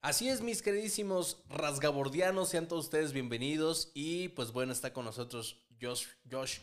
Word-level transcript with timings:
Así 0.00 0.28
es, 0.28 0.40
mis 0.40 0.62
queridísimos 0.62 1.42
rasgabordianos, 1.48 2.48
sean 2.48 2.68
todos 2.68 2.84
ustedes 2.84 3.12
bienvenidos. 3.12 3.90
Y 3.94 4.28
pues 4.28 4.52
bueno, 4.52 4.72
está 4.72 4.92
con 4.92 5.04
nosotros 5.04 5.66
Josh, 5.80 6.06
Josh. 6.30 6.58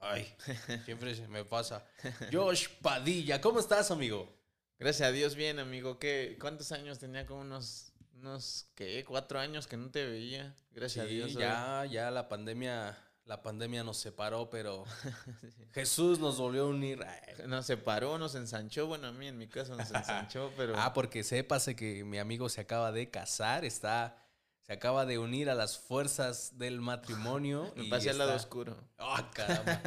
Ay, 0.00 0.26
siempre 0.84 1.14
se 1.14 1.28
me 1.28 1.44
pasa. 1.44 1.86
Josh 2.32 2.68
Padilla, 2.82 3.40
¿cómo 3.40 3.60
estás, 3.60 3.90
amigo? 3.90 4.34
Gracias 4.78 5.08
a 5.08 5.12
Dios, 5.12 5.34
bien, 5.34 5.58
amigo. 5.58 5.98
¿Qué, 5.98 6.38
¿Cuántos 6.40 6.72
años 6.72 6.98
tenía? 6.98 7.26
Como 7.26 7.42
unos, 7.42 7.92
unos, 8.14 8.70
¿qué? 8.74 9.04
Cuatro 9.04 9.38
años 9.38 9.66
que 9.66 9.76
no 9.76 9.90
te 9.90 10.06
veía. 10.06 10.56
Gracias 10.70 11.04
a 11.04 11.08
Dios. 11.08 11.34
Ya, 11.34 11.84
ya 11.84 12.10
la 12.10 12.28
pandemia, 12.28 12.98
la 13.30 13.42
pandemia 13.42 13.84
nos 13.84 13.96
separó, 13.96 14.50
pero 14.50 14.84
Jesús 15.72 16.18
nos 16.18 16.38
volvió 16.38 16.64
a 16.64 16.66
unir. 16.66 17.06
Nos 17.46 17.64
separó, 17.64 18.18
nos 18.18 18.34
ensanchó. 18.34 18.88
Bueno, 18.88 19.06
a 19.06 19.12
mí 19.12 19.28
en 19.28 19.38
mi 19.38 19.46
caso 19.46 19.76
nos 19.76 19.88
ensanchó, 19.88 20.52
pero. 20.56 20.74
ah, 20.76 20.92
porque 20.92 21.22
sépase 21.22 21.76
que 21.76 22.02
mi 22.02 22.18
amigo 22.18 22.48
se 22.48 22.60
acaba 22.60 22.90
de 22.90 23.08
casar, 23.08 23.64
está 23.64 24.16
se 24.62 24.72
acaba 24.72 25.06
de 25.06 25.18
unir 25.18 25.48
a 25.48 25.54
las 25.54 25.78
fuerzas 25.78 26.58
del 26.58 26.80
matrimonio. 26.80 27.72
Me 27.76 27.84
pasé 27.84 28.10
al 28.10 28.18
lado 28.18 28.34
oscuro. 28.34 28.76
¡Ah, 28.98 29.30
caramba! 29.32 29.80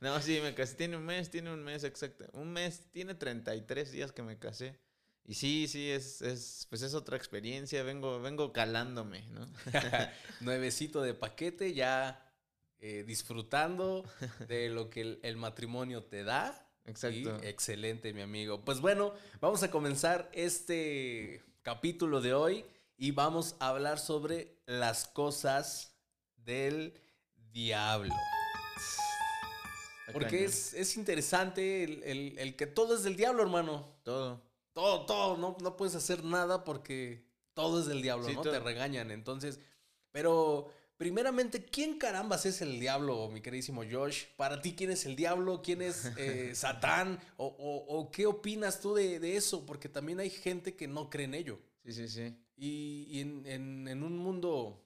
no, 0.00 0.20
sí, 0.20 0.38
me 0.40 0.54
casé. 0.54 0.76
Tiene 0.76 0.96
un 0.96 1.04
mes, 1.04 1.28
tiene 1.28 1.52
un 1.52 1.64
mes 1.64 1.82
exacto. 1.82 2.26
Un 2.34 2.52
mes, 2.52 2.84
tiene 2.92 3.16
33 3.16 3.90
días 3.90 4.12
que 4.12 4.22
me 4.22 4.38
casé. 4.38 4.78
Y 5.24 5.34
sí, 5.34 5.66
sí, 5.66 5.90
es, 5.90 6.22
es, 6.22 6.68
pues 6.70 6.82
es 6.82 6.94
otra 6.94 7.16
experiencia. 7.16 7.82
Vengo, 7.82 8.20
vengo 8.20 8.52
calándome, 8.52 9.28
¿no? 9.30 9.48
Nuevecito 10.40 11.02
de 11.02 11.14
paquete, 11.14 11.74
ya 11.74 12.29
eh, 12.80 13.04
disfrutando 13.06 14.04
de 14.48 14.70
lo 14.70 14.88
que 14.88 15.18
el, 15.22 15.36
matrimonio 15.36 16.04
te 16.04 16.24
da. 16.24 16.66
Exacto. 16.86 17.36
excelente, 17.42 18.12
mi 18.12 18.22
amigo. 18.22 18.64
Pues 18.64 18.80
bueno, 18.80 19.12
vamos 19.40 19.62
a 19.62 19.70
comenzar 19.70 20.30
este 20.32 21.42
capítulo 21.62 22.20
de 22.20 22.32
hoy 22.32 22.64
y 22.96 23.10
vamos 23.10 23.54
a 23.60 23.68
hablar 23.68 23.98
sobre 23.98 24.56
las 24.66 25.06
cosas 25.06 25.94
del 26.36 26.94
diablo. 27.52 28.14
Porque 30.12 30.44
es, 30.44 30.96
interesante 30.96 31.84
el, 31.84 32.56
que 32.56 32.66
todo 32.66 32.94
es 32.94 33.02
del 33.02 33.16
diablo, 33.16 33.42
hermano. 33.42 33.86
Todo. 34.02 34.42
Todo, 34.72 35.06
todo. 35.06 35.36
No, 35.36 35.56
no 35.60 35.76
puedes 35.76 35.94
hacer 35.94 36.24
nada 36.24 36.64
porque 36.64 37.26
todo 37.54 37.80
es 37.80 37.86
del 37.86 38.02
diablo, 38.02 38.28
¿no? 38.30 38.40
Te 38.40 38.58
regañan. 38.58 39.10
Entonces, 39.10 39.60
pero 40.12 40.72
primeramente, 41.00 41.64
¿quién 41.64 41.96
carambas 41.96 42.44
es 42.44 42.60
el 42.60 42.78
diablo, 42.78 43.30
mi 43.30 43.40
queridísimo 43.40 43.82
Josh? 43.90 44.24
Para 44.36 44.60
ti, 44.60 44.74
¿quién 44.74 44.90
es 44.90 45.06
el 45.06 45.16
diablo? 45.16 45.62
¿Quién 45.62 45.80
es 45.80 46.04
eh, 46.18 46.54
Satán? 46.54 47.18
O, 47.38 48.10
qué 48.12 48.26
opinas 48.26 48.82
tú 48.82 48.94
de, 48.94 49.18
de 49.18 49.34
eso? 49.34 49.64
Porque 49.64 49.88
también 49.88 50.20
hay 50.20 50.28
gente 50.28 50.76
que 50.76 50.86
no 50.86 51.08
cree 51.08 51.24
en 51.24 51.32
ello. 51.32 51.58
Sí, 51.86 51.94
sí, 51.94 52.06
sí. 52.06 52.36
Y, 52.54 53.18
en, 53.18 54.02
un 54.02 54.18
mundo 54.18 54.84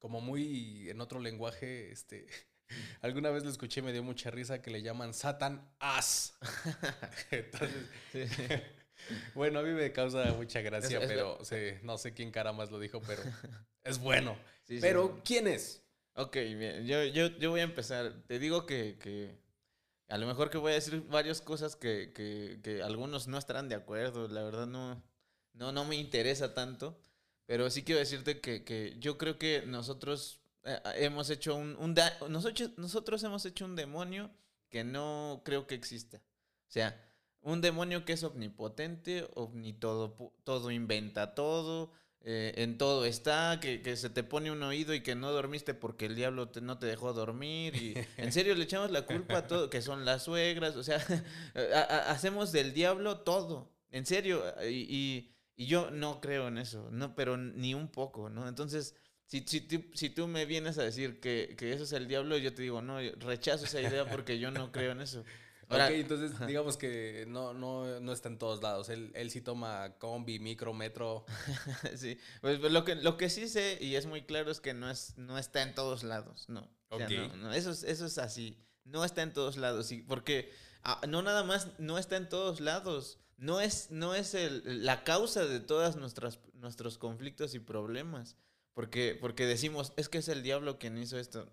como 0.00 0.20
muy 0.20 0.90
en 0.90 1.00
otro 1.00 1.20
lenguaje, 1.20 1.92
este, 1.92 2.26
alguna 3.00 3.30
vez 3.30 3.44
lo 3.44 3.50
escuché 3.50 3.78
y 3.78 3.84
me 3.84 3.92
dio 3.92 4.02
mucha 4.02 4.32
risa 4.32 4.60
que 4.60 4.72
le 4.72 4.82
llaman 4.82 5.14
Satan 5.14 5.64
As. 5.78 6.36
Entonces, 7.30 8.62
bueno, 9.34 9.60
a 9.60 9.62
mí 9.62 9.70
me 9.70 9.92
causa 9.92 10.32
mucha 10.32 10.60
gracia, 10.60 11.00
pero 11.00 11.38
no 11.82 11.98
sé 11.98 12.14
quién 12.14 12.30
cara 12.30 12.52
más 12.52 12.70
lo 12.70 12.78
dijo, 12.78 13.00
pero 13.06 13.22
es 13.84 13.98
bueno. 13.98 14.36
pero, 14.80 15.20
¿quién 15.24 15.46
es? 15.46 15.82
Ok, 16.14 16.34
bien, 16.34 16.86
yo, 16.86 17.04
yo, 17.04 17.50
voy 17.50 17.60
a 17.60 17.64
empezar. 17.64 18.12
Te 18.26 18.38
digo 18.38 18.64
que, 18.66 18.96
que, 18.98 19.34
a 20.08 20.18
lo 20.18 20.26
mejor 20.26 20.50
que 20.50 20.58
voy 20.58 20.72
a 20.72 20.76
decir 20.76 21.02
varias 21.08 21.40
cosas 21.40 21.76
que, 21.76 22.12
que, 22.14 22.58
que 22.62 22.82
algunos 22.82 23.26
no 23.28 23.36
estarán 23.36 23.68
de 23.68 23.74
acuerdo, 23.74 24.28
la 24.28 24.42
verdad 24.42 24.66
no 24.66 25.02
no, 25.56 25.72
no 25.72 25.84
me 25.84 25.96
interesa 25.96 26.54
tanto, 26.54 26.98
pero 27.46 27.68
sí 27.70 27.82
quiero 27.82 27.98
decirte 27.98 28.40
que, 28.40 28.96
yo 28.98 29.18
creo 29.18 29.38
que 29.38 29.64
nosotros 29.66 30.40
eh, 30.64 30.78
hemos 30.96 31.30
hecho 31.30 31.56
un, 31.56 31.94
nosotros, 32.28 32.70
nosotros 32.76 33.22
hemos 33.24 33.44
hecho 33.44 33.64
un 33.64 33.76
demonio 33.76 34.30
que 34.68 34.84
no 34.84 35.42
creo 35.44 35.66
que 35.66 35.74
exista. 35.74 36.18
O 36.18 36.70
sea, 36.70 37.05
un 37.46 37.60
demonio 37.60 38.04
que 38.04 38.12
es 38.12 38.22
omnipotente, 38.22 39.28
omni 39.34 39.72
todo, 39.72 40.70
inventa 40.70 41.34
todo, 41.34 41.92
eh, 42.20 42.52
en 42.56 42.76
todo 42.76 43.04
está, 43.04 43.60
que, 43.60 43.96
se 43.96 44.10
te 44.10 44.22
pone 44.22 44.50
un 44.50 44.62
oído 44.62 44.94
y 44.94 45.02
que 45.02 45.14
no 45.14 45.32
dormiste 45.32 45.74
porque 45.74 46.06
el 46.06 46.16
diablo 46.16 46.50
no 46.60 46.78
te 46.78 46.86
dejó 46.86 47.12
dormir. 47.12 47.74
Y 47.76 47.94
en 48.16 48.32
serio 48.32 48.54
le 48.54 48.64
echamos 48.64 48.90
la 48.90 49.02
culpa 49.02 49.38
a 49.38 49.46
todo, 49.46 49.70
que 49.70 49.80
son 49.80 50.04
las 50.04 50.24
suegras, 50.24 50.76
o 50.76 50.82
sea, 50.82 50.98
hacemos 52.08 52.52
del 52.52 52.74
diablo 52.74 53.20
todo, 53.20 53.72
en 53.90 54.04
serio. 54.06 54.42
y 54.68 55.32
y 55.56 55.66
yo 55.66 55.90
no 55.90 56.20
creo 56.20 56.48
en 56.48 56.58
eso, 56.58 56.90
no, 56.92 57.14
pero 57.14 57.38
ni 57.38 57.72
un 57.72 57.88
poco, 57.88 58.28
¿no? 58.28 58.46
Entonces, 58.46 58.94
si, 59.24 59.40
si, 59.46 59.66
si 59.94 60.10
tú 60.10 60.28
me 60.28 60.44
vienes 60.44 60.76
a 60.76 60.82
decir 60.82 61.18
que, 61.18 61.56
eso 61.58 61.84
es 61.84 61.92
el 61.92 62.06
diablo, 62.06 62.36
yo 62.36 62.54
te 62.54 62.60
digo, 62.60 62.82
no, 62.82 62.98
rechazo 63.20 63.64
esa 63.64 63.80
idea 63.80 64.04
porque 64.04 64.38
yo 64.38 64.50
no 64.50 64.70
creo 64.70 64.92
en 64.92 65.00
eso. 65.00 65.24
Ok, 65.68 65.90
entonces 65.90 66.46
digamos 66.46 66.76
que 66.76 67.24
no, 67.28 67.54
no, 67.54 68.00
no 68.00 68.12
está 68.12 68.28
en 68.28 68.38
todos 68.38 68.62
lados. 68.62 68.88
Él, 68.88 69.10
él 69.14 69.30
sí 69.30 69.40
toma 69.40 69.94
combi, 69.98 70.38
micro, 70.38 70.72
metro. 70.72 71.24
sí, 71.96 72.18
pues, 72.40 72.58
pues 72.58 72.72
lo 72.72 72.84
que, 72.84 72.94
lo 72.96 73.16
que 73.16 73.30
sí 73.30 73.48
sé 73.48 73.78
y 73.80 73.94
es 73.96 74.06
muy 74.06 74.22
claro 74.22 74.50
es 74.50 74.60
que 74.60 74.74
no, 74.74 74.90
es, 74.90 75.16
no 75.16 75.38
está 75.38 75.62
en 75.62 75.74
todos 75.74 76.02
lados, 76.02 76.48
no. 76.48 76.68
no, 76.90 77.52
eso, 77.52 77.70
es, 77.70 77.82
eso 77.82 78.06
es 78.06 78.18
así, 78.18 78.58
no 78.84 79.04
está 79.04 79.22
en 79.22 79.32
todos 79.32 79.56
lados, 79.56 79.86
sí, 79.86 80.04
porque 80.06 80.52
ah, 80.82 81.00
no 81.08 81.22
nada 81.22 81.42
más 81.44 81.68
no 81.78 81.98
está 81.98 82.16
en 82.16 82.28
todos 82.28 82.60
lados 82.60 83.18
no 83.38 83.60
es, 83.60 83.90
no 83.90 84.14
es 84.14 84.34
el, 84.34 84.84
la 84.84 85.04
causa 85.04 85.44
de 85.44 85.60
todos 85.60 85.96
nuestros 85.96 86.98
conflictos 86.98 87.54
y 87.54 87.58
problemas. 87.58 88.36
Porque, 88.72 89.16
porque 89.18 89.46
decimos, 89.46 89.92
es 89.96 90.08
que 90.08 90.18
es 90.18 90.28
el 90.28 90.42
diablo 90.42 90.78
quien 90.78 90.98
hizo 90.98 91.18
esto. 91.18 91.50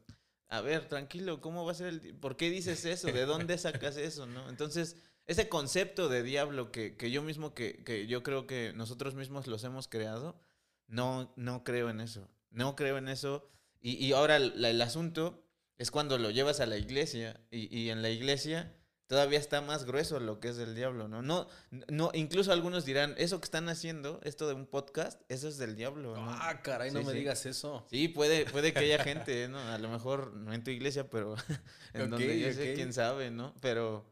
A 0.53 0.62
ver, 0.62 0.88
tranquilo, 0.88 1.41
¿cómo 1.41 1.66
va 1.66 1.72
a 1.72 1.75
ser 1.75 1.88
el 1.88 2.14
¿Por 2.14 2.38
qué 2.38 2.52
dices 2.52 2.86
eso? 2.86 3.08
¿De 3.08 3.25
dónde 3.25 3.58
sacas 3.58 3.97
eso? 3.97 4.28
¿No? 4.28 4.47
Entonces, 4.50 4.97
ese 5.25 5.50
concepto 5.50 6.09
de 6.09 6.22
diablo 6.22 6.72
que, 6.72 6.96
que 6.96 7.09
yo 7.09 7.24
mismo, 7.24 7.56
que, 7.56 7.84
que, 7.84 8.06
yo 8.06 8.22
creo 8.22 8.46
que 8.46 8.72
nosotros 8.75 9.16
mismos 9.16 9.47
los 9.47 9.63
hemos 9.63 9.88
creado, 9.88 10.40
no, 10.86 11.34
no 11.38 11.63
creo 11.63 11.90
en 11.90 12.02
eso. 12.02 12.30
No 12.52 12.75
creo 12.75 13.00
en 13.00 13.08
eso. 13.09 13.50
Y, 13.81 13.94
y 13.94 14.13
ahora 14.13 14.36
el, 14.36 14.63
el, 14.63 14.80
asunto 14.84 15.44
es 15.80 15.90
cuando 15.90 16.19
lo 16.19 16.30
llevas 16.30 16.59
a 16.59 16.68
la 16.68 16.78
iglesia 16.78 17.42
y, 17.50 17.75
y 17.75 17.90
en 17.90 18.03
la 18.03 18.12
iglesia 18.12 18.75
todavía 19.13 19.38
está 19.38 19.62
más 19.62 19.85
grueso 19.85 20.19
lo 20.19 20.40
que 20.40 20.50
es 20.50 20.57
el 20.57 20.74
diablo, 20.74 21.07
¿no? 21.07 21.22
No, 21.22 21.47
no, 21.88 22.09
incluso 22.16 22.51
algunos 22.51 22.84
dirán, 22.84 23.13
eso 23.19 23.40
que 23.40 23.46
están 23.46 23.69
haciendo, 23.69 24.19
esto 24.24 24.47
de 24.47 24.56
un 24.56 24.66
podcast, 24.66 25.22
eso 25.29 25.47
es 25.47 25.59
del 25.59 25.75
diablo. 25.75 26.16
¿no? 26.16 26.31
Ah, 26.31 26.62
caray, 26.63 26.90
no 26.90 27.03
me 27.03 27.13
digas 27.13 27.46
eso. 27.46 27.85
Sí, 27.91 28.07
puede, 28.07 28.47
puede 28.47 28.74
que 28.74 28.79
haya 28.79 29.03
gente, 29.03 29.47
¿no? 29.50 29.59
A 29.59 29.78
lo 29.78 29.90
mejor 29.90 30.34
no 30.34 30.51
en 30.51 30.63
tu 30.63 30.72
iglesia, 30.72 31.12
pero 31.12 31.35
en 31.94 32.09
donde 32.09 32.40
yo 32.40 32.51
sé, 32.53 32.74
quién 32.74 32.91
sabe, 32.91 33.29
¿no? 33.29 33.53
Pero, 33.62 34.03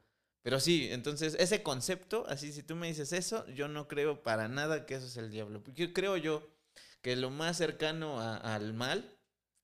pero 0.44 0.60
sí, 0.60 0.90
entonces, 0.92 1.36
ese 1.40 1.64
concepto, 1.64 2.24
así, 2.28 2.54
si 2.54 2.62
tú 2.62 2.76
me 2.76 2.86
dices 2.86 3.12
eso, 3.12 3.48
yo 3.48 3.68
no 3.68 3.88
creo 3.88 4.22
para 4.22 4.50
nada 4.50 4.86
que 4.86 4.94
eso 4.94 5.08
es 5.08 5.18
el 5.18 5.32
diablo. 5.32 5.64
Porque 5.64 5.94
creo 5.94 6.16
yo 6.16 6.48
que 7.02 7.16
lo 7.16 7.32
más 7.32 7.58
cercano 7.58 8.22
al 8.22 8.76
mal, 8.76 9.18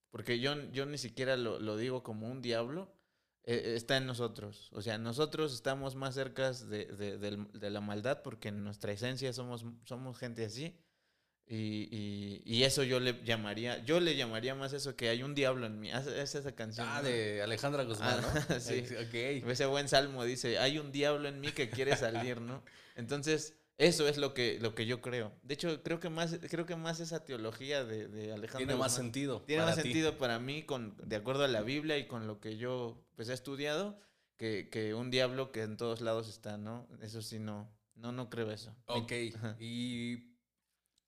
porque 0.09 0.39
yo, 0.39 0.55
yo 0.71 0.87
ni 0.87 0.97
siquiera 0.97 1.37
lo, 1.37 1.59
lo 1.59 1.77
digo 1.77 2.01
como 2.01 2.27
un 2.27 2.41
diablo, 2.41 2.96
eh, 3.49 3.75
está 3.77 3.95
en 3.95 4.05
nosotros. 4.05 4.69
O 4.73 4.81
sea, 4.81 4.97
nosotros 4.97 5.53
estamos 5.53 5.95
más 5.95 6.15
cerca 6.15 6.51
de, 6.51 7.47
la 7.61 7.79
maldad 7.79 8.21
porque 8.21 8.49
en 8.49 8.61
nuestra 8.61 8.91
esencia 8.91 9.31
somos, 9.31 9.65
somos 9.85 10.17
gente 10.17 10.43
así. 10.43 10.77
Y, 11.49 12.41
y, 12.43 12.63
eso 12.65 12.83
yo 12.83 12.99
le 12.99 13.23
llamaría, 13.23 13.81
yo 13.85 14.01
le 14.01 14.17
llamaría 14.17 14.53
más 14.53 14.73
eso 14.73 14.97
que 14.97 15.07
hay 15.07 15.23
un 15.23 15.33
diablo 15.33 15.65
en 15.65 15.79
mí. 15.79 15.89
Es 15.89 16.35
esa 16.35 16.51
canción. 16.51 16.85
Ah, 16.89 17.01
de 17.01 17.41
Alejandra 17.41 17.85
Guzmán, 17.85 18.19
¿no? 18.21 18.59
sí. 18.59 18.83
Okay. 19.07 19.41
Ese 19.47 19.65
buen 19.65 19.87
salmo 19.87 20.25
dice, 20.25 20.59
hay 20.59 20.77
un 20.77 20.91
diablo 20.91 21.29
en 21.29 21.39
mí 21.39 21.53
que 21.53 21.69
quiere 21.69 21.95
salir, 21.95 22.41
¿no? 22.41 22.61
Entonces, 22.97 23.53
eso 23.77 24.07
es 24.07 24.17
lo 24.17 24.33
que, 24.33 24.59
lo 24.59 24.73
que 24.73 24.85
yo 24.85 25.01
creo. 25.01 25.31
De 25.43 25.53
hecho, 25.53 25.83
creo 25.83 25.99
que 25.99 26.09
más, 26.09 26.35
creo 26.49 26.65
que 26.65 26.75
más 26.75 26.99
esa 26.99 27.23
teología 27.25 27.83
de, 27.83 28.07
de 28.07 28.33
Alejandro. 28.33 28.65
Tiene 28.65 28.75
más 28.75 28.95
sentido. 28.95 29.41
Tiene 29.43 29.63
más 29.63 29.75
sentido 29.75 30.17
para 30.17 30.39
mí, 30.39 30.63
con, 30.63 30.95
de 31.03 31.15
acuerdo 31.15 31.43
a 31.43 31.47
la 31.47 31.61
Biblia 31.61 31.97
y 31.97 32.07
con 32.07 32.25
lo 32.25 32.39
que 32.39 32.57
yo 32.57 33.05
pues, 33.15 33.29
he 33.29 33.33
estudiado, 33.33 33.99
que, 34.35 34.69
que 34.71 34.95
un 34.95 35.11
diablo 35.11 35.51
que 35.51 35.61
en 35.61 35.77
todos 35.77 36.01
lados 36.01 36.27
está, 36.27 36.57
¿no? 36.57 36.87
Eso 37.01 37.21
sí, 37.21 37.37
no. 37.37 37.71
No, 37.93 38.11
no 38.11 38.29
creo 38.29 38.51
eso. 38.51 38.75
Ok. 38.87 39.11
Y 39.59 40.13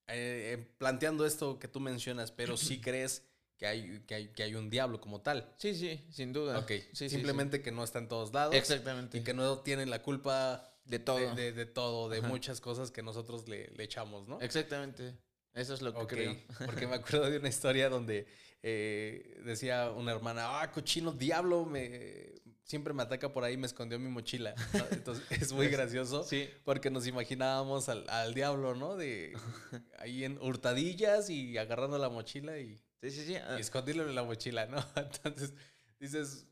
eh, 0.07 0.53
eh, 0.53 0.73
planteando 0.77 1.25
esto 1.25 1.59
que 1.59 1.67
tú 1.67 1.79
mencionas, 1.79 2.31
pero 2.31 2.57
sí 2.57 2.81
crees 2.81 3.23
que 3.57 3.67
hay, 3.67 3.99
que 4.07 4.15
hay, 4.15 4.27
que 4.29 4.43
hay 4.43 4.55
un 4.55 4.69
diablo 4.69 5.01
como 5.01 5.21
tal. 5.21 5.53
Sí, 5.57 5.75
sí, 5.75 6.05
sin 6.11 6.33
duda. 6.33 6.59
Ok. 6.59 6.71
Simplemente 6.93 7.61
que 7.61 7.71
no 7.71 7.83
está 7.83 7.99
en 7.99 8.07
todos 8.07 8.33
lados. 8.33 8.55
Exactamente. 8.55 9.17
Y 9.17 9.23
que 9.23 9.33
no 9.33 9.59
tienen 9.59 9.89
la 9.89 10.01
culpa 10.01 10.68
de 10.89 10.99
todo. 10.99 11.35
De, 11.35 11.65
todo, 11.65 12.09
de 12.09 12.21
muchas 12.21 12.59
cosas 12.59 12.91
que 12.91 13.03
nosotros 13.03 13.47
le, 13.47 13.71
echamos, 13.77 14.27
¿no? 14.27 14.41
Exactamente. 14.41 15.15
Eso 15.53 15.73
es 15.73 15.81
lo 15.81 15.93
que 15.93 16.07
creo. 16.07 16.35
Porque 16.65 16.87
me 16.87 16.95
acuerdo 16.95 17.29
de 17.29 17.37
una 17.37 17.49
historia 17.49 17.89
donde 17.89 18.27
eh, 18.63 19.39
decía 19.45 19.91
una 19.91 20.11
hermana, 20.11 20.61
ah, 20.61 20.71
cochino 20.71 21.11
diablo, 21.11 21.65
me, 21.65 22.33
siempre 22.63 22.93
me 22.93 23.03
ataca 23.03 23.31
por 23.31 23.43
ahí 23.43 23.53
y 23.53 23.57
me 23.57 23.67
escondió 23.67 23.99
mi 23.99 24.09
mochila. 24.09 24.55
Entonces 24.91 25.25
es 25.31 25.53
muy 25.53 25.67
gracioso 25.67 26.23
Sí. 26.23 26.49
porque 26.63 26.89
nos 26.89 27.05
imaginábamos 27.07 27.87
al, 27.87 28.09
al 28.09 28.33
diablo, 28.33 28.73
¿no? 28.75 28.95
De 28.95 29.33
ahí 29.99 30.23
en 30.23 30.39
hurtadillas 30.41 31.29
y 31.29 31.57
agarrando 31.57 31.97
la 31.97 32.09
mochila 32.09 32.57
y, 32.57 32.81
Sí, 33.01 33.11
sí, 33.11 33.25
sí. 33.25 33.35
ah, 33.35 33.55
y 33.57 33.61
escondirlo 33.61 34.07
en 34.09 34.15
la 34.15 34.23
mochila, 34.23 34.65
¿no? 34.65 34.83
Entonces 34.95 35.53
dices, 35.99 36.47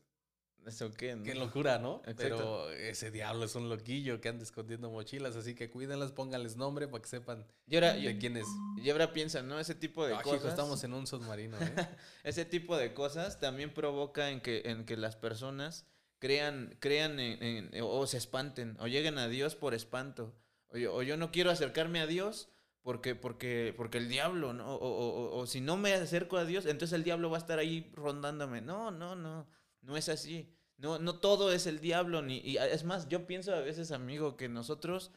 ¿Eso 0.68 0.90
qué? 0.92 1.16
no? 1.16 1.22
qué 1.24 1.34
locura, 1.34 1.78
¿no? 1.78 1.96
Exacto. 2.06 2.22
Pero 2.22 2.70
ese 2.70 3.10
diablo 3.10 3.44
es 3.44 3.54
un 3.54 3.68
loquillo 3.68 4.20
que 4.20 4.28
anda 4.28 4.44
escondiendo 4.44 4.90
mochilas, 4.90 5.34
así 5.36 5.54
que 5.54 5.70
cuídenlas, 5.70 6.12
pónganles 6.12 6.56
nombre 6.56 6.86
para 6.88 7.02
que 7.02 7.08
sepan 7.08 7.46
Y 7.66 7.74
ahora, 7.76 7.94
de 7.94 8.18
quién 8.18 8.36
es. 8.36 8.46
y 8.76 8.88
ahora 8.90 9.12
piensa, 9.12 9.42
¿no? 9.42 9.58
Ese 9.58 9.74
tipo 9.74 10.06
de 10.06 10.14
cosas. 10.22 10.44
estamos 10.50 10.84
en 10.84 10.92
un 10.94 11.06
submarino, 11.06 11.56
¿eh? 11.58 11.74
Ese 12.24 12.44
tipo 12.44 12.76
de 12.76 12.94
cosas 12.94 13.40
también 13.40 13.72
provoca 13.74 14.30
en 14.30 14.40
que, 14.40 14.62
en 14.66 14.84
que 14.84 14.96
las 14.96 15.16
personas 15.16 15.86
crean, 16.18 16.76
crean 16.80 17.18
en- 17.20 17.42
en- 17.74 17.82
o 17.82 18.06
se 18.06 18.16
espanten, 18.18 18.76
o 18.80 18.86
lleguen 18.86 19.18
a 19.18 19.28
Dios 19.28 19.54
por 19.56 19.74
espanto. 19.74 20.34
O 20.70 20.76
yo, 20.76 20.94
o 20.94 21.02
yo 21.02 21.16
no 21.16 21.30
quiero 21.30 21.50
acercarme 21.50 22.00
a 22.00 22.06
Dios 22.06 22.48
porque, 22.82 23.14
porque, 23.14 23.72
porque 23.76 23.98
el 23.98 24.08
diablo, 24.08 24.52
¿no? 24.52 24.74
O- 24.74 24.78
o- 24.78 25.38
o 25.38 25.46
si 25.46 25.60
no 25.60 25.76
me 25.76 25.92
acerco 25.94 26.36
a 26.36 26.44
Dios, 26.44 26.66
entonces 26.66 26.94
el 26.94 27.04
diablo 27.04 27.30
va 27.30 27.36
a 27.36 27.40
estar 27.40 27.58
ahí 27.58 27.90
rondándome. 27.94 28.60
No, 28.62 28.90
no, 28.90 29.14
no, 29.14 29.46
no 29.82 29.96
es 29.96 30.08
así. 30.08 30.54
No, 30.78 30.98
no 30.98 31.18
todo 31.18 31.52
es 31.52 31.66
el 31.66 31.80
diablo, 31.80 32.22
ni, 32.22 32.38
y 32.38 32.56
es 32.56 32.84
más, 32.84 33.08
yo 33.08 33.26
pienso 33.26 33.52
a 33.52 33.60
veces, 33.60 33.90
amigo, 33.90 34.36
que 34.36 34.48
nosotros 34.48 35.10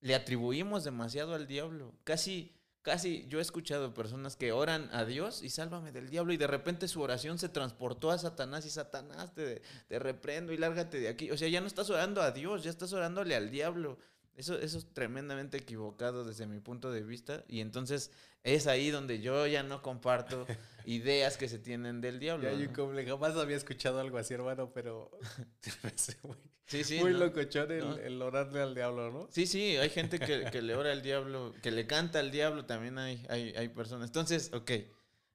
le 0.00 0.14
atribuimos 0.14 0.84
demasiado 0.84 1.34
al 1.34 1.46
diablo. 1.46 1.94
Casi, 2.04 2.54
casi 2.82 3.26
yo 3.28 3.38
he 3.38 3.42
escuchado 3.42 3.92
personas 3.92 4.36
que 4.36 4.52
oran 4.52 4.88
a 4.92 5.04
Dios 5.04 5.42
y 5.42 5.50
sálvame 5.50 5.92
del 5.92 6.08
diablo 6.08 6.32
y 6.32 6.38
de 6.38 6.46
repente 6.46 6.88
su 6.88 7.02
oración 7.02 7.38
se 7.38 7.50
transportó 7.50 8.10
a 8.10 8.18
Satanás 8.18 8.64
y 8.64 8.70
Satanás 8.70 9.34
te, 9.34 9.60
te 9.88 9.98
reprendo 9.98 10.52
y 10.52 10.56
lárgate 10.56 11.00
de 11.00 11.08
aquí. 11.08 11.30
O 11.30 11.36
sea, 11.36 11.48
ya 11.48 11.60
no 11.60 11.66
estás 11.66 11.90
orando 11.90 12.22
a 12.22 12.30
Dios, 12.30 12.64
ya 12.64 12.70
estás 12.70 12.92
orándole 12.94 13.34
al 13.36 13.50
diablo. 13.50 13.98
Eso, 14.38 14.58
eso 14.58 14.78
es 14.78 14.86
tremendamente 14.94 15.56
equivocado 15.58 16.24
desde 16.24 16.46
mi 16.46 16.60
punto 16.60 16.90
de 16.92 17.02
vista 17.02 17.44
y 17.48 17.60
entonces 17.60 18.12
es 18.44 18.66
ahí 18.68 18.90
donde 18.90 19.20
yo 19.20 19.46
ya 19.48 19.62
no 19.64 19.82
comparto 19.82 20.46
ideas 20.86 21.36
que 21.36 21.48
se 21.48 21.58
tienen 21.58 22.00
del 22.00 22.20
diablo. 22.20 22.48
Ya 22.50 22.56
¿no? 22.56 22.72
comple- 22.72 23.04
Jamás 23.06 23.34
había 23.36 23.56
escuchado 23.56 23.98
algo 24.00 24.16
así, 24.16 24.34
hermano, 24.34 24.72
pero 24.72 25.10
muy, 26.22 26.36
Sí, 26.66 26.84
sí. 26.84 26.98
muy 27.00 27.12
¿no? 27.12 27.18
locochón 27.18 27.70
el, 27.72 27.80
¿No? 27.80 27.96
el 27.96 28.22
orarle 28.22 28.60
al 28.60 28.74
diablo, 28.74 29.10
¿no? 29.10 29.28
Sí, 29.30 29.46
sí, 29.46 29.76
hay 29.76 29.90
gente 29.90 30.18
que, 30.18 30.44
que 30.52 30.62
le 30.62 30.74
ora 30.76 30.92
al 30.92 31.02
diablo, 31.02 31.54
que 31.62 31.70
le 31.70 31.86
canta 31.86 32.20
al 32.20 32.30
diablo, 32.30 32.64
también 32.64 32.98
hay, 32.98 33.26
hay, 33.28 33.54
hay 33.56 33.68
personas. 33.68 34.08
Entonces, 34.08 34.50
ok, 34.52 34.70
e- 34.70 34.86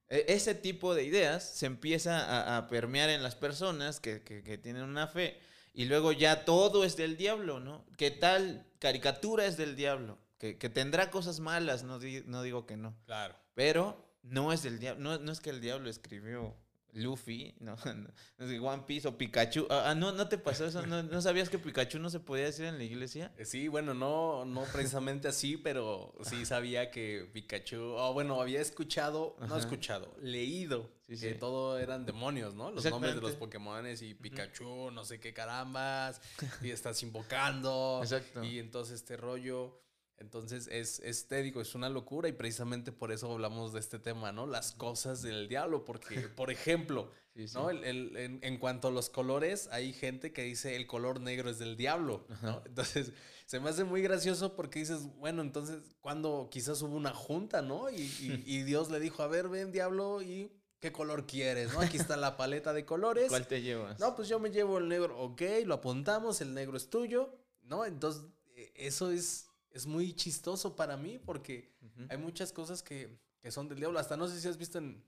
ese 0.08 0.54
tipo 0.54 0.94
de 0.94 1.04
ideas 1.04 1.42
se 1.44 1.66
empieza 1.66 2.24
a, 2.24 2.56
a 2.56 2.66
permear 2.68 3.10
en 3.10 3.22
las 3.22 3.34
personas 3.34 4.00
que, 4.00 4.22
que- 4.22 4.42
que 4.42 4.58
tienen 4.58 4.82
una 4.82 5.08
fe 5.08 5.38
y 5.74 5.84
luego 5.86 6.12
ya 6.12 6.44
todo 6.46 6.84
es 6.84 6.96
del 6.96 7.16
diablo, 7.18 7.60
¿no? 7.60 7.84
¿Qué 7.98 8.10
tal 8.10 8.66
caricatura 8.78 9.44
es 9.44 9.56
del 9.58 9.76
diablo? 9.76 10.18
Que, 10.38 10.56
que 10.56 10.68
tendrá 10.70 11.10
cosas 11.10 11.40
malas, 11.40 11.82
no, 11.84 11.98
di- 11.98 12.22
no 12.26 12.42
digo 12.42 12.64
que 12.66 12.76
no, 12.76 12.94
Claro. 13.06 13.34
pero 13.54 14.02
no 14.22 14.52
es 14.52 14.62
del 14.62 14.78
diablo, 14.78 15.02
no, 15.02 15.18
no 15.18 15.32
es 15.32 15.40
que 15.40 15.50
el 15.50 15.60
diablo 15.60 15.90
escribió 15.90 16.56
Luffy, 16.94 17.54
no, 17.60 17.76
no, 18.38 18.68
One 18.68 18.84
Piece 18.86 19.06
o 19.08 19.18
Pikachu. 19.18 19.66
Ah, 19.68 19.90
ah, 19.90 19.94
no, 19.94 20.12
no 20.12 20.28
te 20.28 20.38
pasó 20.38 20.66
eso, 20.66 20.86
no, 20.86 21.02
no 21.02 21.20
sabías 21.20 21.48
que 21.48 21.58
Pikachu 21.58 21.98
no 21.98 22.08
se 22.08 22.20
podía 22.20 22.44
decir 22.44 22.64
en 22.66 22.78
la 22.78 22.84
iglesia. 22.84 23.32
Eh, 23.36 23.44
Sí, 23.44 23.68
bueno, 23.68 23.94
no, 23.94 24.44
no 24.44 24.62
precisamente 24.72 25.28
así, 25.28 25.56
pero 25.56 26.14
sí 26.22 26.46
sabía 26.46 26.90
que 26.90 27.28
Pikachu, 27.32 27.76
o 27.80 28.12
bueno, 28.12 28.40
había 28.40 28.60
escuchado, 28.60 29.36
no 29.46 29.56
escuchado, 29.56 30.14
leído 30.20 30.90
Sí, 31.06 31.18
que 31.20 31.32
sí. 31.34 31.38
todo 31.38 31.78
eran 31.78 32.06
demonios, 32.06 32.54
¿no? 32.54 32.70
Los 32.70 32.84
nombres 32.86 33.14
de 33.14 33.20
los. 33.20 33.32
Pokémones 33.34 34.00
y 34.00 34.14
Pikachu, 34.14 34.90
no 34.90 35.04
sé 35.04 35.20
qué 35.20 35.34
carambas, 35.34 36.20
y 36.62 36.70
estás 36.70 37.02
invocando. 37.02 38.00
Exacto. 38.02 38.42
Y 38.42 38.58
entonces 38.58 38.94
este 39.00 39.16
rollo. 39.16 39.83
Entonces 40.24 40.68
es, 40.72 41.00
es, 41.00 41.28
te 41.28 41.42
digo, 41.42 41.60
es 41.60 41.74
una 41.74 41.88
locura 41.90 42.28
y 42.28 42.32
precisamente 42.32 42.90
por 42.92 43.12
eso 43.12 43.30
hablamos 43.30 43.72
de 43.74 43.80
este 43.80 43.98
tema, 43.98 44.32
¿no? 44.32 44.46
Las 44.46 44.72
cosas 44.72 45.20
del 45.22 45.48
diablo, 45.48 45.84
porque, 45.84 46.16
por 46.36 46.50
ejemplo, 46.50 47.10
Sí, 47.36 47.46
sí. 47.48 47.54
¿no? 47.54 47.68
El- 47.68 47.84
el- 47.84 48.16
en, 48.16 48.38
en 48.42 48.58
cuanto 48.58 48.88
a 48.88 48.90
los 48.90 49.10
colores, 49.10 49.68
hay 49.72 49.92
gente 49.92 50.32
que 50.32 50.42
dice 50.44 50.76
el 50.76 50.86
color 50.86 51.20
negro 51.20 51.50
es 51.50 51.58
del 51.58 51.76
diablo, 51.76 52.26
¿no? 52.42 52.62
Entonces, 52.64 53.12
se 53.46 53.60
me 53.60 53.68
hace 53.70 53.84
muy 53.84 54.00
gracioso 54.02 54.54
porque 54.56 54.78
dices, 54.78 55.00
bueno, 55.18 55.42
entonces, 55.42 55.82
cuando 56.00 56.48
quizás 56.50 56.80
hubo 56.82 56.96
una 56.96 57.12
junta, 57.12 57.60
¿no? 57.60 57.90
Y, 57.90 57.96
y- 58.02 58.42
y 58.46 58.62
Dios 58.62 58.90
le 58.90 58.98
dijo, 59.00 59.22
a 59.22 59.26
ver, 59.26 59.48
ven, 59.48 59.72
diablo, 59.72 60.22
¿y 60.22 60.50
qué 60.80 60.92
color 60.92 61.26
quieres, 61.26 61.72
no? 61.72 61.80
Aquí 61.80 61.96
está 61.96 62.16
la 62.16 62.36
paleta 62.36 62.72
de 62.72 62.84
colores. 62.84 63.28
¿Cuál 63.28 63.46
te 63.48 63.60
llevas? 63.62 63.98
No, 64.00 64.14
pues 64.14 64.28
yo 64.28 64.38
me 64.38 64.50
llevo 64.50 64.78
el 64.78 64.88
negro, 64.88 65.18
ok, 65.18 65.42
lo 65.64 65.74
apuntamos, 65.74 66.40
el 66.40 66.54
negro 66.54 66.76
es 66.76 66.88
tuyo, 66.88 67.34
¿no? 67.62 67.84
Entonces, 67.84 68.22
eh, 68.54 68.70
eso 68.76 69.10
es, 69.10 69.48
es 69.74 69.84
muy 69.86 70.14
chistoso 70.14 70.74
para 70.74 70.96
mí 70.96 71.18
porque 71.18 71.74
hay 72.08 72.16
muchas 72.16 72.50
cosas 72.52 72.82
que, 72.82 73.18
que 73.42 73.50
son 73.50 73.68
del 73.68 73.78
diablo. 73.80 73.98
Hasta 73.98 74.16
no 74.16 74.26
sé 74.28 74.40
si 74.40 74.48
has 74.48 74.56
visto 74.56 74.78
en, 74.78 75.04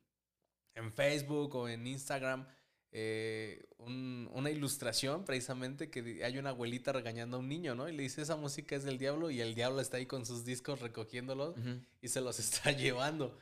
en 0.74 0.92
Facebook 0.92 1.54
o 1.54 1.68
en 1.68 1.86
Instagram 1.86 2.46
eh, 2.92 3.64
un- 3.78 4.28
una 4.32 4.50
ilustración 4.50 5.24
precisamente 5.24 5.88
que 5.90 6.22
hay 6.24 6.36
una 6.38 6.50
abuelita 6.50 6.92
regañando 6.92 7.36
a 7.36 7.40
un 7.40 7.48
niño, 7.48 7.74
¿no? 7.74 7.88
Y 7.88 7.92
le 7.96 8.02
dice, 8.02 8.22
esa 8.22 8.36
música 8.36 8.74
es 8.76 8.84
del 8.84 8.98
diablo 8.98 9.30
y 9.30 9.40
el 9.40 9.54
diablo 9.54 9.80
está 9.80 9.96
ahí 9.98 10.06
con 10.06 10.26
sus 10.26 10.44
discos 10.44 10.80
recogiéndolos 10.80 11.54
y 12.02 12.08
se 12.08 12.20
los 12.20 12.38
está 12.40 12.72
llevando. 12.72 13.38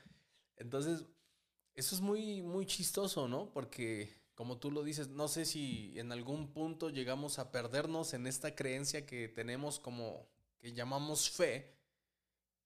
Entonces, 0.56 1.04
eso 1.74 1.94
es 1.94 2.00
muy, 2.00 2.42
muy 2.42 2.66
chistoso, 2.66 3.26
¿no? 3.28 3.50
Porque, 3.50 4.14
como 4.34 4.58
tú 4.58 4.70
lo 4.70 4.82
dices, 4.84 5.08
no 5.08 5.26
sé 5.28 5.44
si 5.44 5.92
en 5.98 6.12
algún 6.12 6.52
punto 6.52 6.90
llegamos 6.90 7.38
a 7.38 7.50
perdernos 7.50 8.12
en 8.14 8.26
esta 8.26 8.54
creencia 8.54 9.06
que 9.06 9.28
tenemos 9.28 9.78
como 9.80 10.28
que 10.64 10.72
llamamos 10.72 11.28
fe 11.28 11.76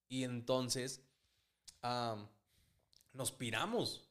y 0.09 0.23
entonces 0.23 1.03
nos 3.12 3.33
piramos, 3.33 4.09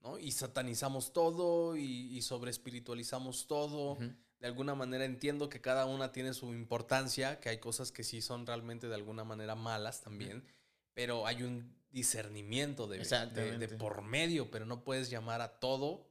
¿no? 0.00 0.18
Y 0.18 0.32
satanizamos 0.32 1.12
todo 1.12 1.76
y, 1.76 2.16
y 2.16 2.22
sobre 2.22 2.50
espiritualizamos 2.50 3.46
todo. 3.46 3.98
De 4.40 4.46
alguna 4.46 4.74
manera 4.74 5.04
entiendo 5.04 5.50
que 5.50 5.60
cada 5.60 5.84
una 5.84 6.10
tiene 6.10 6.32
su 6.32 6.54
importancia, 6.54 7.38
que 7.40 7.50
hay 7.50 7.58
cosas 7.58 7.92
que 7.92 8.02
sí 8.02 8.22
son 8.22 8.46
realmente 8.46 8.88
de 8.88 8.94
alguna 8.94 9.24
manera 9.24 9.54
malas 9.56 10.00
también, 10.00 10.42
pero 10.94 11.26
hay 11.26 11.42
un 11.42 11.76
discernimiento 11.90 12.86
de, 12.86 13.00
de- 13.34 13.50
por 13.78 14.00
medio, 14.02 14.50
pero 14.50 14.64
no 14.64 14.84
puedes 14.84 15.10
llamar 15.10 15.42
a 15.42 15.58
todo 15.60 16.08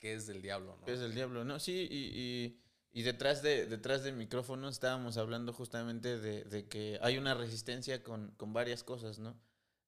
que 0.00 0.14
es 0.14 0.26
del 0.26 0.40
diablo, 0.42 0.76
¿no? 0.80 0.86
Es 0.92 0.98
del 0.98 1.14
diablo, 1.14 1.44
¿no? 1.44 1.60
Sí, 1.60 1.86
y, 1.88 1.96
y, 2.18 2.60
y 2.92 3.02
detrás 3.02 3.42
de 3.42 3.66
detrás 3.66 4.02
del 4.02 4.16
micrófono 4.16 4.68
estábamos 4.68 5.16
hablando 5.16 5.52
justamente 5.52 6.18
de, 6.18 6.44
de 6.44 6.68
que 6.68 6.98
hay 7.02 7.18
una 7.18 7.34
resistencia 7.34 8.02
con, 8.02 8.32
con 8.36 8.52
varias 8.52 8.82
cosas, 8.84 9.18
¿no? 9.18 9.38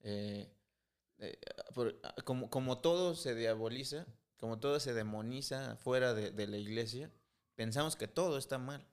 Eh, 0.01 0.51
eh, 1.19 1.39
por- 1.75 2.01
como, 2.25 2.51
como 2.51 2.79
todo 2.81 3.15
se 3.15 3.35
diaboliza, 3.35 4.07
como 4.37 4.59
todo 4.61 4.81
se 4.81 4.95
demoniza 4.95 5.77
fuera 5.77 6.15
de, 6.15 6.31
de 6.33 6.47
la 6.47 6.59
iglesia, 6.59 7.11
pensamos 7.55 7.97
que 7.97 8.09
todo 8.09 8.39
está 8.39 8.59
mal. 8.59 8.87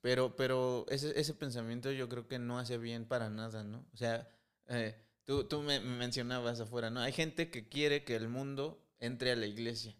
Pero, 0.00 0.36
pero 0.36 0.86
ese, 0.88 1.18
ese 1.18 1.34
pensamiento 1.34 1.90
yo 1.90 2.08
creo 2.08 2.28
que 2.28 2.38
no 2.38 2.58
hace 2.58 2.78
bien 2.78 3.04
para 3.06 3.30
nada, 3.30 3.64
¿no? 3.64 3.84
O 3.92 3.96
sea, 3.96 4.28
eh, 4.68 4.94
tú, 5.24 5.44
tú 5.44 5.60
me 5.62 5.80
mencionabas 5.80 6.60
afuera, 6.60 6.90
¿no? 6.90 7.00
Hay 7.00 7.12
gente 7.12 7.50
que 7.50 7.68
quiere 7.68 8.04
que 8.04 8.14
el 8.16 8.28
mundo 8.28 8.80
entre 9.00 9.32
a 9.32 9.36
la 9.36 9.46
iglesia. 9.46 9.96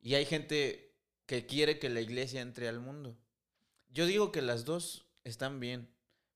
Y 0.00 0.14
hay 0.14 0.24
gente 0.26 0.91
que 1.26 1.46
quiere 1.46 1.78
que 1.78 1.88
la 1.88 2.00
iglesia 2.00 2.40
entre 2.40 2.68
al 2.68 2.80
mundo. 2.80 3.16
Yo 3.90 4.06
digo 4.06 4.32
que 4.32 4.42
las 4.42 4.64
dos 4.64 5.06
están 5.24 5.60
bien, 5.60 5.88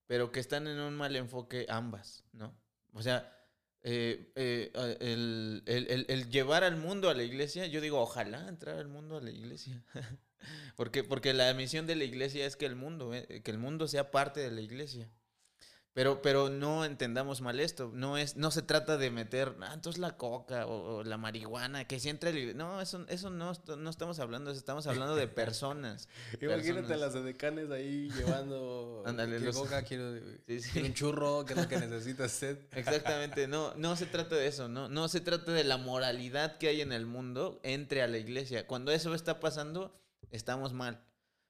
pero 0.06 0.30
que 0.32 0.40
están 0.40 0.66
en 0.66 0.78
un 0.78 0.94
mal 0.94 1.16
enfoque 1.16 1.66
ambas, 1.68 2.24
¿no? 2.32 2.54
O 2.92 3.02
sea, 3.02 3.32
eh, 3.82 4.32
eh, 4.34 4.72
el 6.08 6.30
llevar 6.30 6.64
al 6.64 6.76
mundo 6.76 7.08
a 7.08 7.14
la 7.14 7.22
iglesia, 7.22 7.66
yo 7.66 7.80
digo, 7.80 8.00
ojalá 8.00 8.48
entrar 8.48 8.78
al 8.78 8.88
mundo 8.88 9.16
a 9.16 9.20
la 9.20 9.30
iglesia. 9.30 9.84
porque, 10.76 11.04
porque 11.04 11.32
la 11.34 11.52
misión 11.54 11.86
de 11.86 11.96
la 11.96 12.04
iglesia 12.04 12.46
es 12.46 12.56
que 12.56 12.66
el 12.66 12.76
mundo, 12.76 13.14
eh, 13.14 13.42
que 13.42 13.50
el 13.50 13.58
mundo 13.58 13.88
sea 13.88 14.10
parte 14.10 14.40
de 14.40 14.50
la 14.50 14.60
iglesia. 14.60 15.10
Pero, 15.96 16.20
pero 16.20 16.50
no 16.50 16.84
entendamos 16.84 17.40
mal 17.40 17.58
esto. 17.58 17.90
No 17.94 18.18
es, 18.18 18.36
no 18.36 18.50
se 18.50 18.60
trata 18.60 18.98
de 18.98 19.10
meter, 19.10 19.56
ah, 19.62 19.70
entonces 19.72 19.98
la 19.98 20.18
coca 20.18 20.66
o, 20.66 20.96
o 20.98 21.04
la 21.04 21.16
marihuana, 21.16 21.86
que 21.88 21.98
si 21.98 22.10
entra 22.10 22.28
el- 22.28 22.54
No, 22.54 22.82
eso, 22.82 23.06
eso 23.08 23.30
no, 23.30 23.54
no 23.78 23.88
estamos 23.88 24.18
hablando, 24.20 24.50
estamos 24.50 24.86
hablando 24.86 25.16
de 25.16 25.26
personas. 25.26 26.06
Imagínate 26.38 26.82
personas. 26.88 27.00
las 27.00 27.14
edecanes 27.14 27.70
ahí 27.70 28.10
llevando. 28.10 29.04
Ándale, 29.06 29.38
¿qué 29.38 29.46
los- 29.46 29.56
coca? 29.56 29.82
quiero, 29.84 30.14
Sí, 30.46 30.60
sí. 30.60 30.70
quiero 30.70 30.88
un 30.88 30.92
churro, 30.92 31.44
¿qué 31.46 31.54
es 31.54 31.60
lo 31.62 31.66
que 31.68 31.78
necesitas 31.78 32.30
usted? 32.30 32.58
Exactamente, 32.72 33.48
no, 33.48 33.72
no 33.76 33.96
se 33.96 34.04
trata 34.04 34.34
de 34.34 34.48
eso, 34.48 34.68
no, 34.68 34.90
no 34.90 35.08
se 35.08 35.22
trata 35.22 35.52
de 35.52 35.64
la 35.64 35.78
moralidad 35.78 36.58
que 36.58 36.68
hay 36.68 36.82
en 36.82 36.92
el 36.92 37.06
mundo 37.06 37.58
entre 37.62 38.02
a 38.02 38.06
la 38.06 38.18
iglesia. 38.18 38.66
Cuando 38.66 38.92
eso 38.92 39.14
está 39.14 39.40
pasando, 39.40 39.98
estamos 40.30 40.74
mal. 40.74 41.05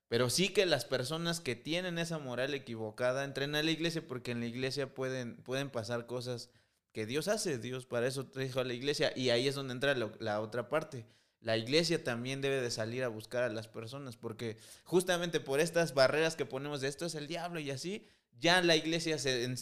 Pero 0.08 0.30
sí 0.30 0.50
que 0.50 0.66
las 0.66 0.84
personas 0.84 1.40
que 1.40 1.56
tienen 1.56 1.98
esa 1.98 2.18
moral 2.18 2.54
equivocada 2.54 3.24
entren 3.24 3.54
a 3.56 3.62
la 3.62 3.70
iglesia 3.70 4.06
porque 4.06 4.30
en 4.32 4.40
la 4.40 4.46
iglesia 4.46 4.94
pueden, 4.94 5.36
pueden 5.42 5.70
pasar 5.70 6.06
cosas 6.06 6.50
que 6.92 7.06
Dios 7.06 7.28
hace. 7.28 7.58
Dios 7.58 7.86
para 7.86 8.06
eso 8.06 8.26
trajo 8.28 8.60
a 8.60 8.64
la 8.64 8.74
iglesia. 8.74 9.12
Y 9.16 9.30
ahí 9.30 9.48
es 9.48 9.54
donde 9.56 9.72
entra 9.74 9.94
la 10.20 10.40
otra 10.40 10.68
parte. 10.68 11.06
la 11.40 11.56
iglesia 11.56 12.02
también 12.02 12.40
debe 12.40 12.60
de 12.60 12.70
salir 12.70 13.04
a 13.04 13.08
buscar 13.08 13.44
a 13.44 13.48
las 13.48 13.68
personas, 13.68 14.16
porque 14.16 14.56
justamente 14.84 15.38
por 15.40 15.60
estas 15.60 15.94
barreras 15.94 16.34
que 16.34 16.46
ponemos 16.46 16.80
de 16.80 16.88
esto 16.88 17.06
es 17.06 17.14
el 17.14 17.26
diablo 17.28 17.60
y 17.60 17.70
así, 17.70 18.08
ya 18.40 18.60
la 18.62 18.74
iglesia 18.74 19.18
se, 19.18 19.54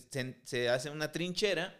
se- 0.44 0.68
hace 0.70 0.90
una 0.90 1.12
trinchera 1.12 1.76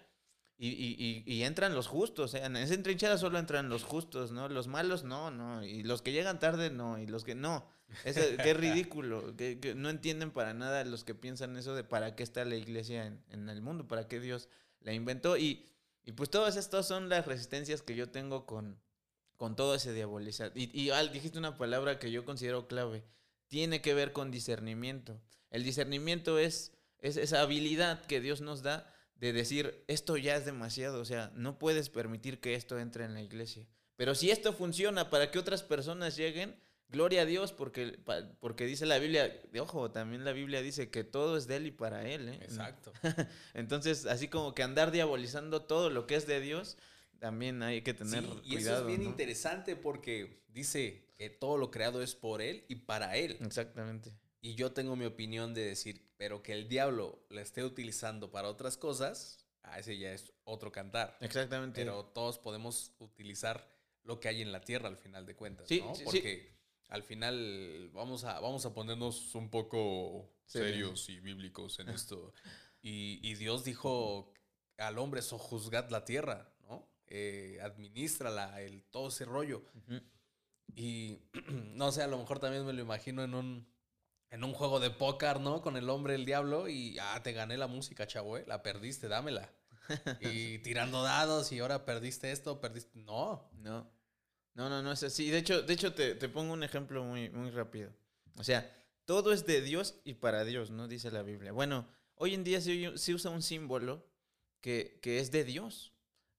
y, 0.59 0.69
y- 0.69 0.97
y- 1.27 1.33
y 1.35 1.43
entran 1.45 1.75
los 1.75 1.87
justos. 1.89 2.35
¿eh? 2.35 2.45
En 2.45 2.57
esa 2.57 2.81
trinchera 2.83 3.19
solo 3.19 3.39
entran 3.39 3.69
los 3.69 3.83
justos, 3.85 4.31
¿no? 4.33 4.49
Los 4.49 4.67
malos 4.69 5.05
no, 5.05 5.31
no. 5.31 5.65
Y 5.65 5.83
los 5.83 6.03
que 6.03 6.13
llegan 6.13 6.39
tarde 6.39 6.71
no. 6.71 6.99
Y 6.99 7.07
los 7.07 7.25
que 7.25 7.35
no. 7.35 7.67
Es, 8.05 8.17
qué 8.17 8.55
ridículo. 8.55 9.37
Que, 9.37 9.75
no 9.77 9.91
entienden 9.91 10.31
para 10.31 10.55
nada 10.55 10.85
los 10.85 11.05
que 11.05 11.15
piensan 11.15 11.57
eso 11.57 11.75
de 11.75 11.85
para 11.85 12.17
qué 12.17 12.23
está 12.23 12.45
la 12.45 12.57
iglesia 12.57 13.07
en, 13.31 13.49
el 13.49 13.61
mundo, 13.63 13.87
para 13.87 14.09
qué 14.09 14.21
Dios 14.21 14.49
la 14.81 14.93
inventó. 14.93 15.37
Y, 15.37 15.69
y 16.05 16.13
pues 16.13 16.31
todas 16.31 16.57
estas 16.57 16.87
son 16.87 17.09
las 17.09 17.27
resistencias 17.27 17.83
que 17.83 17.95
yo 17.95 18.11
tengo 18.11 18.47
con, 18.47 18.81
con 19.37 19.57
todo 19.57 19.75
ese 19.75 19.93
diabolizar. 19.93 20.53
Y, 20.55 20.71
y 20.79 20.91
Al, 20.91 21.13
dijiste 21.13 21.39
una 21.39 21.57
palabra 21.57 21.99
que 21.99 22.11
yo 22.11 22.25
considero 22.25 22.67
clave. 22.67 23.05
Tiene 23.49 23.81
que 23.81 23.95
ver 23.95 24.13
con 24.13 24.31
discernimiento. 24.31 25.21
El 25.51 25.63
discernimiento 25.63 26.39
es, 26.39 26.73
es 26.99 27.17
esa 27.17 27.43
habilidad 27.43 28.05
que 28.07 28.21
Dios 28.21 28.41
nos 28.41 28.63
da 28.63 28.93
de 29.17 29.33
decir, 29.33 29.85
esto 29.87 30.17
ya 30.17 30.37
es 30.37 30.45
demasiado, 30.45 31.01
o 31.01 31.05
sea, 31.05 31.31
no 31.35 31.59
puedes 31.59 31.89
permitir 31.89 32.41
que 32.41 32.55
esto 32.55 32.79
entre 32.79 33.05
en 33.05 33.15
la 33.15 33.23
iglesia. 33.23 33.67
Pero 33.97 34.15
si 34.15 34.31
esto 34.31 34.53
funciona 34.53 35.09
para 35.11 35.31
que 35.31 35.39
otras 35.39 35.63
personas 35.63 36.17
lleguen, 36.17 36.57
gloria 36.89 37.23
a 37.23 37.25
Dios, 37.27 37.53
porque, 37.53 37.99
porque 38.41 38.67
dice 38.67 38.87
la 38.87 38.99
Biblia, 38.99 39.41
ojo, 39.59 39.91
también 39.91 40.25
la 40.25 40.33
Biblia 40.33 40.63
dice 40.63 40.91
que 40.91 41.05
todo 41.05 41.37
es 41.37 41.47
de 41.47 41.57
Él 41.57 41.67
y 41.67 41.71
para 41.73 42.09
Él. 42.09 42.29
¿eh? 42.29 42.39
Exacto. 42.43 42.93
Entonces, 43.55 44.07
así 44.07 44.29
como 44.29 44.55
que 44.55 44.63
andar 44.63 44.91
diabolizando 44.91 45.63
todo 45.63 45.91
lo 45.91 46.07
que 46.07 46.15
es 46.17 46.27
de 46.27 46.41
Dios, 46.41 46.77
también 47.19 47.63
hay 47.63 47.83
que 47.83 47.95
tener 47.95 48.23
Sí, 48.23 48.31
y 48.45 48.55
cuidado. 48.57 48.77
eso 48.77 48.81
es 48.83 48.87
bien 48.87 49.03
¿no? 49.05 49.09
interesante 49.11 49.77
porque 49.77 50.43
dice 50.49 51.09
que 51.17 51.31
todo 51.31 51.57
lo 51.59 51.71
creado 51.71 52.03
es 52.03 52.15
por 52.15 52.43
él 52.43 52.65
y 52.69 52.77
para 52.77 53.17
él. 53.17 53.39
Exactamente. 53.41 54.13
Y 54.41 54.55
yo 54.57 54.73
tengo 54.73 54.95
mi 54.95 55.07
opinión 55.07 55.55
de 55.55 55.65
decir, 55.65 56.07
pero 56.19 56.43
que 56.43 56.53
el 56.53 56.69
diablo 56.69 57.25
la 57.31 57.41
esté 57.41 57.65
utilizando 57.65 58.31
para 58.31 58.49
otras 58.49 58.77
cosas, 58.77 59.47
a 59.63 59.79
ese 59.79 59.97
ya 59.97 60.13
es 60.13 60.33
otro 60.45 60.71
cantar. 60.71 61.17
Exactamente. 61.21 61.81
Pero 61.81 62.05
todos 62.05 62.39
podemos 62.39 62.93
utilizar 62.99 63.73
lo 64.03 64.21
que 64.21 64.29
hay 64.29 64.43
en 64.43 64.53
la 64.53 64.61
tierra 64.61 64.89
al 64.89 64.99
final 64.99 65.25
de 65.25 65.35
cuentas, 65.35 65.67
Sí, 65.67 65.81
¿no? 65.81 65.95
sí, 65.95 66.01
sí. 66.01 66.05
Porque 66.05 66.54
al 66.95 67.03
final 67.03 67.91
vamos 67.93 68.23
a, 68.25 68.39
vamos 68.41 68.65
a 68.67 68.73
ponernos 68.73 69.35
un 69.35 69.51
poco 69.51 70.31
Sí. 70.47 70.59
serios 70.59 71.09
y 71.09 71.21
bíblicos 71.21 71.79
en 71.81 71.89
esto. 72.09 72.33
Y, 72.83 73.19
y 73.23 73.35
Dios 73.35 73.65
dijo 73.65 74.33
al 74.79 74.99
hombre, 74.99 75.23
sojuzgad 75.23 75.89
la 75.91 76.05
tierra, 76.05 76.53
¿no? 76.69 76.87
Eh, 77.07 77.59
administrala, 77.63 78.61
el, 78.63 78.83
todo 78.85 79.09
ese 79.09 79.25
rollo. 79.25 79.65
Y 80.77 81.19
no 81.75 81.91
sé, 81.93 82.03
a 82.03 82.07
lo 82.07 82.19
mejor 82.19 82.39
también 82.39 82.65
me 82.67 82.73
lo 82.73 82.83
imagino 82.83 83.25
en 83.25 83.35
un, 83.35 83.67
en 84.31 84.45
un 84.45 84.53
juego 84.53 84.81
de 84.81 84.91
póker, 84.91 85.41
¿no? 85.41 85.63
Con 85.63 85.77
el 85.77 85.89
hombre, 85.91 86.15
el 86.15 86.25
diablo, 86.27 86.69
y 86.69 86.97
ah, 87.01 87.21
te 87.23 87.33
gané 87.33 87.57
la 87.57 87.67
música, 87.67 88.07
chavo, 88.07 88.37
¿eh? 88.37 88.45
La 88.47 88.63
perdiste, 88.63 89.09
dámela. 89.09 89.51
Y 90.21 90.59
tirando 90.59 91.03
dados, 91.03 91.53
y 91.53 91.59
ahora 91.59 91.85
perdiste 91.85 92.31
esto, 92.33 92.61
perdiste. 92.61 92.99
No. 92.99 93.51
No. 93.53 93.91
No, 94.55 94.69
no, 94.69 94.83
no 94.83 94.93
es 94.93 95.03
así. 95.03 95.31
De 95.31 95.39
hecho, 95.39 95.63
de 95.63 95.75
hecho 95.75 95.93
te, 95.95 96.15
te 96.15 96.29
pongo 96.29 96.53
un 96.53 96.63
ejemplo 96.63 97.05
muy, 97.05 97.29
muy 97.31 97.51
rápido. 97.51 97.93
O 98.37 98.45
sea, 98.45 98.73
todo 99.05 99.33
es 99.33 99.47
de 99.47 99.61
Dios 99.61 99.97
y 100.05 100.15
para 100.15 100.45
Dios, 100.45 100.71
¿no? 100.71 100.89
Dice 100.89 101.11
la 101.11 101.23
Biblia. 101.23 101.53
Bueno, 101.53 101.89
hoy 102.15 102.35
en 102.35 102.45
día 102.45 102.61
se, 102.61 102.97
se 102.97 103.15
usa 103.15 103.31
un 103.31 103.43
símbolo 103.43 104.07
que, 104.61 104.99
que 105.03 105.19
es 105.19 105.31
de 105.31 105.45
Dios. 105.45 105.93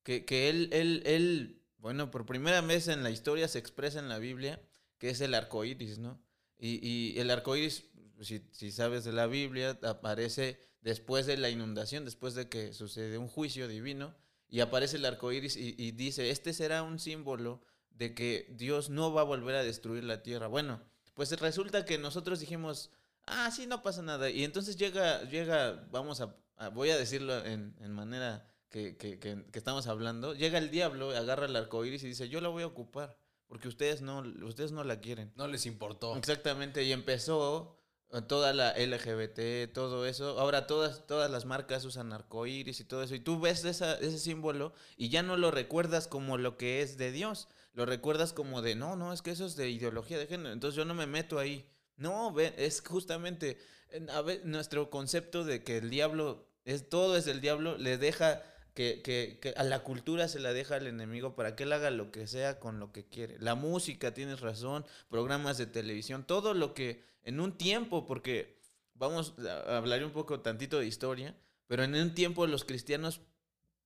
Que, 0.03 0.23
que 0.23 0.49
él, 0.49 0.69
él, 0.71 1.03
él, 1.05 1.61
bueno, 1.77 2.11
por 2.11 2.25
primera 2.25 2.61
vez 2.61 2.87
en 2.87 3.03
la 3.03 3.09
historia 3.09 3.47
se 3.47 3.59
expresa 3.59 3.99
en 3.99 4.07
la 4.07 4.19
Biblia, 4.19 4.61
que 4.97 5.09
es 5.09 5.19
el 5.19 5.33
arco 5.33 5.65
iris, 5.65 5.97
¿no? 5.97 6.21
Y, 6.57 6.87
y 6.87 7.19
el 7.19 7.31
arco 7.31 7.55
iris, 7.55 7.89
si, 8.21 8.47
si 8.51 8.71
sabes 8.71 9.03
de 9.03 9.11
la 9.13 9.27
Biblia, 9.27 9.77
aparece 9.83 10.59
después 10.81 11.25
de 11.25 11.37
la 11.37 11.49
inundación, 11.49 12.05
después 12.05 12.35
de 12.35 12.47
que 12.47 12.71
sucede 12.71 13.17
un 13.17 13.27
juicio 13.27 13.67
divino, 13.67 14.15
y 14.47 14.59
aparece 14.59 14.97
el 14.97 15.05
arco 15.05 15.31
iris 15.31 15.57
y 15.57 15.91
dice: 15.91 16.29
Este 16.29 16.53
será 16.53 16.83
un 16.83 16.99
símbolo 16.99 17.63
de 17.95 18.13
que 18.13 18.47
Dios 18.57 18.89
no 18.89 19.13
va 19.13 19.21
a 19.21 19.25
volver 19.25 19.55
a 19.55 19.63
destruir 19.63 20.03
la 20.03 20.21
tierra. 20.23 20.47
Bueno, 20.47 20.81
pues 21.13 21.31
resulta 21.39 21.85
que 21.85 21.97
nosotros 21.97 22.39
dijimos, 22.39 22.91
ah, 23.25 23.49
sí, 23.51 23.65
no 23.67 23.81
pasa 23.81 24.01
nada. 24.01 24.29
Y 24.29 24.43
entonces 24.43 24.75
llega, 24.77 25.23
llega, 25.23 25.87
vamos 25.91 26.21
a, 26.21 26.35
a- 26.57 26.69
voy 26.69 26.89
a 26.89 26.97
decirlo 26.97 27.43
en, 27.45 27.75
en 27.79 27.91
manera 27.93 28.45
que, 28.69 28.97
que- 28.97 29.17
que- 29.19 29.45
que 29.51 29.57
estamos 29.59 29.87
hablando, 29.87 30.33
llega 30.33 30.57
el 30.57 30.69
diablo, 30.71 31.11
agarra 31.11 31.45
el 31.45 31.55
arco 31.55 31.85
iris 31.85 32.03
y 32.03 32.07
dice, 32.07 32.27
yo 32.29 32.41
la 32.41 32.49
voy 32.49 32.63
a 32.63 32.67
ocupar, 32.67 33.17
porque 33.47 33.67
ustedes 33.69 34.01
no, 34.01 34.19
ustedes 34.45 34.71
no 34.73 34.83
la 34.83 34.99
quieren. 34.99 35.31
No 35.35 35.47
les 35.47 35.65
importó. 35.65 36.15
Exactamente, 36.17 36.83
y 36.83 36.91
empezó 36.91 37.77
toda 38.23 38.53
la 38.53 38.71
LGBT, 38.77 39.71
todo 39.73 40.05
eso. 40.05 40.39
Ahora 40.39 40.67
todas, 40.67 41.05
todas 41.07 41.29
las 41.29 41.45
marcas 41.45 41.85
usan 41.85 42.13
arcoíris 42.13 42.79
y 42.79 42.85
todo 42.85 43.03
eso. 43.03 43.15
Y 43.15 43.19
tú 43.19 43.39
ves 43.39 43.63
ese 43.65 44.19
símbolo 44.19 44.73
y 44.97 45.09
ya 45.09 45.23
no 45.23 45.37
lo 45.37 45.51
recuerdas 45.51 46.07
como 46.07 46.37
lo 46.37 46.57
que 46.57 46.81
es 46.81 46.97
de 46.97 47.11
Dios. 47.11 47.47
Lo 47.73 47.85
recuerdas 47.85 48.31
como 48.33 48.61
de, 48.61 48.75
no, 48.75 48.95
no, 48.95 49.11
es 49.11 49.21
que 49.21 49.31
eso 49.31 49.45
es 49.45 49.55
de 49.55 49.69
ideología 49.69 50.17
de 50.17 50.27
género. 50.27 50.53
Entonces 50.53 50.75
yo 50.77 50.85
no 50.85 50.93
me 50.93 51.07
meto 51.07 51.39
ahí. 51.39 51.67
No, 51.97 52.37
es 52.39 52.81
justamente 52.81 53.57
en- 53.89 54.09
a 54.09 54.21
ver, 54.21 54.45
nuestro 54.45 54.89
concepto 54.89 55.43
de 55.43 55.63
que 55.63 55.77
el 55.77 55.89
diablo, 55.89 56.47
es 56.65 56.89
todo 56.89 57.15
es 57.17 57.25
del 57.25 57.41
diablo, 57.41 57.77
le 57.77 57.97
deja 57.97 58.41
que, 58.75 59.01
que- 59.01 59.39
que 59.41 59.49
a 59.57 59.63
la 59.63 59.79
cultura 59.79 60.27
se 60.27 60.39
la 60.39 60.53
deja 60.53 60.75
al 60.75 60.85
enemigo 60.85 61.33
para 61.35 61.55
que 61.55 61.63
él 61.63 61.73
haga 61.73 61.89
lo 61.89 62.11
que 62.11 62.27
sea 62.27 62.59
con 62.59 62.79
lo 62.79 62.91
que 62.91 63.05
quiere. 63.05 63.37
La 63.39 63.55
música, 63.55 64.13
tienes 64.13 64.41
razón, 64.41 64.85
programas 65.09 65.57
de 65.57 65.65
televisión, 65.65 66.23
todo 66.27 66.53
lo 66.53 66.73
que 66.75 67.01
en 67.23 67.39
un 67.39 67.57
tiempo, 67.57 68.05
porque 68.05 68.59
vamos 68.93 69.33
a 69.49 69.77
hablar 69.77 70.05
un 70.05 70.11
poco 70.11 70.41
tantito 70.41 70.77
de 70.79 70.85
historia, 70.85 71.35
pero 71.67 71.83
en 71.83 71.95
un 71.95 72.13
tiempo 72.13 72.45
los 72.45 72.63
cristianos 72.63 73.21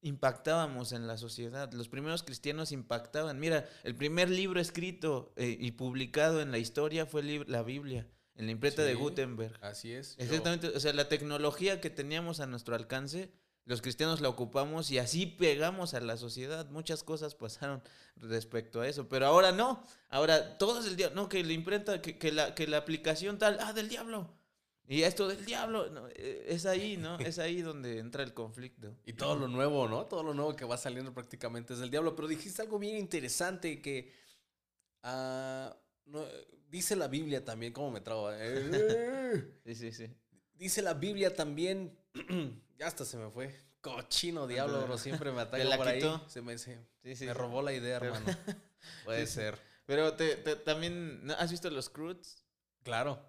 impactábamos 0.02 0.92
en 0.92 1.08
la 1.08 1.18
sociedad. 1.18 1.72
Los 1.74 1.90
primeros 1.90 2.24
cristianos 2.24 2.72
impactaban. 2.72 3.40
Mira, 3.40 3.68
el 3.84 3.96
primer 3.96 4.30
libro 4.30 4.60
escrito 4.60 5.34
eh, 5.36 5.58
y 5.60 5.72
publicado 5.72 6.42
en 6.42 6.52
la 6.52 6.58
historia 6.58 7.06
fue 7.06 7.24
la 7.24 7.64
Biblia, 7.64 8.08
en 8.36 8.46
la 8.46 8.52
imprenta 8.54 8.84
de. 8.84 8.94
Gutenberg. 8.96 9.58
Así 9.62 9.92
es. 9.92 10.16
Yo- 10.18 10.24
Exactamente, 10.24 10.68
o 10.70 10.80
sea, 10.80 10.94
la 10.94 11.10
tecnología 11.10 11.82
que 11.82 11.90
teníamos 11.90 12.40
a 12.40 12.48
nuestro 12.48 12.76
alcance, 12.76 13.32
los 13.70 13.84
cristianos 13.84 14.20
la 14.20 14.30
ocupamos 14.30 14.90
y 14.90 14.98
así 14.98 15.28
pegamos 15.28 15.94
a 15.94 16.00
la 16.00 16.18
sociedad. 16.18 16.68
Muchas 16.72 17.04
cosas 17.04 17.36
pasaron 17.36 17.84
respecto 18.16 18.82
a 18.82 18.88
eso, 18.88 19.08
pero 19.08 19.28
ahora 19.28 19.52
no. 19.52 19.84
Ahora 20.10 20.58
todo 20.58 20.80
es 20.80 20.88
el 20.88 20.96
diablo. 20.96 21.22
No, 21.22 21.30
que 21.30 21.44
la 21.44 21.54
imprenta, 21.54 22.02
que, 22.02 22.18
que 22.18 22.32
la, 22.32 22.56
que 22.56 22.66
la 22.66 22.78
aplicación 22.78 23.38
tal, 23.38 23.60
ah, 23.62 23.72
del 23.72 23.88
diablo. 23.88 24.34
Y 24.88 25.04
esto 25.04 25.28
del 25.28 25.46
diablo, 25.46 25.88
no, 25.92 26.08
eh, 26.08 26.46
es 26.48 26.66
ahí, 26.66 26.98
¿no? 26.98 27.20
Es 27.20 27.38
ahí 27.38 27.62
donde 27.62 28.00
entra 28.00 28.24
el 28.24 28.34
conflicto. 28.34 28.98
Y 29.06 29.14
todo 29.14 29.36
lo 29.36 29.48
nuevo, 29.48 29.88
¿no? 29.88 30.08
Todo 30.08 30.24
lo 30.24 30.34
nuevo 30.34 30.56
que 30.56 30.66
va 30.66 30.76
saliendo 30.76 31.14
prácticamente 31.14 31.74
es 31.74 31.80
del 31.80 31.92
diablo. 31.92 32.16
Pero 32.16 32.28
dijiste 32.28 32.64
algo 32.64 32.80
bien 32.80 32.98
interesante 32.98 33.84
que 33.84 34.12
ah, 35.04 35.78
no, 36.06 36.26
dice 36.72 36.96
la 36.96 37.08
Biblia 37.08 37.46
también. 37.46 37.72
¿Cómo 37.72 37.92
me 37.92 38.02
traba? 38.02 38.34
Eh, 38.36 39.60
Sí, 39.64 39.76
sí, 39.76 39.92
sí. 39.92 40.08
dice 40.56 40.82
la 40.82 40.96
Biblia 40.96 41.36
también. 41.36 41.96
ya 42.80 42.88
hasta 42.88 43.06
se 43.06 43.18
me 43.18 43.30
fue. 43.30 43.56
Cochino 43.82 44.48
diablo, 44.48 44.82
bro. 44.84 44.98
Siempre 44.98 45.32
me 45.32 45.42
ataca 45.42 45.78
por 45.78 45.88
ahí. 45.88 46.02
Se 46.28 46.42
me, 46.42 46.58
se- 46.58 46.80
Sí, 47.04 47.16
sí, 47.16 47.26
me 47.26 47.34
robó 47.34 47.62
la 47.62 47.74
idea, 47.74 47.98
hermano. 47.98 48.26
Puede 49.06 49.28
ser. 49.28 49.60
Pero 49.86 50.14
te, 50.16 50.36
te- 50.36 50.56
también. 50.56 51.30
¿has 51.38 51.52
visto 51.52 51.70
los 51.70 51.90
Croods? 51.90 52.44
Claro. 52.84 53.24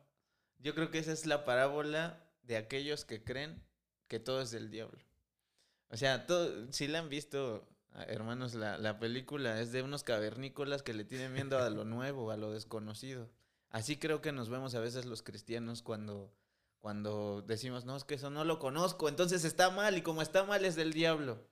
Yo 0.59 0.75
creo 0.75 0.90
que 0.90 0.99
esa 0.99 1.12
es 1.12 1.26
la 1.26 1.45
parábola 1.45 2.25
de 2.42 2.57
aquellos 2.57 3.04
que 3.04 3.23
creen 3.23 3.62
que 4.09 4.19
todo 4.21 4.40
es 4.42 4.50
del 4.50 4.71
diablo. 4.71 4.99
O 5.88 5.97
sea, 5.97 6.26
todo, 6.26 6.71
si 6.73 6.87
la 6.87 6.99
han 7.00 7.09
visto, 7.09 7.66
ah, 7.92 8.04
hermanos, 8.09 8.54
la, 8.54 8.76
la 8.78 8.99
película 8.99 9.61
es 9.61 9.73
de 9.73 9.83
unos 9.83 10.02
cavernícolas 10.04 10.83
que 10.83 10.95
le 10.95 11.04
tienen 11.04 11.33
miedo 11.33 11.59
a 11.59 11.71
lo 11.71 11.85
nuevo, 11.87 12.30
a 12.30 12.37
lo 12.37 12.52
desconocido. 12.52 13.30
Así 13.71 13.97
creo 13.97 14.21
que 14.21 14.33
nos 14.33 14.49
vemos 14.49 14.75
a 14.75 14.80
veces 14.80 15.07
los 15.07 15.23
cristianos 15.23 15.80
cuando, 15.83 16.33
cuando 16.80 17.42
decimos, 17.42 17.84
no, 17.84 17.96
es 17.96 18.04
que 18.04 18.14
eso 18.14 18.30
no 18.30 18.44
lo 18.44 18.58
conozco, 18.58 19.08
entonces 19.08 19.44
está 19.44 19.70
mal 19.70 19.96
y 19.99 20.02
como 20.02 20.22
está 20.22 20.44
mal 20.44 20.64
es 20.64 20.76
del 20.76 20.92
diablo. 20.92 21.46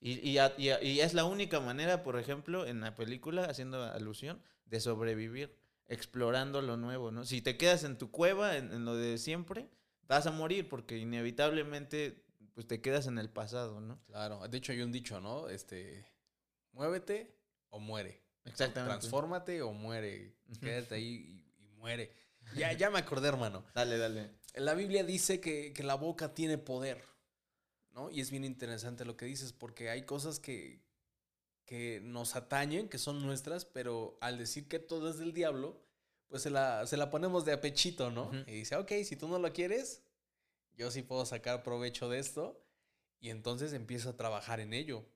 Y, 0.00 0.18
y, 0.28 0.38
a- 0.38 0.54
y 0.58 0.68
a- 0.70 0.82
y 0.82 1.00
es 1.00 1.14
la 1.14 1.24
única 1.24 1.60
manera, 1.60 2.02
por 2.02 2.18
ejemplo, 2.18 2.66
en 2.66 2.80
la 2.80 2.94
película, 2.94 3.44
haciendo 3.44 3.82
alusión, 3.82 4.42
de 4.66 4.80
sobrevivir, 4.80 5.56
explorando 5.86 6.60
lo 6.62 6.76
nuevo, 6.76 7.10
¿no? 7.10 7.24
Si 7.24 7.40
te 7.42 7.56
quedas 7.56 7.84
en 7.84 7.96
tu 7.98 8.10
cueva, 8.10 8.56
en, 8.56 8.72
en 8.72 8.84
lo 8.84 8.94
de 8.96 9.18
siempre, 9.18 9.68
vas 10.06 10.26
a 10.26 10.30
morir 10.30 10.68
porque 10.68 10.98
inevitablemente 10.98 12.22
pues 12.54 12.66
te 12.68 12.80
quedas 12.80 13.06
en 13.06 13.18
el 13.18 13.30
pasado, 13.30 13.80
¿no? 13.80 13.98
Claro. 14.06 14.46
De 14.48 14.58
hecho, 14.58 14.72
hay 14.72 14.80
un 14.82 14.92
dicho, 14.92 15.20
¿no? 15.20 15.48
Este. 15.48 16.06
Muévete 16.72 17.34
o 17.70 17.80
muere. 17.80 18.22
Exactamente. 18.44 18.98
Transfórmate 19.00 19.62
o 19.62 19.72
muere. 19.72 20.36
Quédate 20.60 20.94
ahí 20.96 21.44
y, 21.58 21.64
y 21.64 21.68
muere. 21.78 22.12
Ya, 22.56 22.72
ya 22.72 22.90
me 22.90 22.98
acordé, 22.98 23.28
hermano. 23.28 23.64
Dale, 23.74 23.96
dale. 23.98 24.30
La 24.54 24.74
Biblia 24.74 25.04
dice 25.04 25.40
que, 25.40 25.72
que 25.72 25.82
la 25.82 25.94
boca 25.94 26.34
tiene 26.34 26.58
poder, 26.58 27.02
¿no? 27.92 28.10
Y 28.10 28.20
es 28.20 28.30
bien 28.30 28.44
interesante 28.44 29.04
lo 29.04 29.16
que 29.16 29.26
dices, 29.26 29.52
porque 29.52 29.90
hay 29.90 30.02
cosas 30.02 30.38
que, 30.38 30.80
que 31.64 32.00
nos 32.02 32.36
atañen, 32.36 32.88
que 32.88 32.98
son 32.98 33.22
nuestras, 33.22 33.64
pero 33.64 34.18
al 34.20 34.38
decir 34.38 34.68
que 34.68 34.78
todo 34.78 35.10
es 35.10 35.18
del 35.18 35.32
diablo, 35.32 35.80
pues 36.28 36.42
se 36.42 36.50
la, 36.50 36.86
se 36.86 36.96
la 36.96 37.10
ponemos 37.10 37.44
de 37.44 37.52
apechito, 37.52 38.10
¿no? 38.10 38.30
Y 38.46 38.52
dice, 38.52 38.76
ok, 38.76 38.92
si 39.04 39.16
tú 39.16 39.28
no 39.28 39.38
lo 39.38 39.52
quieres, 39.52 40.02
yo 40.76 40.90
sí 40.90 41.02
puedo 41.02 41.24
sacar 41.26 41.62
provecho 41.62 42.08
de 42.08 42.18
esto. 42.18 42.60
Y 43.20 43.30
entonces 43.30 43.72
empieza 43.72 44.10
a 44.10 44.16
trabajar 44.16 44.60
en 44.60 44.74
ello. 44.74 45.06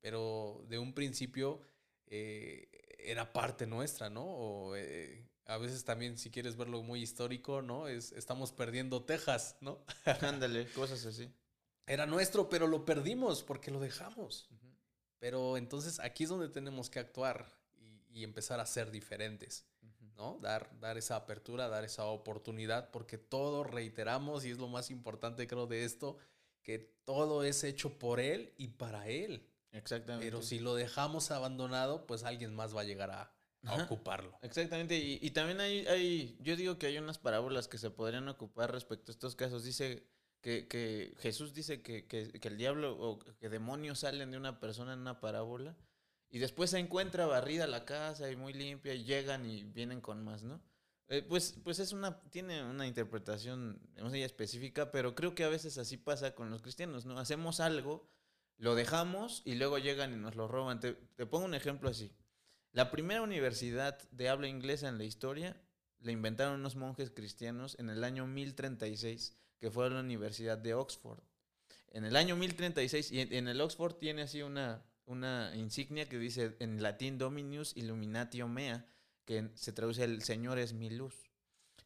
Pero 0.00 0.64
de 0.68 0.78
un 0.78 0.94
principio 0.94 1.60
eh, 2.06 2.68
era 2.98 3.32
parte 3.32 3.66
nuestra, 3.66 4.08
¿no? 4.08 4.24
O 4.24 4.76
eh, 4.76 5.28
a 5.50 5.58
veces 5.58 5.84
también, 5.84 6.16
si 6.16 6.30
quieres 6.30 6.56
verlo 6.56 6.80
muy 6.82 7.02
histórico, 7.02 7.60
¿no? 7.60 7.88
Es, 7.88 8.12
estamos 8.12 8.52
perdiendo 8.52 9.02
Texas, 9.02 9.56
¿no? 9.60 9.84
Ándale, 10.22 10.70
cosas 10.70 11.04
así. 11.04 11.28
Era 11.86 12.06
nuestro, 12.06 12.48
pero 12.48 12.68
lo 12.68 12.84
perdimos 12.84 13.42
porque 13.42 13.72
lo 13.72 13.80
dejamos. 13.80 14.48
Pero 15.18 15.56
entonces 15.56 15.98
aquí 15.98 16.22
es 16.22 16.30
donde 16.30 16.48
tenemos 16.48 16.88
que 16.88 17.00
actuar 17.00 17.52
y, 18.12 18.22
empezar 18.22 18.60
a 18.60 18.66
ser 18.66 18.92
diferentes, 18.92 19.66
¿no? 20.16 20.38
Dar, 20.40 20.70
dar 20.78 20.96
esa 20.96 21.16
apertura, 21.16 21.68
dar 21.68 21.84
esa 21.84 22.04
oportunidad, 22.04 22.92
porque 22.92 23.18
todo 23.18 23.64
reiteramos, 23.64 24.44
y 24.44 24.50
es 24.50 24.58
lo 24.58 24.68
más 24.68 24.88
importante 24.90 25.48
creo 25.48 25.66
de 25.66 25.84
esto, 25.84 26.16
que 26.62 26.78
todo 27.04 27.42
es 27.42 27.64
hecho 27.64 27.98
por 27.98 28.20
Él 28.20 28.54
y 28.56 28.68
para 28.68 29.08
Él. 29.08 29.48
Exactamente. 29.72 30.26
Pero 30.26 30.42
si 30.42 30.60
lo 30.60 30.76
dejamos 30.76 31.32
abandonado, 31.32 32.06
pues 32.06 32.22
alguien 32.22 32.54
más 32.54 32.74
va 32.74 32.82
a 32.82 32.84
llegar 32.84 33.10
a, 33.10 33.32
ocuparlo. 33.68 34.38
Exactamente. 34.42 34.96
Y, 34.96 35.30
también 35.30 35.60
hay, 35.60 35.86
hay, 35.86 36.36
yo 36.40 36.56
digo 36.56 36.78
que 36.78 36.86
hay 36.86 36.98
unas 36.98 37.18
parábolas 37.18 37.68
que 37.68 37.78
se 37.78 37.90
podrían 37.90 38.28
ocupar 38.28 38.72
respecto 38.72 39.12
a 39.12 39.14
estos 39.14 39.36
casos. 39.36 39.64
Dice 39.64 40.06
que, 40.40 41.14
Jesús 41.18 41.52
dice 41.52 41.82
que, 41.82 42.06
el 42.42 42.56
diablo 42.56 42.96
o 42.98 43.18
que 43.18 43.48
demonios 43.48 44.00
salen 44.00 44.30
de 44.30 44.38
una 44.38 44.60
persona 44.60 44.94
en 44.94 45.00
una 45.00 45.20
parábola 45.20 45.76
y 46.30 46.38
después 46.38 46.70
se 46.70 46.78
encuentra 46.78 47.26
barrida 47.26 47.66
la 47.66 47.84
casa 47.84 48.30
y 48.30 48.36
muy 48.36 48.52
limpia 48.52 48.94
y 48.94 49.04
llegan 49.04 49.44
y 49.44 49.64
vienen 49.64 50.00
con 50.00 50.24
más, 50.24 50.42
¿no? 50.42 50.60
Eh, 51.08 51.22
pues, 51.22 51.58
pues 51.64 51.80
es 51.80 51.92
una, 51.92 52.20
tiene 52.30 52.62
una 52.62 52.86
interpretación 52.86 53.80
muy 54.00 54.22
específica, 54.22 54.92
pero 54.92 55.16
creo 55.16 55.34
que 55.34 55.42
a 55.42 55.48
veces 55.48 55.76
así 55.76 55.96
pasa 55.96 56.36
con 56.36 56.50
los 56.50 56.62
cristianos, 56.62 57.04
¿no? 57.04 57.18
Hacemos 57.18 57.58
algo, 57.58 58.08
lo 58.58 58.76
dejamos 58.76 59.42
y 59.44 59.56
luego 59.56 59.78
llegan 59.78 60.12
y 60.12 60.16
nos 60.16 60.36
lo 60.36 60.46
roban. 60.46 60.78
Te, 60.78 60.92
te 60.92 61.26
pongo 61.26 61.46
un 61.46 61.54
ejemplo 61.54 61.90
así. 61.90 62.12
La 62.72 62.90
primera 62.90 63.22
universidad 63.22 63.98
de 64.10 64.28
habla 64.28 64.48
inglesa 64.48 64.88
en 64.88 64.98
la 64.98 65.04
historia 65.04 65.60
la 66.00 66.12
inventaron 66.12 66.60
unos 66.60 66.76
monjes 66.76 67.10
cristianos 67.10 67.76
en 67.78 67.90
el 67.90 68.04
año 68.04 68.26
1036 68.26 69.36
que 69.60 69.70
fue 69.70 69.90
la 69.90 70.00
Universidad 70.00 70.58
de 70.58 70.74
Oxford. 70.74 71.20
En 71.92 72.04
el 72.04 72.16
año 72.16 72.34
1036, 72.36 73.12
y 73.12 73.20
en 73.20 73.48
el 73.48 73.60
Oxford 73.60 73.94
tiene 73.96 74.22
así 74.22 74.42
una, 74.42 74.82
una 75.04 75.52
insignia 75.54 76.08
que 76.08 76.18
dice 76.18 76.56
en 76.60 76.82
latín 76.82 77.18
Dominus 77.18 77.76
Illuminatio 77.76 78.48
Mea, 78.48 78.86
que 79.24 79.50
se 79.54 79.72
traduce 79.72 80.04
el 80.04 80.22
Señor 80.22 80.58
es 80.58 80.72
mi 80.72 80.88
luz. 80.88 81.14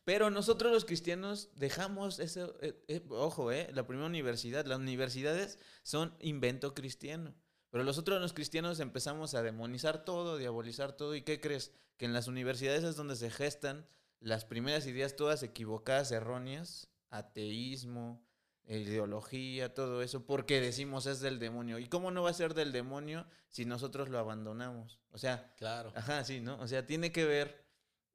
Pero 0.05 0.31
nosotros 0.31 0.73
los 0.73 0.85
cristianos 0.85 1.49
dejamos 1.57 2.21
ese, 2.21 2.45
eh, 2.61 2.85
eh, 2.89 3.03
ojo, 3.09 3.51
eh, 3.51 3.71
la 3.73 3.87
primera 3.87 4.07
universidad, 4.07 4.67
las 4.67 4.79
universidades 4.79 5.59
son 5.83 6.15
invento 6.21 6.75
cristiano. 6.75 7.35
Pero 7.75 7.83
nosotros 7.83 8.21
los 8.21 8.33
cristianos 8.33 8.79
empezamos 8.79 9.35
a 9.35 9.43
demonizar 9.43 10.05
todo, 10.05 10.39
diabolizar 10.39 10.93
todo. 10.93 11.17
¿Y 11.17 11.23
qué 11.23 11.41
crees? 11.41 11.73
Que 11.97 12.05
en 12.05 12.13
las 12.13 12.29
universidades 12.29 12.85
es 12.85 12.95
donde 12.95 13.17
se 13.17 13.33
gestan 13.33 13.85
las 14.21 14.45
primeras 14.45 14.87
ideas 14.87 15.17
todas 15.17 15.43
equivocadas, 15.43 16.13
erróneas, 16.13 16.89
ateísmo, 17.11 18.25
ideología, 18.69 19.75
todo 19.75 20.03
eso, 20.03 20.25
porque 20.25 20.61
decimos 20.61 21.07
es 21.07 21.19
del 21.19 21.41
demonio. 21.41 21.81
¿Y 21.81 21.89
cómo 21.89 22.13
no 22.13 22.23
va 22.23 22.31
a 22.31 22.35
ser 22.35 22.55
del 22.55 22.71
demonio 22.71 23.27
si 23.49 23.65
nosotros 23.65 24.09
lo 24.09 24.21
abandonamos? 24.21 25.01
O 25.11 25.19
sea, 25.19 25.53
claro. 25.57 25.93
Ajá, 25.97 26.23
sí, 26.23 26.41
¿no? 26.41 26.61
O 26.61 26.69
sea, 26.69 26.87
tiene 26.87 27.11
que 27.11 27.25
ver 27.25 27.65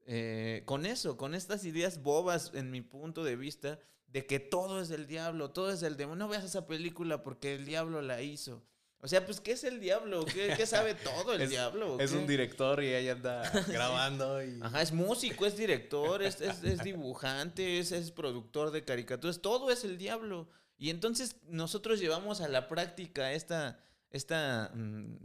eh, 0.06 0.64
con 0.64 0.86
eso, 0.86 1.18
con 1.18 1.36
estas 1.36 1.66
ideas 1.66 2.02
bobas, 2.02 2.54
en 2.54 2.72
mi 2.72 2.80
punto 2.80 3.26
de 3.26 3.36
vista, 3.36 3.78
de 4.08 4.26
que 4.26 4.40
todo 4.40 4.80
es 4.80 4.88
del 4.88 5.06
diablo, 5.06 5.52
todo 5.52 5.70
es 5.70 5.82
del 5.82 5.98
demonio. 5.98 6.24
No 6.24 6.32
veas 6.32 6.46
esa 6.46 6.66
película 6.66 7.24
porque 7.24 7.56
el 7.56 7.66
diablo 7.66 8.02
la 8.02 8.22
hizo. 8.22 8.64
O 9.02 9.08
sea, 9.08 9.26
pues, 9.26 9.40
¿qué 9.40 9.54
es 9.54 9.64
el 9.64 9.80
diablo? 9.80 10.26
¿Qué, 10.26 10.66
sabe 10.66 10.94
todo 10.94 11.34
el 11.34 11.48
diablo? 11.50 12.00
Es 12.00 12.12
un 12.12 12.28
director 12.28 12.84
y 12.84 12.94
ahí 12.94 13.08
anda 13.08 13.50
grabando. 13.68 14.44
Y... 14.44 14.60
Ajá, 14.62 14.82
es 14.82 14.92
músico, 14.92 15.46
es 15.46 15.56
director, 15.56 16.22
es, 16.22 16.42
es, 16.42 16.84
dibujante, 16.84 17.80
es, 17.80 17.94
es, 17.94 18.12
productor 18.12 18.72
de 18.72 18.84
caricaturas, 18.84 19.42
todo 19.42 19.72
es 19.72 19.86
el 19.86 19.98
diablo. 19.98 20.50
Y 20.78 20.90
entonces 20.90 21.38
nosotros 21.48 22.00
llevamos 22.00 22.42
a 22.42 22.50
la 22.50 22.68
práctica 22.68 23.32
esta, 23.34 23.80
esta 24.12 24.72
mm, 24.74 25.18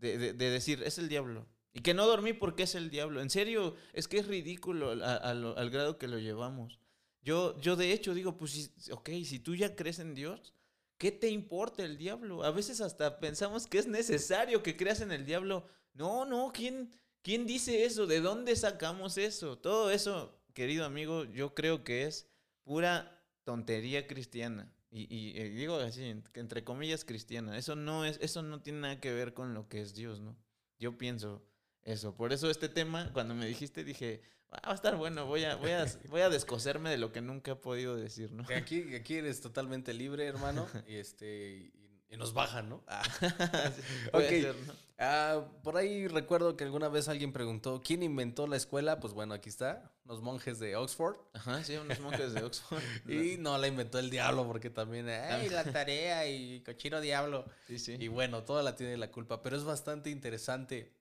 de, 0.00 0.32
decir, 0.34 0.82
es 0.82 0.98
el 0.98 1.08
diablo. 1.08 1.46
Y 1.72 1.80
que 1.80 1.94
no 1.94 2.06
dormí 2.06 2.32
porque 2.32 2.64
es 2.64 2.74
el 2.74 2.90
diablo. 2.90 3.20
En 3.20 3.30
serio, 3.30 3.74
es 3.92 4.06
que 4.06 4.18
es 4.18 4.26
ridículo 4.26 4.90
al 4.90 5.70
grado 5.70 5.98
que 5.98 6.08
lo 6.08 6.18
llevamos. 6.18 6.78
Yo, 7.22 7.58
yo 7.60 7.74
de 7.74 7.92
hecho 7.92 8.12
digo, 8.12 8.36
pues, 8.36 8.72
ok, 8.90 9.08
si 9.24 9.38
tú 9.38 9.54
ya 9.54 9.74
crees 9.74 9.98
en 9.98 10.14
Dios, 10.14 10.52
¿Qué 10.98 11.10
te 11.10 11.28
importa 11.28 11.84
el 11.84 11.98
diablo? 11.98 12.44
A 12.44 12.50
veces 12.50 12.80
hasta 12.80 13.18
pensamos 13.18 13.66
que 13.66 13.78
es 13.78 13.86
necesario 13.86 14.62
que 14.62 14.76
creas 14.76 15.00
en 15.00 15.12
el 15.12 15.24
diablo. 15.24 15.66
No, 15.92 16.24
no, 16.24 16.52
¿quién, 16.52 16.90
quién 17.22 17.46
dice 17.46 17.84
eso? 17.84 18.06
¿De 18.06 18.20
dónde 18.20 18.54
sacamos 18.56 19.18
eso? 19.18 19.58
Todo 19.58 19.90
eso, 19.90 20.38
querido 20.54 20.84
amigo, 20.84 21.24
yo 21.24 21.54
creo 21.54 21.84
que 21.84 22.04
es 22.04 22.28
pura 22.62 23.22
tontería 23.44 24.06
cristiana. 24.06 24.72
Y, 24.96 25.32
eh, 25.36 25.50
digo 25.50 25.74
así, 25.76 26.04
entre 26.34 26.62
comillas 26.62 27.04
cristiana. 27.04 27.58
Eso 27.58 27.74
no 27.74 28.04
es, 28.04 28.18
eso 28.22 28.42
no 28.42 28.62
tiene 28.62 28.80
nada 28.80 29.00
que 29.00 29.12
ver 29.12 29.34
con 29.34 29.52
lo 29.52 29.68
que 29.68 29.80
es 29.80 29.92
Dios, 29.94 30.20
¿no? 30.20 30.36
Yo 30.78 30.96
pienso 30.96 31.44
eso. 31.82 32.14
Por 32.14 32.32
eso 32.32 32.48
este 32.48 32.68
tema, 32.68 33.12
cuando 33.12 33.34
me 33.34 33.46
dijiste, 33.46 33.82
dije, 33.82 34.22
va 34.62 34.72
a 34.72 34.74
estar 34.74 34.96
bueno, 34.96 35.26
voy 35.26 35.44
a, 35.44 35.56
voy 35.56 35.70
a, 35.70 35.86
voy 36.08 36.20
a 36.20 36.28
descoserme 36.28 36.90
de 36.90 36.98
lo 36.98 37.12
que 37.12 37.20
nunca 37.20 37.52
he 37.52 37.56
podido 37.56 37.96
decir, 37.96 38.32
¿no? 38.32 38.44
Aquí, 38.56 38.94
aquí 38.94 39.16
eres 39.16 39.40
totalmente 39.40 39.92
libre, 39.92 40.26
hermano, 40.26 40.66
y 40.86 40.96
este, 40.96 41.72
y, 42.10 42.16
nos 42.16 42.32
bajan, 42.32 42.68
¿no? 42.68 42.84
Ah. 42.86 43.02
ah. 45.00 45.44
por 45.64 45.76
ahí 45.76 46.06
recuerdo 46.06 46.56
que 46.56 46.62
alguna 46.62 46.88
vez 46.88 47.08
alguien 47.08 47.32
preguntó, 47.32 47.82
¿quién 47.84 48.04
inventó 48.04 48.46
la 48.46 48.56
escuela? 48.56 49.00
Pues 49.00 49.12
bueno, 49.12 49.34
aquí 49.34 49.48
está, 49.48 49.92
unos 50.04 50.22
monjes 50.22 50.60
de 50.60 50.76
Oxford. 50.76 51.16
Ajá, 51.32 51.64
sí, 51.64 51.76
unos 51.76 51.98
monjes 51.98 52.32
de 52.32 52.44
Oxford. 52.44 52.82
y 53.08 53.36
no 53.38 53.58
la 53.58 53.66
inventó 53.66 53.98
el 53.98 54.10
diablo, 54.10 54.46
porque 54.46 54.70
también, 54.70 55.08
¡ay, 55.08 55.48
la 55.48 55.64
tarea 55.64 56.28
y 56.28 56.60
cochino 56.60 57.00
diablo! 57.00 57.44
Sí, 57.66 57.80
sí. 57.80 57.96
Y 57.98 58.06
bueno, 58.06 58.44
toda 58.44 58.62
la 58.62 58.76
tiene 58.76 58.96
la 58.96 59.10
culpa, 59.10 59.42
pero 59.42 59.56
es 59.56 59.64
bastante 59.64 60.10
interesante 60.10 60.92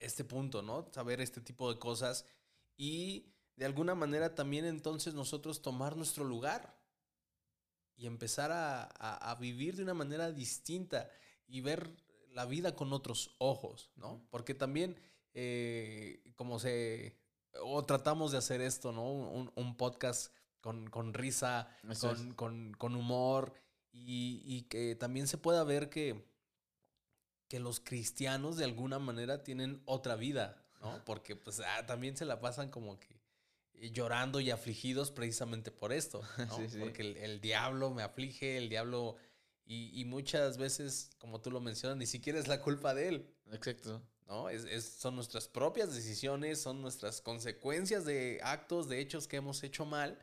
este 0.00 0.24
punto, 0.24 0.62
¿no? 0.62 0.88
Saber 0.92 1.20
este 1.20 1.40
tipo 1.40 1.72
de 1.72 1.78
cosas 1.78 2.24
y 2.78 3.34
de 3.56 3.66
alguna 3.66 3.96
manera 3.96 4.36
también 4.36 4.64
entonces 4.64 5.12
nosotros 5.12 5.60
tomar 5.60 5.96
nuestro 5.96 6.24
lugar 6.24 6.78
y 7.96 8.06
empezar 8.06 8.52
a, 8.52 9.36
vivir 9.40 9.74
de 9.74 9.82
una 9.82 9.94
manera 9.94 10.30
distinta 10.30 11.10
y 11.48 11.60
ver 11.60 11.90
la 12.30 12.46
vida 12.46 12.76
con 12.76 12.92
otros 12.92 13.34
ojos, 13.38 13.90
¿no? 13.96 14.24
Porque 14.30 14.54
también, 14.54 14.96
eh, 15.34 16.22
como 16.36 16.60
se, 16.60 17.18
o 17.60 17.84
tratamos 17.84 18.30
de 18.30 18.38
hacer 18.38 18.60
esto, 18.60 18.92
¿no? 18.92 19.10
Un, 19.10 19.76
podcast 19.76 20.32
con, 20.60 21.12
risa, 21.12 21.68
con, 22.36 22.94
humor 22.94 23.52
y, 23.90 24.42
y, 24.44 24.62
que 24.68 24.94
también 24.94 25.26
se 25.26 25.38
pueda 25.38 25.64
ver 25.64 25.90
que, 25.90 26.24
que 27.48 27.58
los 27.58 27.80
cristianos 27.80 28.56
de 28.56 28.64
alguna 28.64 29.00
manera 29.00 29.42
tienen 29.42 29.82
otra 29.86 30.14
vida, 30.14 30.62
¿no? 30.80 31.04
Porque 31.04 31.36
pues 31.36 31.60
ah, 31.60 31.86
también 31.86 32.16
se 32.16 32.24
la 32.24 32.40
pasan 32.40 32.70
como 32.70 32.98
que 32.98 33.20
eh, 33.74 33.90
llorando 33.90 34.40
y 34.40 34.50
afligidos 34.50 35.10
precisamente 35.10 35.70
por 35.70 35.92
esto, 35.92 36.22
¿no? 36.38 36.58
Porque 36.78 37.02
el, 37.22 37.40
diablo 37.40 37.90
me 37.90 38.02
aflige, 38.02 38.56
el 38.56 38.68
diablo... 38.68 39.16
Y, 39.70 40.06
muchas 40.06 40.56
veces, 40.56 41.10
como 41.18 41.42
tú 41.42 41.50
lo 41.50 41.60
mencionas, 41.60 41.98
ni 41.98 42.06
siquiera 42.06 42.38
es 42.38 42.48
la 42.48 42.62
culpa 42.62 42.94
de 42.94 43.08
él. 43.08 43.34
Exacto. 43.52 44.02
¿no? 44.26 44.48
Es, 44.48 44.64
es, 44.64 44.88
son 44.88 45.14
nuestras 45.14 45.46
propias 45.46 45.94
decisiones, 45.94 46.58
son 46.58 46.80
nuestras 46.80 47.20
consecuencias 47.20 48.06
de 48.06 48.40
actos, 48.42 48.88
de 48.88 48.98
hechos 48.98 49.28
que 49.28 49.36
hemos 49.36 49.62
hecho 49.62 49.84
mal. 49.84 50.18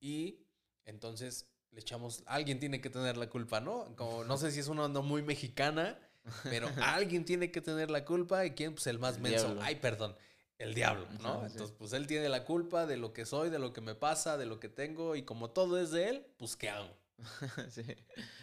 Y 0.00 0.40
entonces 0.84 1.46
le 1.72 1.80
echamos, 1.80 2.22
alguien 2.26 2.60
tiene 2.60 2.80
que 2.80 2.90
tener 2.90 3.16
la 3.16 3.28
culpa, 3.28 3.60
¿no? 3.60 3.94
Como, 3.96 4.24
no 4.24 4.36
sé 4.36 4.50
si 4.52 4.60
es 4.60 4.68
una 4.68 4.84
onda 4.84 5.00
muy 5.00 5.22
mexicana, 5.22 5.98
pero 6.44 6.68
alguien 6.82 7.24
tiene 7.24 7.50
que 7.50 7.60
tener 7.60 7.90
la 7.90 8.04
culpa 8.04 8.44
y 8.46 8.52
quién, 8.52 8.74
pues 8.74 8.86
el 8.86 8.98
más 8.98 9.18
menso. 9.18 9.56
Ay, 9.60 9.76
perdón, 9.76 10.16
el 10.58 10.74
diablo, 10.74 11.06
¿no? 11.20 11.44
Entonces, 11.44 11.74
pues 11.76 11.92
él 11.92 12.06
tiene 12.06 12.28
la 12.28 12.44
culpa 12.44 12.86
de 12.86 12.96
lo 12.96 13.12
que 13.12 13.26
soy, 13.26 13.50
de 13.50 13.58
lo 13.58 13.72
que 13.72 13.80
me 13.80 13.94
pasa, 13.94 14.36
de 14.36 14.46
lo 14.46 14.60
que 14.60 14.68
tengo 14.68 15.16
y 15.16 15.22
como 15.22 15.50
todo 15.50 15.80
es 15.80 15.90
de 15.90 16.08
él, 16.08 16.26
pues 16.38 16.56
¿qué 16.56 16.70
hago? 16.70 16.90
sí. 17.70 17.84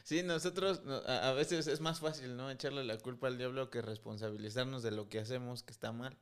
sí, 0.03 0.23
nosotros 0.23 0.81
a 1.07 1.31
veces 1.33 1.67
es 1.67 1.81
más 1.81 1.99
fácil, 1.99 2.37
¿no? 2.37 2.49
Echarle 2.49 2.83
la 2.83 2.97
culpa 2.97 3.27
al 3.27 3.37
diablo 3.37 3.69
que 3.69 3.81
responsabilizarnos 3.81 4.83
de 4.83 4.91
lo 4.91 5.09
que 5.09 5.19
hacemos 5.19 5.63
que 5.63 5.71
está 5.71 5.91
mal. 5.91 6.17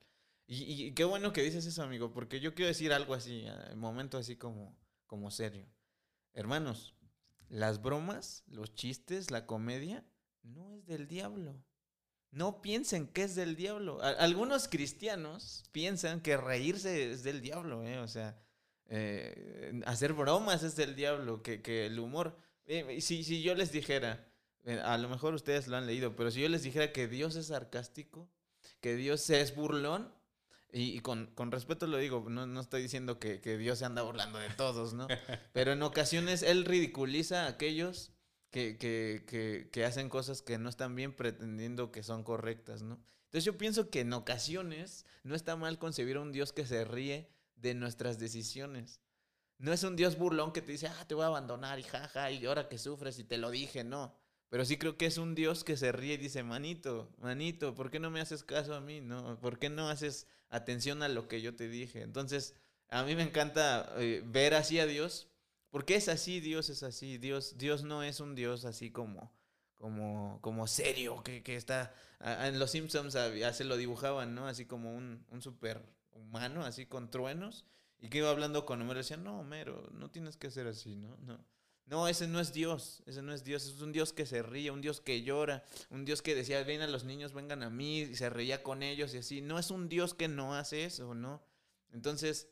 Y, 0.48 0.64
y 0.64 0.94
qué 0.94 1.04
bueno 1.04 1.34
que 1.34 1.44
dices 1.44 1.66
eso, 1.66 1.84
amigo, 1.84 2.14
porque 2.14 2.40
yo 2.40 2.56
quiero 2.56 2.70
decir 2.70 2.94
algo 2.94 3.14
así, 3.14 3.46
en 3.46 3.78
momento 3.78 4.18
así 4.18 4.38
como, 4.38 4.78
como 5.06 5.30
serio. 5.30 5.68
Hermanos, 6.34 6.96
las 7.50 7.82
bromas, 7.82 8.44
los 8.48 8.74
chistes, 8.74 9.30
la 9.30 9.46
comedia, 9.46 10.06
no 10.48 10.72
es 10.74 10.86
del 10.86 11.08
diablo. 11.08 11.64
no 12.32 12.62
piensen 12.62 13.08
que 13.08 13.24
es 13.24 13.36
del 13.36 13.56
diablo. 13.56 14.02
algunos 14.02 14.68
cristianos 14.68 15.64
piensan 15.72 16.22
que 16.22 16.38
reírse 16.38 17.12
es 17.12 17.24
del 17.24 17.42
diablo, 17.42 17.84
¿eh? 17.84 18.00
o 18.00 18.08
sea, 18.08 18.38
eh, 18.90 19.82
hacer 19.86 20.14
bromas 20.14 20.64
es 20.64 20.76
del 20.76 20.96
diablo, 20.96 21.42
que, 21.42 21.86
el 21.86 22.00
humor... 22.00 22.38
Eh, 22.66 23.00
si, 23.02 23.24
si 23.24 23.42
yo 23.42 23.56
les 23.56 23.72
dijera, 23.72 24.28
eh, 24.66 24.80
a 24.84 24.98
lo 24.98 25.08
mejor 25.08 25.34
ustedes 25.34 25.68
lo 25.68 25.78
han 25.78 25.88
leído, 25.88 26.16
pero 26.16 26.32
si 26.32 26.42
yo 26.42 26.50
les 26.50 26.64
dijera 26.64 26.92
que 26.92 27.08
Dios 27.08 27.36
es 27.38 27.48
sarcástico, 27.48 28.30
que 28.82 28.96
Dios 28.96 29.30
es 29.30 29.56
burlón, 29.56 30.14
y, 30.74 31.00
con, 31.00 31.32
respeto 31.50 31.88
lo 31.88 31.98
digo, 31.98 32.26
no, 32.30 32.60
estoy 32.60 32.82
diciendo 32.82 33.20
que, 33.20 33.40
Dios 33.58 33.80
se 33.80 33.86
anda 33.86 34.02
burlando 34.02 34.38
de 34.38 34.50
todos, 34.50 34.94
¿no? 34.94 35.08
Pero 35.54 35.72
en 35.72 35.82
ocasiones 35.82 36.44
Él 36.44 36.66
ridiculiza 36.66 37.46
a 37.46 37.48
aquellos 37.48 38.12
que, 38.52 38.78
que, 38.78 39.70
que, 39.72 39.86
hacen 39.86 40.10
cosas 40.10 40.42
que 40.42 40.58
no 40.58 40.70
están 40.70 40.96
bien 40.96 41.14
pretendiendo 41.14 41.92
que 41.92 42.04
son 42.04 42.24
correctas, 42.24 42.82
¿no? 42.82 43.00
Entonces 43.26 43.44
yo 43.44 43.58
pienso 43.58 43.90
que 43.90 44.02
en 44.02 44.14
ocasiones 44.14 45.06
no 45.24 45.36
está 45.36 45.56
mal 45.56 45.78
concebir 45.80 46.18
a 46.18 46.22
un 46.22 46.32
Dios 46.32 46.54
que 46.54 46.66
se 46.66 46.86
ríe 46.86 47.30
de 47.56 47.74
nuestras 47.74 48.20
decisiones. 48.20 49.02
No 49.60 49.74
es 49.74 49.84
un 49.84 49.96
Dios 49.96 50.18
burlón 50.18 50.54
que 50.54 50.62
te 50.62 50.72
dice, 50.72 50.88
ah, 50.88 51.06
te 51.08 51.16
voy 51.16 51.24
a 51.24 51.28
abandonar 51.28 51.80
y 51.80 51.84
jaja, 51.84 52.32
y 52.32 52.46
ahora 52.46 52.70
que 52.70 52.78
sufres 52.78 53.20
y 53.20 53.24
te 53.24 53.38
lo 53.38 53.50
dije, 53.50 53.84
no. 53.84 54.16
Pero 54.50 54.64
sí 54.64 54.78
creo 54.78 54.98
que 54.98 55.08
es 55.08 55.18
un 55.18 55.36
Dios 55.36 55.64
que 55.64 55.76
se 55.76 55.92
ríe 55.92 56.14
y 56.14 56.18
dice, 56.18 56.44
manito, 56.44 57.12
manito, 57.18 57.76
¿por 57.76 57.92
qué 57.92 58.00
no 58.00 58.10
me 58.10 58.22
haces 58.22 58.44
caso 58.44 58.76
a 58.76 58.82
mí? 58.82 59.02
No, 59.02 59.38
¿por 59.42 59.60
qué 59.60 59.70
no 59.70 59.90
haces 59.90 60.28
atención 60.50 61.04
a 61.04 61.10
lo 61.10 61.28
que 61.28 61.42
yo 61.42 61.56
te 61.56 61.68
dije? 61.68 62.02
Entonces, 62.02 62.56
a 62.90 63.04
mí 63.04 63.16
me 63.16 63.24
encanta 63.24 63.94
eh, 63.98 64.24
ver 64.26 64.54
así 64.54 64.80
a 64.80 64.86
Dios, 64.86 65.28
porque 65.78 65.94
es 65.94 66.10
así, 66.10 66.40
Dios 66.40 66.72
es 66.72 66.82
así. 66.82 67.20
Dios, 67.20 67.60
Dios 67.60 67.84
no 67.84 68.02
es 68.02 68.20
un 68.20 68.34
Dios 68.34 68.66
así 68.66 68.90
como, 68.90 69.32
como, 69.76 70.40
como 70.42 70.66
serio, 70.66 71.22
que, 71.22 71.44
está. 71.56 71.94
en 72.20 72.58
Los 72.58 72.72
Simpsons 72.72 73.14
ya 73.14 73.54
se 73.54 73.64
lo 73.64 73.78
dibujaban, 73.78 74.34
¿no? 74.34 74.48
Así 74.48 74.66
como 74.66 74.96
un, 74.98 75.24
un 75.30 75.44
super 75.44 75.86
humano, 76.14 76.66
así 76.66 76.88
con 76.88 77.12
truenos. 77.12 77.64
Y 78.00 78.10
que 78.10 78.18
iba 78.18 78.32
hablando 78.32 78.66
con 78.66 78.82
Homero 78.82 79.02
y 79.02 79.04
decía, 79.04 79.18
no, 79.18 79.42
Homero, 79.42 79.88
no 79.94 80.10
tienes 80.10 80.36
que 80.36 80.50
ser 80.50 80.66
así, 80.66 80.96
¿no? 80.96 81.16
No. 81.18 81.46
No, 81.86 82.08
ese 82.08 82.28
no 82.28 82.40
es 82.40 82.54
Dios, 82.54 83.04
ese 83.06 83.22
no 83.22 83.32
es 83.32 83.44
Dios, 83.44 83.68
es 83.68 83.80
un 83.80 83.92
Dios 83.92 84.14
que 84.14 84.26
se 84.26 84.42
ríe, 84.42 84.72
un 84.72 84.82
Dios 84.82 85.00
que 85.00 85.22
llora, 85.22 85.64
un 85.92 86.06
Dios 86.06 86.24
que 86.24 86.34
decía, 86.34 86.64
ven 86.64 86.82
a 86.82 86.88
los 86.88 87.04
niños, 87.04 87.34
vengan 87.34 87.62
a 87.62 87.70
mí, 87.70 88.00
y 88.00 88.16
se 88.16 88.32
reía 88.32 88.64
con 88.64 88.82
ellos 88.82 89.14
y 89.14 89.20
así. 89.20 89.42
No 89.42 89.60
es 89.60 89.70
un 89.70 89.90
Dios 89.90 90.16
que 90.16 90.28
no 90.28 90.56
hace 90.56 90.86
eso, 90.86 91.14
¿no? 91.14 91.44
Entonces, 91.94 92.50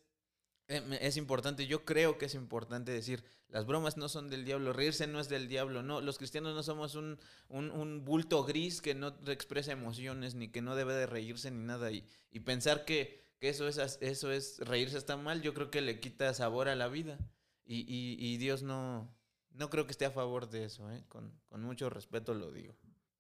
es 0.68 1.18
importante, 1.18 1.68
yo 1.68 1.86
creo 1.86 2.18
que 2.18 2.26
es 2.26 2.34
importante 2.34 2.92
decir, 2.92 3.24
las 3.50 3.66
bromas 3.66 3.98
no 3.98 4.10
son 4.10 4.30
del 4.30 4.46
diablo, 4.46 4.74
reírse 4.74 5.06
no 5.06 5.20
es 5.20 5.30
del 5.30 5.48
diablo, 5.48 5.84
no, 5.84 6.02
los 6.02 6.18
cristianos 6.18 6.56
no 6.56 6.64
somos 6.64 6.96
un, 6.96 7.20
un, 7.50 8.04
bulto 8.04 8.44
gris 8.44 8.82
que 8.82 8.96
no 8.96 9.10
expresa 9.28 9.72
emociones, 9.72 10.34
ni 10.34 10.48
que 10.48 10.62
no 10.62 10.76
debe 10.76 10.94
de 10.94 11.06
reírse 11.06 11.52
ni 11.52 11.64
nada, 11.64 11.92
y, 11.92 12.04
y 12.32 12.40
pensar 12.40 12.84
que, 12.84 13.24
que, 13.40 13.50
eso, 13.50 13.68
es, 13.68 13.78
eso 14.02 14.32
es, 14.32 14.60
reírse 14.60 14.98
está 14.98 15.18
mal, 15.18 15.42
yo 15.42 15.54
creo 15.54 15.70
que 15.70 15.82
le 15.82 16.00
quita 16.00 16.34
sabor 16.34 16.68
a 16.68 16.76
la 16.76 16.88
vida, 16.88 17.20
y, 17.64 17.82
y, 17.82 18.18
y 18.20 18.38
Dios 18.38 18.64
no, 18.64 19.16
no 19.58 19.70
creo 19.70 19.86
que 19.86 19.92
esté 19.92 20.06
a 20.06 20.12
favor 20.12 20.50
de 20.50 20.66
eso, 20.66 20.90
¿eh? 20.92 21.04
con, 21.08 21.34
mucho 21.52 21.90
respeto 21.90 22.34
lo 22.34 22.52
digo. 22.52 22.76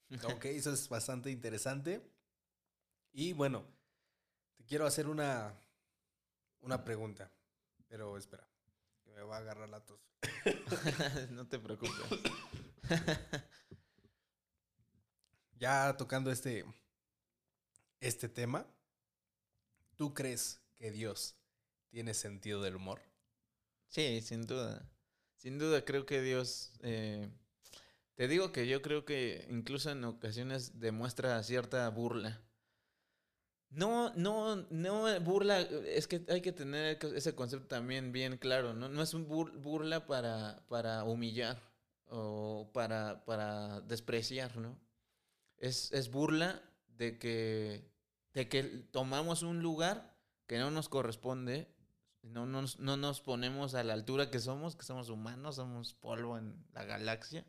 Ok, 0.35 0.45
eso 0.45 0.71
es 0.71 0.87
bastante 0.87 1.31
interesante. 1.31 2.01
Y 3.11 3.33
bueno, 3.33 3.65
te 4.55 4.63
quiero 4.63 4.85
hacer 4.85 5.07
una, 5.07 5.59
una 6.65 6.83
pregunta, 6.83 7.31
pero 7.87 8.17
espera, 8.17 8.47
que 9.03 9.11
me 9.11 9.21
va 9.21 9.37
a 9.37 9.39
agarrar 9.39 9.69
la 9.69 9.85
tos. 9.85 9.99
no 11.31 11.47
te 11.47 11.59
preocupes. 11.59 11.93
ya 15.59 15.95
tocando 15.95 16.31
este, 16.31 16.65
este 17.99 18.27
tema, 18.27 18.65
¿tú 19.95 20.13
crees 20.13 20.59
que 20.75 20.91
Dios 20.91 21.35
tiene 21.89 22.15
sentido 22.15 22.61
del 22.61 22.75
humor? 22.75 23.01
Sí, 23.87 24.21
sin 24.21 24.47
duda. 24.47 24.89
Sin 25.37 25.59
duda 25.59 25.85
creo 25.85 26.07
que 26.07 26.21
Dios, 26.21 26.73
eh, 26.81 27.29
te 28.15 28.27
digo 28.27 28.51
que 28.51 28.67
yo 28.67 28.81
creo 28.81 29.05
que 29.05 29.45
incluso 29.51 29.91
en 29.91 30.03
ocasiones 30.03 30.79
demuestra 30.79 31.41
cierta 31.43 31.87
burla. 31.89 32.41
No, 33.69 34.13
no, 34.15 34.55
no 34.69 35.19
burla, 35.21 35.59
es 35.59 36.07
que 36.07 36.25
hay 36.29 36.41
que 36.41 36.53
tener 36.53 36.97
ese 37.15 37.35
concepto 37.35 37.67
también 37.67 38.11
bien 38.11 38.37
claro, 38.37 38.73
¿no? 38.73 38.87
No 38.87 39.01
es 39.01 39.13
un 39.13 39.27
burla 39.27 40.07
para, 40.07 40.65
para 40.69 41.03
humillar 41.03 41.61
o 42.07 42.69
para, 42.73 43.25
para 43.25 43.81
despreciar, 43.81 44.55
¿no? 44.57 44.79
Es, 45.57 45.91
es 45.91 46.09
burla 46.09 46.61
de 46.87 47.17
que, 47.17 47.91
de 48.33 48.47
que 48.47 48.63
tomamos 48.63 49.43
un 49.43 49.61
lugar 49.61 50.15
que 50.47 50.57
no 50.57 50.71
nos 50.71 50.87
corresponde 50.87 51.75
no 52.25 52.45
nos, 52.45 52.79
no 52.79 52.97
nos 52.97 53.21
ponemos 53.21 53.75
a 53.75 53.83
la 53.83 53.93
altura 53.93 54.31
que 54.31 54.39
somos, 54.39 54.75
que 54.75 54.83
somos 54.83 55.09
humanos, 55.09 55.55
somos 55.55 55.93
polvo 55.93 56.37
en 56.37 56.65
la 56.73 56.83
galaxia. 56.83 57.45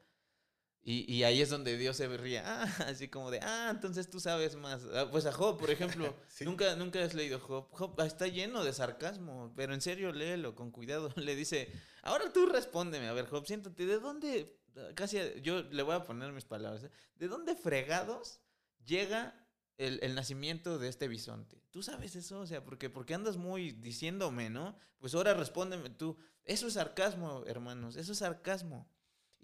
Y, 0.89 1.13
y 1.13 1.25
ahí 1.25 1.41
es 1.41 1.51
donde 1.51 1.77
Dios 1.77 1.97
se 1.97 2.07
ríe. 2.17 2.39
Ah, 2.39 2.65
así 2.87 3.09
como 3.09 3.33
de, 3.33 3.41
ah, 3.43 3.71
entonces 3.73 4.09
tú 4.09 4.21
sabes 4.21 4.55
más. 4.55 4.87
Ah, 4.95 5.09
pues 5.11 5.27
a 5.27 5.33
Job, 5.33 5.59
por 5.59 5.69
ejemplo, 5.69 6.15
nunca, 6.43 6.77
nunca 6.77 7.03
has 7.03 7.13
leído 7.13 7.41
Job. 7.41 7.67
Job 7.73 8.01
está 8.03 8.29
lleno 8.29 8.63
de 8.63 8.73
sarcasmo, 8.73 9.53
pero 9.57 9.75
en 9.75 9.81
serio 9.81 10.13
léelo 10.13 10.55
con 10.55 10.71
cuidado. 10.71 11.13
Le 11.17 11.35
dice, 11.35 11.73
ahora 12.03 12.33
tú 12.33 12.47
respóndeme, 12.47 13.09
a 13.09 13.13
ver, 13.15 13.27
Job, 13.27 13.45
siéntate, 13.45 13.85
¿de 13.85 13.99
dónde? 13.99 14.57
Casi 14.95 15.19
yo 15.43 15.63
le 15.63 15.83
voy 15.83 15.97
a 15.97 16.05
poner 16.05 16.31
mis 16.31 16.45
palabras. 16.45 16.85
¿eh? 16.85 16.91
¿De 17.17 17.27
dónde 17.27 17.57
fregados 17.57 18.41
llega 18.85 19.35
el, 19.79 20.15
nacimiento 20.15 20.79
de 20.79 20.89
este 20.89 21.09
bisonte. 21.09 21.61
¿Tú 21.71 21.83
sabes 21.83 22.15
eso? 22.15 22.41
O 22.41 22.47
sea, 22.47 22.65
porque, 22.65 22.91
porque 22.91 23.15
andas 23.15 23.37
muy 23.37 23.73
diciéndome, 23.73 24.51
¿no? 24.51 24.79
Pues 24.99 25.15
ahora 25.15 25.35
respóndeme 25.35 25.91
tú. 25.91 26.17
Eso 26.45 26.69
es 26.69 26.75
sarcasmo, 26.75 27.45
hermanos, 27.47 27.97
eso 27.97 28.13
es 28.13 28.19
sarcasmo. 28.19 28.89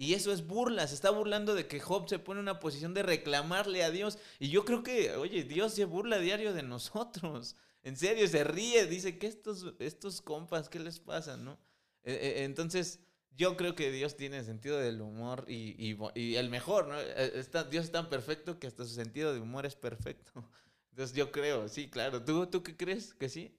Y 0.02 0.14
eso 0.14 0.32
es 0.32 0.44
burla, 0.44 0.88
se 0.88 0.96
está 0.96 1.10
burlando 1.10 1.54
de 1.54 1.68
que 1.68 1.78
Job 1.78 2.08
se 2.08 2.18
pone 2.18 2.40
en 2.40 2.46
una 2.46 2.58
posición 2.58 2.92
de 2.92 3.04
reclamarle 3.04 3.84
a 3.84 3.92
Dios. 3.92 4.18
Y 4.40 4.48
yo 4.48 4.64
creo 4.64 4.82
que, 4.82 5.12
oye, 5.14 5.44
Dios 5.44 5.74
se 5.74 5.84
burla 5.84 6.18
diario 6.18 6.52
de 6.52 6.64
nosotros. 6.64 7.54
En 7.84 7.96
serio, 7.96 8.26
se 8.26 8.42
ríe, 8.42 8.86
dice 8.86 9.16
que 9.16 9.28
estos, 9.28 9.74
estos 9.78 10.20
compas, 10.20 10.68
¿qué 10.68 10.80
les 10.80 10.98
pasa, 10.98 11.36
no? 11.36 11.52
Eh, 12.02 12.18
eh, 12.20 12.42
entonces, 12.42 12.98
yo 13.36 13.56
creo 13.56 13.76
que 13.76 13.92
Dios 13.92 14.16
tiene 14.16 14.42
sentido 14.42 14.76
del 14.76 15.00
humor 15.00 15.44
y, 15.46 15.96
el 16.34 16.50
mejor, 16.50 16.88
¿no? 16.88 17.00
Eh, 17.00 17.38
está, 17.38 17.62
Dios 17.62 17.84
es 17.84 17.92
tan 17.92 18.08
perfecto 18.08 18.58
que 18.58 18.66
hasta 18.66 18.84
su 18.84 18.94
sentido 18.94 19.32
de 19.32 19.38
humor 19.38 19.66
es 19.66 19.76
perfecto. 19.76 20.32
Entonces 20.90 21.16
yo 21.16 21.30
creo, 21.30 21.68
sí, 21.68 21.88
claro. 21.88 22.24
¿Tú, 22.24 22.48
tú 22.48 22.64
qué 22.64 22.76
crees? 22.76 23.14
¿Que 23.14 23.28
sí? 23.28 23.54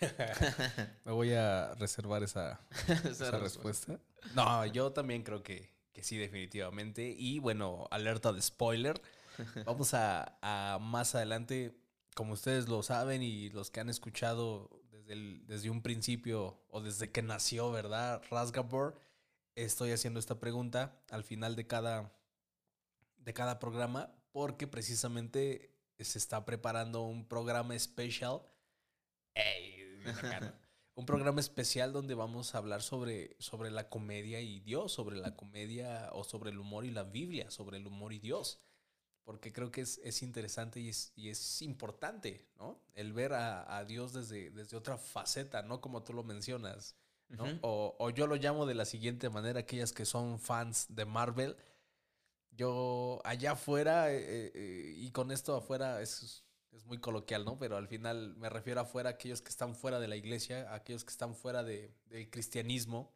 Me 1.04 1.12
voy 1.12 1.32
a 1.32 1.74
reservar 1.74 2.22
esa, 2.22 2.60
respuesta. 3.40 3.98
No, 4.34 4.64
yo 4.66 4.92
también 4.92 5.22
creo 5.22 5.42
que, 5.42 5.72
sí, 6.00 6.16
definitivamente. 6.16 7.14
Y 7.16 7.38
bueno, 7.38 7.86
alerta 7.90 8.32
de 8.32 8.42
spoiler. 8.42 9.00
Vamos 9.66 9.94
a, 9.94 10.38
a, 10.42 10.78
más 10.78 11.14
adelante, 11.14 11.76
como 12.14 12.32
ustedes 12.32 12.68
lo 12.68 12.82
saben 12.82 13.22
y 13.22 13.50
los 13.50 13.70
que 13.70 13.80
han 13.80 13.90
escuchado 13.90 14.70
desde, 15.06 15.70
un 15.70 15.82
principio 15.82 16.58
o 16.68 16.80
desde 16.80 17.10
que 17.10 17.22
nació, 17.22 17.70
¿verdad? 17.70 18.22
Rasgabor, 18.30 19.00
estoy 19.54 19.92
haciendo 19.92 20.20
esta 20.20 20.40
pregunta 20.40 21.00
al 21.10 21.24
final 21.24 21.56
de 21.56 21.66
cada, 21.66 22.12
de 23.18 23.32
cada 23.32 23.58
programa 23.58 24.12
porque 24.32 24.66
precisamente 24.66 25.72
se 25.98 26.18
está 26.18 26.44
preparando 26.44 27.02
un 27.02 27.26
programa 27.26 27.74
especial. 27.74 28.42
un 30.94 31.06
programa 31.06 31.40
especial 31.40 31.92
donde 31.92 32.14
vamos 32.14 32.54
a 32.54 32.58
hablar 32.58 32.82
sobre, 32.82 33.36
sobre 33.38 33.70
la 33.70 33.88
comedia 33.88 34.40
y 34.40 34.60
Dios, 34.60 34.92
sobre 34.92 35.16
la 35.16 35.34
comedia 35.36 36.10
o 36.12 36.24
sobre 36.24 36.50
el 36.50 36.58
humor 36.58 36.84
y 36.84 36.90
la 36.90 37.04
Biblia, 37.04 37.50
sobre 37.50 37.78
el 37.78 37.86
humor 37.86 38.12
y 38.12 38.18
Dios 38.18 38.60
porque 39.26 39.52
creo 39.52 39.72
que 39.72 39.80
es, 39.80 40.22
interesante 40.22 40.78
y 40.78 40.88
es, 40.88 41.12
y 41.16 41.30
es, 41.30 41.60
importante, 41.60 42.46
¿no? 42.60 42.80
El 42.94 43.12
ver 43.12 43.32
a, 43.32 43.84
Dios 43.84 44.12
desde, 44.12 44.50
desde, 44.50 44.76
otra 44.76 44.98
faceta, 44.98 45.62
¿no? 45.62 45.80
Como 45.80 46.04
tú 46.04 46.12
lo 46.12 46.22
mencionas, 46.22 46.94
¿no? 47.30 47.44
o, 47.62 48.10
yo 48.10 48.28
lo 48.28 48.36
llamo 48.36 48.66
de 48.66 48.76
la 48.76 48.84
siguiente 48.84 49.28
manera, 49.28 49.58
aquellas 49.58 49.92
que 49.92 50.04
son 50.04 50.38
fans 50.38 50.86
de 50.90 51.06
Marvel, 51.06 51.56
yo 52.52 53.20
allá 53.24 53.52
afuera, 53.52 54.12
eh, 54.12 54.18
eh, 54.20 54.52
eh, 54.54 54.94
y 54.96 55.10
con 55.10 55.32
esto 55.32 55.56
afuera 55.56 56.00
es, 56.02 56.44
es, 56.72 56.84
muy 56.84 56.98
coloquial, 56.98 57.44
¿no? 57.44 57.58
Pero 57.58 57.76
al 57.76 57.88
final 57.88 58.36
me 58.36 58.48
refiero 58.48 58.80
afuera 58.80 59.10
a 59.10 59.12
aquellos 59.14 59.42
que 59.42 59.50
están 59.50 59.74
fuera 59.74 59.98
de 59.98 60.08
la 60.08 60.16
iglesia, 60.16 60.70
a 60.70 60.76
aquellos 60.76 61.04
que 61.04 61.10
están 61.10 61.34
fuera 61.34 61.62
de, 61.64 61.94
del 62.06 62.30
cristianismo, 62.30 63.12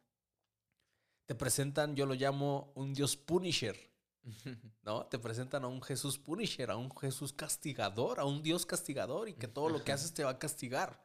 te 1.25 1.35
presentan, 1.35 1.95
yo 1.95 2.05
lo 2.05 2.13
llamo 2.13 2.73
un 2.75 2.93
Dios 2.93 3.15
Punisher. 3.15 3.91
¿No? 4.83 5.05
Te 5.05 5.17
presentan 5.17 5.63
a 5.63 5.67
un 5.67 5.81
Jesús 5.81 6.17
Punisher, 6.17 6.69
a 6.71 6.75
un 6.75 6.95
Jesús 6.95 7.33
castigador, 7.33 8.19
a 8.19 8.25
un 8.25 8.43
Dios 8.43 8.65
castigador 8.65 9.29
y 9.29 9.33
que 9.33 9.47
todo 9.47 9.69
lo 9.69 9.83
que 9.83 9.91
haces 9.91 10.13
te 10.13 10.23
va 10.23 10.31
a 10.31 10.39
castigar. 10.39 11.03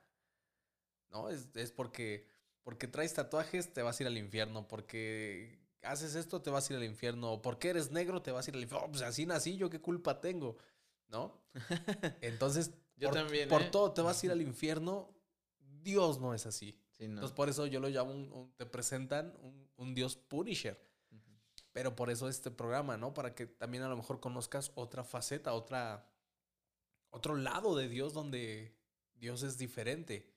¿No? 1.10 1.28
Es, 1.30 1.46
porque, 1.72 2.26
porque 2.62 2.88
traes 2.88 3.14
tatuajes, 3.14 3.72
te 3.72 3.82
vas 3.82 3.98
a 3.98 4.02
ir 4.02 4.06
al 4.08 4.18
infierno. 4.18 4.66
Porque 4.66 5.60
haces 5.82 6.14
esto, 6.14 6.42
te 6.42 6.50
vas 6.50 6.68
a 6.68 6.72
ir 6.72 6.78
al 6.78 6.84
infierno. 6.84 7.34
O 7.34 7.42
porque 7.42 7.70
eres 7.70 7.90
negro, 7.90 8.20
te 8.22 8.32
vas 8.32 8.46
a 8.46 8.50
ir 8.50 8.56
al 8.56 8.62
infierno. 8.62 8.86
Oh, 8.86 8.90
pues 8.90 9.02
así 9.02 9.24
nací, 9.26 9.56
yo 9.56 9.70
qué 9.70 9.80
culpa 9.80 10.20
tengo. 10.20 10.56
¿No? 11.08 11.42
Entonces, 12.20 12.72
Yo 12.96 13.08
por, 13.08 13.18
también, 13.18 13.48
por 13.48 13.62
¿eh? 13.62 13.68
todo 13.70 13.92
te 13.92 14.02
vas 14.02 14.22
a 14.22 14.26
ir 14.26 14.32
al 14.32 14.42
infierno. 14.42 15.14
Dios 15.82 16.20
no 16.20 16.34
es 16.34 16.46
así. 16.46 16.78
Sí, 16.92 17.04
no. 17.08 17.14
Entonces, 17.14 17.34
por 17.34 17.48
eso 17.48 17.66
yo 17.66 17.80
lo 17.80 17.88
llamo, 17.88 18.12
un- 18.12 18.32
un- 18.32 18.52
te 18.56 18.66
presentan 18.66 19.34
un, 19.42 19.70
un 19.76 19.94
Dios 19.94 20.16
Punisher. 20.16 20.84
Pero 21.72 21.94
por 21.94 22.08
eso 22.10 22.28
este 22.28 22.50
programa, 22.50 22.96
¿no? 22.96 23.12
Para 23.12 23.34
que 23.34 23.46
también 23.46 23.82
a 23.82 23.88
lo 23.88 23.96
mejor 23.96 24.18
conozcas 24.18 24.72
otra 24.76 25.04
faceta, 25.04 25.52
otra, 25.52 26.10
otro 27.10 27.36
lado 27.36 27.76
de 27.76 27.88
Dios 27.88 28.14
donde 28.14 28.74
Dios 29.14 29.42
es 29.42 29.58
diferente. 29.58 30.34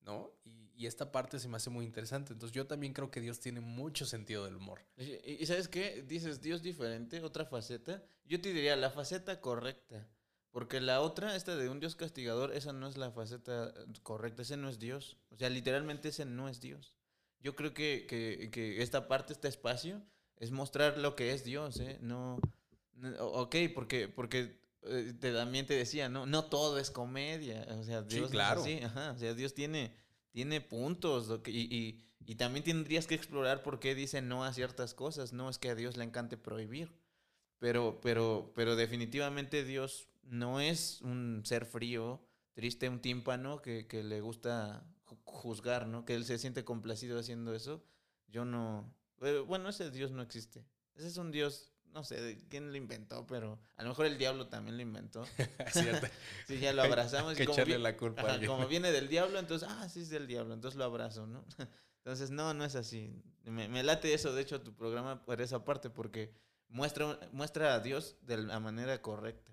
¿no? 0.00 0.32
Y, 0.44 0.59
y 0.80 0.86
esta 0.86 1.12
parte 1.12 1.38
se 1.38 1.46
me 1.48 1.56
hace 1.56 1.68
muy 1.70 1.84
interesante. 1.84 2.32
Entonces 2.32 2.54
yo 2.54 2.66
también 2.66 2.92
creo 2.94 3.10
que 3.10 3.20
Dios 3.20 3.38
tiene 3.40 3.60
mucho 3.60 4.06
sentido 4.06 4.44
del 4.46 4.56
humor. 4.56 4.80
Y, 4.96 5.42
y- 5.42 5.46
¿sabes 5.46 5.68
qué? 5.68 6.02
Dices 6.06 6.40
Dios 6.40 6.62
diferente, 6.62 7.20
otra 7.22 7.44
faceta. 7.44 8.02
Yo 8.24 8.40
te 8.40 8.52
diría 8.52 8.76
la 8.76 8.90
faceta 8.90 9.40
correcta. 9.40 10.08
Porque 10.52 10.80
la 10.80 11.00
otra, 11.00 11.36
esta 11.36 11.54
de 11.54 11.68
un 11.68 11.78
Dios 11.80 11.94
castigador, 11.96 12.52
esa 12.54 12.72
no 12.72 12.88
es 12.88 12.96
la 12.96 13.12
faceta 13.12 13.68
eh, 13.76 13.84
correcta, 14.02 14.42
ese 14.42 14.56
no 14.56 14.68
es 14.68 14.78
Dios. 14.78 15.16
O 15.30 15.36
sea, 15.36 15.48
literalmente 15.50 16.08
ese 16.08 16.24
no 16.24 16.48
es 16.48 16.60
Dios. 16.60 16.94
Yo 17.40 17.54
creo 17.54 17.72
que, 17.72 18.06
que- 18.08 18.50
que 18.50 18.82
esta 18.82 19.06
parte, 19.06 19.32
este 19.32 19.48
espacio, 19.48 20.02
es 20.36 20.50
mostrar 20.50 20.98
lo 20.98 21.14
que 21.14 21.32
es 21.34 21.44
Dios, 21.44 21.78
¿eh? 21.80 21.98
No, 22.00 22.40
no- 22.94 23.16
ok, 23.26 23.54
porque, 23.74 24.08
porque 24.08 24.58
eh, 24.82 25.12
te, 25.20 25.32
también 25.32 25.66
te 25.66 25.74
decía, 25.74 26.08
¿no? 26.08 26.24
No 26.26 26.46
todo 26.46 26.78
es 26.78 26.90
comedia. 26.90 27.66
O 27.78 27.84
sea, 27.84 28.00
Sí, 28.02 28.16
Dios 28.16 28.24
es 28.26 28.30
claro. 28.32 28.62
así, 28.62 28.78
ajá, 28.82 29.12
o 29.12 29.18
sea, 29.18 29.34
Dios 29.34 29.54
tiene, 29.54 29.94
tiene 30.32 30.60
puntos 30.60 31.40
y, 31.46 32.04
y- 32.26 32.34
también 32.36 32.64
tendrías 32.64 33.06
que 33.08 33.16
explorar 33.16 33.62
por 33.62 33.80
qué 33.80 33.94
dice 33.94 34.22
no 34.22 34.44
a 34.44 34.52
ciertas 34.52 34.94
cosas. 34.94 35.32
No 35.32 35.48
es 35.50 35.58
que 35.58 35.70
a 35.70 35.74
Dios 35.74 35.96
le 35.96 36.04
encante 36.04 36.36
prohibir. 36.36 36.92
Pero, 37.58 38.00
pero, 38.00 38.52
pero 38.54 38.76
definitivamente 38.76 39.64
Dios 39.64 40.08
no 40.22 40.60
es 40.60 41.00
un 41.02 41.42
ser 41.44 41.66
frío, 41.66 42.20
triste, 42.54 42.88
un 42.88 43.00
tímpano 43.00 43.60
que, 43.62 43.86
que 43.86 44.02
le 44.02 44.20
gusta 44.20 44.86
ju- 45.04 45.18
juzgar, 45.24 45.86
¿no? 45.88 46.04
Que 46.04 46.14
él 46.14 46.24
se 46.24 46.38
siente 46.38 46.64
complacido 46.64 47.18
haciendo 47.18 47.54
eso. 47.54 47.84
Yo 48.28 48.44
no... 48.44 48.94
eh, 49.22 49.42
Bueno, 49.46 49.68
ese 49.68 49.90
Dios 49.90 50.10
no 50.12 50.22
existe. 50.22 50.64
Ese 50.94 51.08
es 51.08 51.16
un 51.16 51.30
Dios, 51.32 51.69
no 51.92 52.04
sé 52.04 52.20
de 52.20 52.38
quién 52.48 52.70
lo 52.70 52.76
inventó, 52.76 53.26
pero 53.26 53.58
a 53.76 53.82
lo 53.82 53.88
mejor 53.90 54.06
el 54.06 54.18
diablo 54.18 54.48
también 54.48 54.76
lo 54.76 54.82
inventó. 54.82 55.24
¿Cierto? 55.72 56.06
Sí, 56.46 56.58
ya 56.58 56.72
lo 56.72 56.82
abrazamos. 56.82 57.34
que 57.36 57.42
y 57.42 57.46
como 57.46 57.54
echarle 57.58 57.76
vi- 57.76 57.82
la 57.82 57.96
culpa 57.96 58.22
a 58.22 58.24
Ajá, 58.24 58.32
alguien. 58.34 58.50
como 58.50 58.66
viene 58.68 58.90
del 58.92 59.08
diablo, 59.08 59.38
entonces, 59.38 59.68
ah, 59.70 59.88
sí 59.88 60.00
es 60.00 60.10
del 60.10 60.26
diablo, 60.26 60.54
entonces 60.54 60.76
lo 60.78 60.84
abrazo, 60.84 61.26
¿no? 61.26 61.44
Entonces, 61.98 62.30
no, 62.30 62.54
no 62.54 62.64
es 62.64 62.74
así. 62.76 63.22
Me, 63.44 63.68
me 63.68 63.82
late 63.82 64.12
eso, 64.14 64.32
de 64.32 64.42
hecho, 64.42 64.60
tu 64.62 64.74
programa 64.74 65.24
por 65.24 65.40
esa 65.40 65.64
parte, 65.64 65.90
porque 65.90 66.32
muestra, 66.68 67.18
muestra 67.32 67.74
a 67.74 67.80
Dios 67.80 68.16
de 68.22 68.38
la 68.38 68.58
manera 68.60 69.00
correcta. 69.02 69.52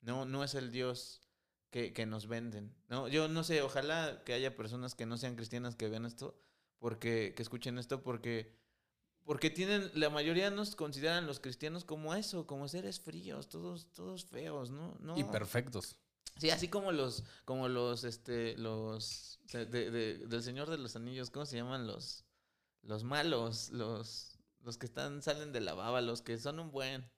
No, 0.00 0.24
no 0.26 0.42
es 0.44 0.54
el 0.54 0.70
Dios 0.72 1.22
que, 1.70 1.92
que 1.92 2.04
nos 2.04 2.26
venden. 2.26 2.74
No, 2.88 3.08
yo 3.08 3.28
no 3.28 3.42
sé, 3.44 3.62
ojalá 3.62 4.22
que 4.24 4.32
haya 4.34 4.54
personas 4.56 4.94
que 4.94 5.06
no 5.06 5.16
sean 5.16 5.34
cristianas 5.36 5.76
que 5.76 5.88
vean 5.88 6.04
esto, 6.04 6.36
porque, 6.78 7.32
que 7.36 7.42
escuchen 7.42 7.78
esto, 7.78 8.02
porque, 8.02 8.52
porque 9.24 9.50
tienen, 9.50 9.90
la 9.94 10.10
mayoría 10.10 10.50
nos 10.50 10.76
consideran 10.76 11.26
los 11.26 11.40
cristianos 11.40 11.84
como 11.84 12.14
eso, 12.14 12.46
como 12.46 12.68
seres 12.68 13.00
fríos, 13.00 13.48
todos, 13.48 13.90
todos 13.92 14.24
feos, 14.26 14.70
¿no? 14.70 14.96
no 15.00 15.18
Y 15.18 15.24
perfectos. 15.24 15.96
Sí, 16.38 16.50
así 16.50 16.68
como 16.68 16.90
los, 16.92 17.24
como 17.44 17.68
los, 17.68 18.04
este, 18.04 18.56
los, 18.58 19.38
de, 19.52 19.66
de- 19.66 19.90
de- 19.90 20.18
del 20.26 20.42
Señor 20.42 20.68
de 20.68 20.78
los 20.78 20.96
Anillos, 20.96 21.30
¿cómo 21.30 21.46
se 21.46 21.56
llaman 21.56 21.86
los, 21.86 22.24
los 22.82 23.04
malos, 23.04 23.70
los, 23.70 24.38
los 24.60 24.76
que 24.78 24.86
están, 24.86 25.22
salen 25.22 25.52
de 25.52 25.60
la 25.60 25.74
baba, 25.74 26.00
los 26.00 26.22
que 26.22 26.36
son 26.38 26.58
un 26.58 26.70
buen. 26.70 27.08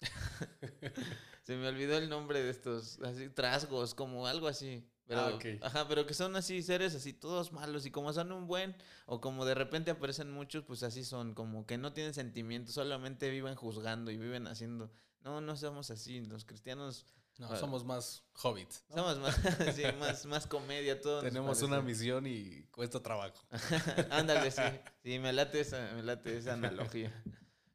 se 1.44 1.56
me 1.56 1.68
olvidó 1.68 1.96
el 1.98 2.08
nombre 2.08 2.42
de 2.42 2.50
estos, 2.50 2.98
así, 3.00 3.28
trasgos, 3.30 3.94
como 3.94 4.26
algo 4.26 4.48
así. 4.48 4.86
Pero, 5.06 5.20
Ah, 5.20 5.34
ok. 5.34 5.44
Ajá, 5.60 5.86
pero 5.86 6.06
que 6.06 6.14
son 6.14 6.34
así 6.36 6.62
seres 6.62 6.94
así 6.94 7.12
todos 7.12 7.52
malos 7.52 7.84
y 7.84 7.90
como 7.90 8.12
son 8.12 8.32
un 8.32 8.46
buen 8.46 8.74
o 9.06 9.20
como 9.20 9.44
de 9.44 9.54
repente 9.54 9.90
aparecen 9.90 10.30
muchos, 10.30 10.64
pues 10.64 10.82
así 10.82 11.04
son, 11.04 11.34
como 11.34 11.66
que 11.66 11.76
no 11.76 11.92
tienen 11.92 12.14
sentimientos, 12.14 12.74
solamente 12.74 13.28
viven 13.30 13.54
juzgando 13.54 14.10
y 14.10 14.16
viven 14.16 14.46
haciendo. 14.46 14.90
No, 15.20 15.40
no 15.40 15.56
somos 15.56 15.90
así, 15.90 16.20
los 16.20 16.44
cristianos 16.44 17.06
No, 17.38 17.48
Bueno. 17.48 17.60
somos 17.60 17.84
más 17.84 18.22
hobbits. 18.42 18.84
¿no? 18.90 18.96
somos 18.96 19.18
más, 19.18 19.34
sí, 19.76 19.82
más, 19.98 20.24
más 20.26 20.46
comedia, 20.46 21.00
todo. 21.00 21.20
Tenemos 21.20 21.60
una 21.62 21.80
misión 21.82 22.26
y 22.26 22.62
cuesta 22.70 23.02
trabajo. 23.02 23.44
Ándale, 24.10 24.50
sí. 24.50 24.62
Sí, 25.02 25.18
me 25.18 25.32
late 25.32 25.60
esa, 25.60 25.92
me 25.94 26.02
late 26.02 26.36
esa 26.38 26.54
analogía. 26.54 27.12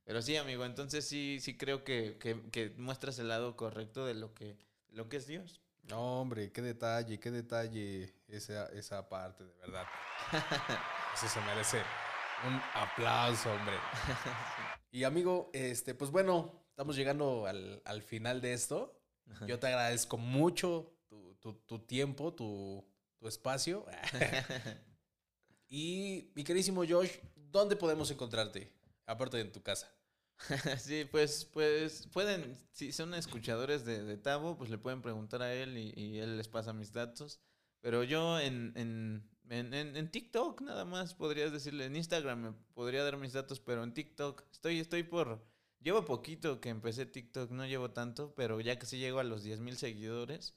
Pero 0.06 0.22
sí, 0.24 0.36
amigo, 0.38 0.66
entonces 0.66 1.06
sí, 1.06 1.38
sí 1.42 1.58
creo 1.58 1.84
que, 1.84 2.18
que, 2.20 2.42
que 2.52 2.70
muestras 2.78 3.20
el 3.20 3.28
lado 3.28 3.56
correcto 3.56 4.06
de 4.06 4.16
lo 4.16 4.34
que, 4.34 4.58
lo 4.92 5.10
que 5.10 5.18
es 5.18 5.28
Dios. 5.28 5.62
No, 5.90 6.22
hombre, 6.22 6.52
qué 6.52 6.62
detalle, 6.62 7.20
qué 7.20 7.32
detalle 7.32 8.14
esa, 8.28 8.68
esa 8.68 9.08
parte, 9.10 9.44
de 9.44 9.54
verdad. 9.56 9.86
Eso 11.16 11.28
se 11.28 11.42
merece 11.42 11.82
un 12.48 12.60
aplauso, 12.76 13.52
hombre. 13.52 13.76
Y 14.92 15.04
amigo, 15.04 15.52
este, 15.54 15.94
pues 15.94 16.10
bueno, 16.10 16.64
estamos 16.72 16.96
llegando 16.96 17.46
al, 17.46 17.80
al 17.86 18.02
final 18.02 18.42
de 18.42 18.54
esto. 18.54 19.00
Yo 19.46 19.60
te 19.60 19.68
agradezco 19.68 20.18
mucho 20.18 20.96
tu, 21.08 21.36
tu- 21.36 21.54
tu 21.68 21.78
tiempo, 21.86 22.34
tu, 22.34 22.84
tu 23.20 23.28
espacio. 23.28 23.86
y 25.70 26.32
mi 26.34 26.44
queridísimo 26.44 26.84
Josh, 26.90 27.12
¿dónde 27.36 27.76
podemos 27.76 28.10
encontrarte? 28.10 28.74
Aparte 29.06 29.38
de 29.38 29.44
en 29.44 29.52
tu 29.52 29.62
casa. 29.62 29.94
Sí, 30.80 31.06
pues, 31.12 31.46
pues 31.54 32.08
pueden, 32.14 32.58
si 32.72 32.92
son 32.92 33.14
escuchadores 33.14 33.86
de, 33.86 34.04
de 34.04 34.18
Tavo, 34.18 34.58
pues 34.58 34.70
le 34.70 34.78
pueden 34.78 35.02
preguntar 35.02 35.42
a 35.42 35.54
él 35.54 35.78
y, 35.78 35.94
y 35.96 36.20
él 36.20 36.38
les 36.38 36.48
pasa 36.48 36.74
mis 36.74 36.94
datos. 36.94 37.40
Pero 37.82 38.04
yo 38.04 38.40
en, 38.40 38.74
en, 38.76 39.30
en, 39.50 39.74
en- 39.74 39.96
en 39.96 40.12
TikTok 40.12 40.62
nada 40.62 40.86
más 40.86 41.14
podrías 41.14 41.52
decirle, 41.52 41.86
en 41.86 41.96
Instagram 41.96 42.40
me 42.42 42.52
podría 42.74 43.04
dar 43.04 43.18
mis 43.18 43.34
datos, 43.34 43.60
pero 43.60 43.84
en 43.84 43.94
TikTok 43.94 44.44
estoy, 44.52 44.80
estoy 44.80 45.04
por, 45.04 45.46
llevo 45.82 46.06
poquito 46.06 46.60
que 46.60 46.70
empecé 46.70 47.06
TikTok, 47.06 47.52
no 47.52 47.66
llevo 47.66 47.92
tanto, 47.92 48.34
pero 48.36 48.60
ya 48.62 48.78
que 48.78 48.86
sí 48.86 48.98
llego 48.98 49.20
a 49.20 49.24
los 49.24 49.44
10 49.44 49.60
mil 49.60 49.78
seguidores. 49.78 50.56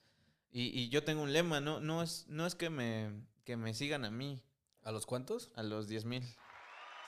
Y, 0.50 0.78
y 0.78 0.88
yo 0.90 1.02
tengo 1.04 1.22
un 1.22 1.32
lema, 1.32 1.60
no, 1.60 1.80
no 1.80 2.02
es, 2.02 2.26
no 2.28 2.46
es 2.46 2.54
que 2.54 2.68
me, 2.70 3.10
que 3.44 3.56
me 3.56 3.72
sigan 3.74 4.04
a 4.04 4.10
mí, 4.10 4.42
¿A 4.82 4.90
los 4.92 5.06
cuantos? 5.06 5.50
a 5.54 5.62
los 5.62 5.88
10 5.88 6.04
mil. 6.04 6.22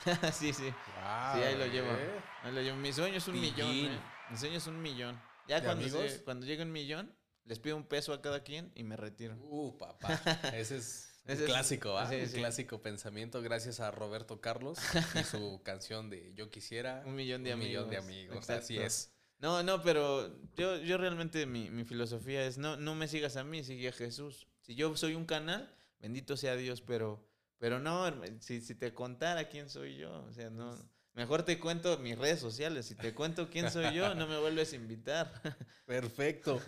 sí, 0.33 0.52
sí. 0.52 0.62
Wow, 0.64 1.35
Sí, 1.35 1.42
ahí 1.42 1.57
lo 1.59 1.66
llevo. 1.66 1.88
eh. 1.92 2.20
Ahí 2.42 2.52
lo 2.52 2.61
llevo. 2.62 2.76
Mi 2.76 2.92
sueño 2.92 3.16
es 3.16 3.28
un 3.28 3.40
millón. 3.40 3.70
Eh. 3.70 3.98
Mi 4.30 4.37
sueño 4.37 4.57
es 4.59 4.66
un 4.66 4.80
millón. 4.83 5.20
Ya 5.48 5.61
¿De 5.61 5.66
cuando, 5.66 5.85
amigos? 5.85 6.11
se- 6.12 6.22
cuando 6.24 6.46
llegue 6.46 6.62
un 6.62 6.72
millón, 6.72 7.14
les 7.44 7.59
pido 7.59 7.76
un 7.76 7.85
peso 7.85 8.12
a 8.12 8.22
cada 8.22 8.42
quien 8.42 8.72
y 8.74 8.83
me 8.85 8.96
retiro. 8.96 9.37
Uh, 9.40 9.76
papá. 9.78 10.09
Ese 10.54 10.76
es 10.78 11.20
un 11.24 11.30
Ese 11.33 11.44
es- 11.44 11.50
clásico, 11.50 11.96
¿ah? 11.98 12.09
sí, 12.09 12.16
un 12.16 12.28
sí. 12.28 12.37
clásico 12.38 12.80
pensamiento 12.83 13.40
gracias 13.42 13.80
a 13.80 13.90
Roberto 13.90 14.40
Carlos 14.40 14.78
y 15.18 15.24
su 15.24 15.62
canción 15.64 16.11
de 16.11 16.33
Yo 16.35 16.50
quisiera 16.50 17.02
Un 17.07 17.14
millón 17.14 17.44
de 17.44 17.54
un 17.54 17.61
millón 17.61 17.90
de 17.90 17.96
amigos. 17.98 18.48
amigos. 18.48 18.50
Así 18.50 18.78
es. 18.78 19.11
No, 19.38 19.62
no, 19.62 19.83
pero 19.83 20.38
yo, 20.57 20.78
yo 20.78 20.96
realmente 20.96 21.44
mi, 21.44 21.68
mi 21.70 21.85
filosofía 21.85 22.46
es 22.46 22.57
no, 22.57 22.76
no 22.76 22.94
me 22.94 23.09
sigas 23.09 23.37
a 23.37 23.44
mí, 23.44 23.62
sigue 23.64 23.88
a 23.88 23.92
Jesús. 23.92 24.46
Si 24.62 24.74
yo 24.74 24.96
soy 24.96 25.14
un 25.14 25.26
canal, 25.26 25.74
bendito 25.98 26.37
sea 26.38 26.57
Dios, 26.57 26.80
pero, 26.80 27.28
pero 27.64 27.81
no, 27.81 28.12
si, 28.40 28.61
si 28.61 28.74
te 28.74 28.92
contara 28.92 29.48
quién 29.48 29.70
soy 29.70 29.96
yo, 29.96 30.27
o 30.29 30.33
sea, 30.35 30.50
no. 30.50 30.77
Mejor 31.14 31.44
te 31.44 31.59
cuento 31.59 31.96
mis 31.96 32.18
redes 32.18 32.38
sociales. 32.38 32.85
Si 32.85 32.94
te 32.94 33.14
cuento 33.14 33.48
quién 33.48 33.70
soy 33.70 33.94
yo, 33.94 34.14
no 34.14 34.27
me 34.27 34.38
vuelves 34.38 34.74
a 34.74 34.77
invitar. 34.77 35.33
Perfecto. 35.87 36.61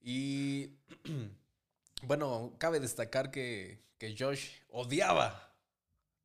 Y 0.00 0.78
bueno, 2.04 2.54
cabe 2.56 2.80
destacar 2.80 3.30
que, 3.30 3.84
que 3.98 4.16
Josh 4.18 4.62
odiaba 4.70 5.54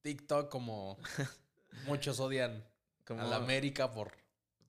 TikTok 0.03 0.49
como 0.49 0.97
muchos 1.85 2.21
odian 2.21 2.65
Como 3.03 3.23
a 3.23 3.25
la 3.25 3.35
América 3.35 3.91
por, 3.91 4.13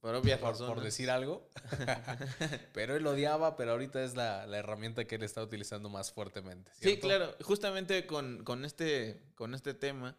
por 0.01 0.15
obvias 0.15 0.39
por, 0.39 0.51
razones. 0.51 0.75
por 0.75 0.83
decir 0.85 1.11
algo. 1.11 1.49
pero 2.73 2.97
él 2.97 3.07
odiaba, 3.07 3.57
pero 3.57 3.73
ahorita 3.73 4.03
es 4.03 4.15
la, 4.15 4.47
la 4.47 4.59
herramienta 4.59 5.05
que 5.07 5.17
él 5.17 5.23
está 5.23 5.43
utilizando 5.43 5.89
más 5.89 6.13
fuertemente. 6.13 6.71
Sí, 6.81 6.99
claro. 6.99 7.35
Justamente 7.43 8.07
con, 8.07 8.45
con 8.45 8.65
este, 8.65 9.23
con 9.35 9.55
este 9.55 9.75
tema, 9.75 10.17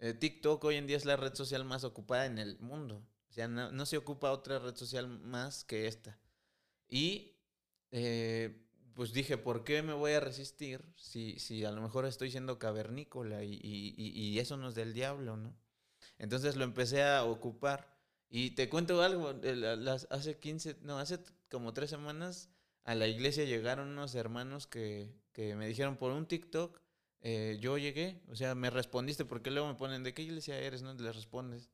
eh, 0.00 0.14
TikTok 0.14 0.62
hoy 0.64 0.76
en 0.76 0.86
día 0.86 0.96
es 0.96 1.04
la 1.04 1.16
red 1.16 1.34
social 1.34 1.64
más 1.64 1.84
ocupada 1.84 2.26
en 2.26 2.38
el 2.38 2.58
mundo. 2.58 3.02
O 3.30 3.32
sea, 3.32 3.48
no, 3.48 3.72
no 3.72 3.86
se 3.86 3.96
ocupa 3.96 4.30
otra 4.32 4.58
red 4.58 4.76
social 4.76 5.08
más 5.08 5.64
que 5.64 5.86
esta. 5.86 6.18
Y 6.88 7.36
eh, 7.90 8.66
pues 8.94 9.12
dije, 9.14 9.38
¿por 9.38 9.64
qué 9.64 9.82
me 9.82 9.94
voy 9.94 10.12
a 10.12 10.20
resistir 10.20 10.84
si, 10.96 11.38
si 11.38 11.64
a 11.64 11.70
lo 11.70 11.80
mejor 11.80 12.04
estoy 12.04 12.30
siendo 12.30 12.58
cavernícola 12.58 13.42
y, 13.42 13.54
y- 13.54 13.94
y- 13.96 14.28
y 14.28 14.38
eso 14.38 14.58
no 14.58 14.68
es 14.68 14.74
del 14.74 14.92
diablo, 14.92 15.36
¿no? 15.38 15.56
Entonces 16.18 16.56
lo 16.56 16.64
empecé 16.64 17.02
a 17.02 17.24
ocupar. 17.24 17.91
Y 18.34 18.52
te 18.52 18.70
cuento 18.70 19.02
algo, 19.02 19.34
las- 19.42 20.06
hace 20.10 20.38
15, 20.38 20.76
no, 20.80 20.98
hace 20.98 21.18
como 21.50 21.74
tres 21.74 21.90
semanas 21.90 22.48
a 22.84 22.94
la 22.94 23.06
iglesia 23.06 23.44
llegaron 23.44 23.88
unos 23.90 24.14
hermanos 24.14 24.66
que, 24.66 25.14
que 25.32 25.54
me 25.54 25.68
dijeron 25.68 25.98
por 25.98 26.12
un 26.12 26.26
TikTok, 26.26 26.80
eh, 27.20 27.58
yo 27.60 27.76
llegué, 27.76 28.22
o 28.28 28.34
sea, 28.34 28.54
me 28.54 28.70
respondiste, 28.70 29.26
porque 29.26 29.50
luego 29.50 29.68
me 29.68 29.74
ponen, 29.74 30.02
¿de 30.02 30.14
qué 30.14 30.22
iglesia 30.22 30.58
eres? 30.58 30.80
No 30.80 30.94
les 30.94 31.14
respondes. 31.14 31.68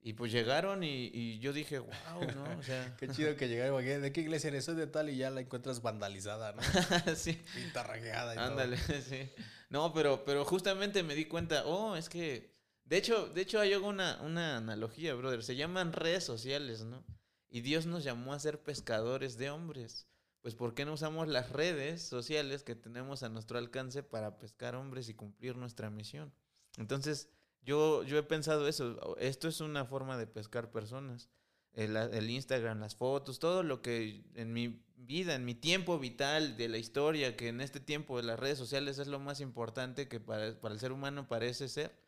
Y 0.00 0.14
pues 0.14 0.32
llegaron 0.32 0.82
y, 0.82 1.10
y 1.14 1.38
yo 1.38 1.52
dije, 1.52 1.78
wow, 1.78 1.92
¿no? 2.34 2.58
O 2.58 2.62
sea, 2.64 2.96
Qué 2.98 3.06
chido 3.08 3.36
que 3.36 3.46
llegaron. 3.46 3.84
¿De 3.84 4.12
qué 4.12 4.22
iglesia 4.22 4.48
eres? 4.48 4.64
Soy 4.64 4.74
de 4.74 4.88
tal 4.88 5.08
y 5.08 5.16
ya 5.16 5.30
la 5.30 5.40
encuentras 5.40 5.80
vandalizada, 5.80 6.52
¿no? 6.52 6.62
sí. 7.14 7.40
Pinta 7.54 7.84
rajeada 7.84 8.34
y 8.34 8.36
todo. 8.38 8.46
Ándale, 8.48 8.76
sí. 9.08 9.30
No, 9.70 9.92
pero, 9.92 10.24
pero 10.24 10.44
justamente 10.44 11.04
me 11.04 11.14
di 11.14 11.26
cuenta, 11.26 11.64
oh, 11.64 11.94
es 11.94 12.08
que, 12.08 12.51
de 12.84 12.96
hecho, 12.96 13.28
de 13.28 13.40
hecho 13.40 13.60
hay 13.60 13.74
una, 13.74 14.20
una 14.22 14.56
analogía, 14.58 15.14
brother, 15.14 15.42
se 15.42 15.56
llaman 15.56 15.92
redes 15.92 16.24
sociales, 16.24 16.84
¿no? 16.84 17.04
Y 17.48 17.60
Dios 17.60 17.86
nos 17.86 18.04
llamó 18.04 18.32
a 18.32 18.38
ser 18.38 18.62
pescadores 18.62 19.36
de 19.36 19.50
hombres. 19.50 20.08
Pues 20.40 20.54
¿por 20.54 20.74
qué 20.74 20.84
no 20.84 20.94
usamos 20.94 21.28
las 21.28 21.50
redes 21.50 22.02
sociales 22.02 22.64
que 22.64 22.74
tenemos 22.74 23.22
a 23.22 23.28
nuestro 23.28 23.58
alcance 23.58 24.02
para 24.02 24.38
pescar 24.38 24.74
hombres 24.74 25.08
y 25.08 25.14
cumplir 25.14 25.56
nuestra 25.56 25.88
misión? 25.88 26.32
Entonces, 26.78 27.28
yo, 27.62 28.02
yo 28.02 28.18
he 28.18 28.22
pensado 28.22 28.66
eso, 28.66 29.16
esto 29.18 29.48
es 29.48 29.60
una 29.60 29.84
forma 29.84 30.18
de 30.18 30.26
pescar 30.26 30.70
personas. 30.72 31.28
El, 31.74 31.96
el 31.96 32.28
Instagram, 32.28 32.80
las 32.80 32.96
fotos, 32.96 33.38
todo 33.38 33.62
lo 33.62 33.80
que 33.80 34.24
en 34.34 34.52
mi 34.52 34.84
vida, 34.96 35.34
en 35.34 35.44
mi 35.44 35.54
tiempo 35.54 35.98
vital 35.98 36.56
de 36.56 36.68
la 36.68 36.78
historia, 36.78 37.36
que 37.36 37.48
en 37.48 37.60
este 37.60 37.80
tiempo 37.80 38.16
de 38.16 38.24
las 38.24 38.38
redes 38.38 38.58
sociales 38.58 38.98
es 38.98 39.06
lo 39.06 39.20
más 39.20 39.40
importante 39.40 40.08
que 40.08 40.20
para, 40.20 40.60
para 40.60 40.74
el 40.74 40.80
ser 40.80 40.92
humano 40.92 41.28
parece 41.28 41.68
ser. 41.68 42.01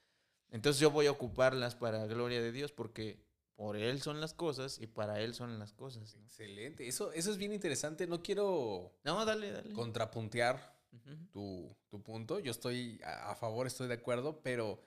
Entonces 0.55 0.81
yo 0.81 0.93
voy 0.93 1.07
a 1.07 1.11
ocuparlas 1.11 1.75
para 1.75 2.07
gloria 2.07 2.41
de 2.41 2.53
Dios 2.53 2.71
porque 2.71 3.19
por 3.57 3.77
Él 3.77 4.01
son 4.01 4.21
las 4.21 4.35
cosas 4.35 4.79
y 4.81 4.87
para 4.87 5.21
Él 5.21 5.35
son 5.35 5.59
las 5.59 5.73
cosas. 5.73 6.15
¿no? 6.17 6.23
Excelente. 6.23 6.87
Eso, 6.87 7.11
eso 7.13 7.33
es 7.33 7.39
bien 7.39 7.53
interesante. 7.53 8.07
No 8.07 8.23
quiero 8.23 8.97
No, 9.03 9.25
dale, 9.25 9.51
dale. 9.51 9.73
contrapuntear 9.73 10.79
Ujú. 10.93 11.27
tu, 11.33 11.77
tu 11.89 12.03
punto. 12.05 12.39
Yo 12.39 12.53
estoy 12.53 13.01
a, 13.05 13.35
favor, 13.35 13.67
estoy 13.67 13.89
de 13.89 13.95
acuerdo, 13.95 14.43
pero 14.43 14.81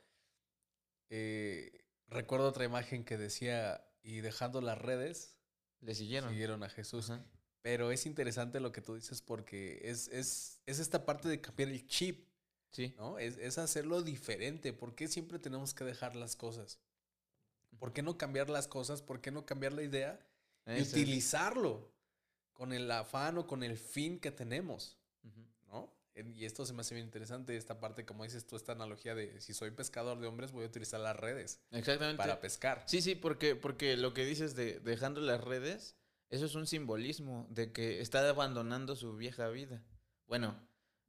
eh, 1.10 1.84
recuerdo 2.08 2.48
otra 2.48 2.64
imagen 2.66 3.04
que 3.04 3.18
decía, 3.18 3.86
y 4.04 4.22
dejando 4.22 4.62
las 4.62 4.78
redes, 4.78 5.38
Le 5.82 5.96
siguieron. 5.96 6.30
siguieron 6.30 6.64
a 6.64 6.70
Jesús. 6.70 7.12
Pero 7.62 7.92
es 7.92 8.06
interesante 8.06 8.62
lo 8.62 8.72
que 8.72 8.82
tú 8.82 8.96
dices 8.96 9.22
porque 9.22 9.82
es, 9.84 10.08
es, 10.10 10.62
es 10.66 10.80
esta 10.80 11.06
parte 11.06 11.28
de 11.28 11.42
cambiar 11.42 11.70
el 11.70 11.86
chip, 11.88 12.27
Sí. 12.72 12.94
¿no? 12.98 13.18
Es, 13.20 13.38
es 13.38 13.58
hacerlo 13.58 14.02
diferente. 14.02 14.74
¿Por 14.74 14.96
qué 14.96 15.08
siempre 15.08 15.40
tenemos 15.40 15.74
que 15.74 15.84
dejar 15.84 16.16
las 16.16 16.36
cosas? 16.36 16.80
¿Por 17.80 17.94
qué 17.94 18.02
no 18.02 18.18
cambiar 18.18 18.50
las 18.50 18.68
cosas? 18.68 19.02
¿Por 19.02 19.22
qué 19.22 19.32
no 19.32 19.46
cambiar 19.46 19.74
la 19.74 19.84
idea? 19.84 20.20
y 20.76 20.82
utilizarlo 20.82 21.90
con 22.54 22.74
el 22.74 22.90
afán 22.92 23.38
o 23.38 23.48
con 23.48 23.64
el 23.64 23.78
fin 23.78 24.20
que 24.20 24.32
tenemos. 24.32 24.98
¿no? 25.68 25.94
Y 26.16 26.46
esto 26.46 26.66
se 26.66 26.74
me 26.74 26.82
hace 26.82 26.96
bien 26.96 27.06
interesante, 27.06 27.56
esta 27.56 27.80
parte, 27.80 28.06
como 28.06 28.24
dices 28.24 28.46
tú, 28.46 28.56
esta 28.56 28.72
analogía 28.72 29.14
de 29.16 29.40
si 29.40 29.54
soy 29.54 29.72
pescador 29.72 30.20
de 30.20 30.28
hombres, 30.28 30.52
voy 30.52 30.64
a 30.64 30.68
utilizar 30.68 31.00
las 31.00 31.16
redes 31.16 31.62
Exactamente. 31.72 32.18
para 32.18 32.42
pescar. 32.42 32.84
Sí, 32.88 33.02
sí, 33.02 33.16
porque, 33.16 33.56
porque 33.56 33.96
lo 33.96 34.14
que 34.14 34.26
dices 34.26 34.56
de 34.56 34.80
dejando 34.80 35.22
las 35.22 35.44
redes, 35.44 35.96
eso 36.30 36.46
es 36.46 36.56
un 36.56 36.68
simbolismo 36.68 37.48
de 37.50 37.72
que 37.72 38.02
está 38.02 38.28
abandonando 38.28 38.96
su 38.96 39.16
vieja 39.16 39.48
vida. 39.50 39.84
Bueno, 40.26 40.67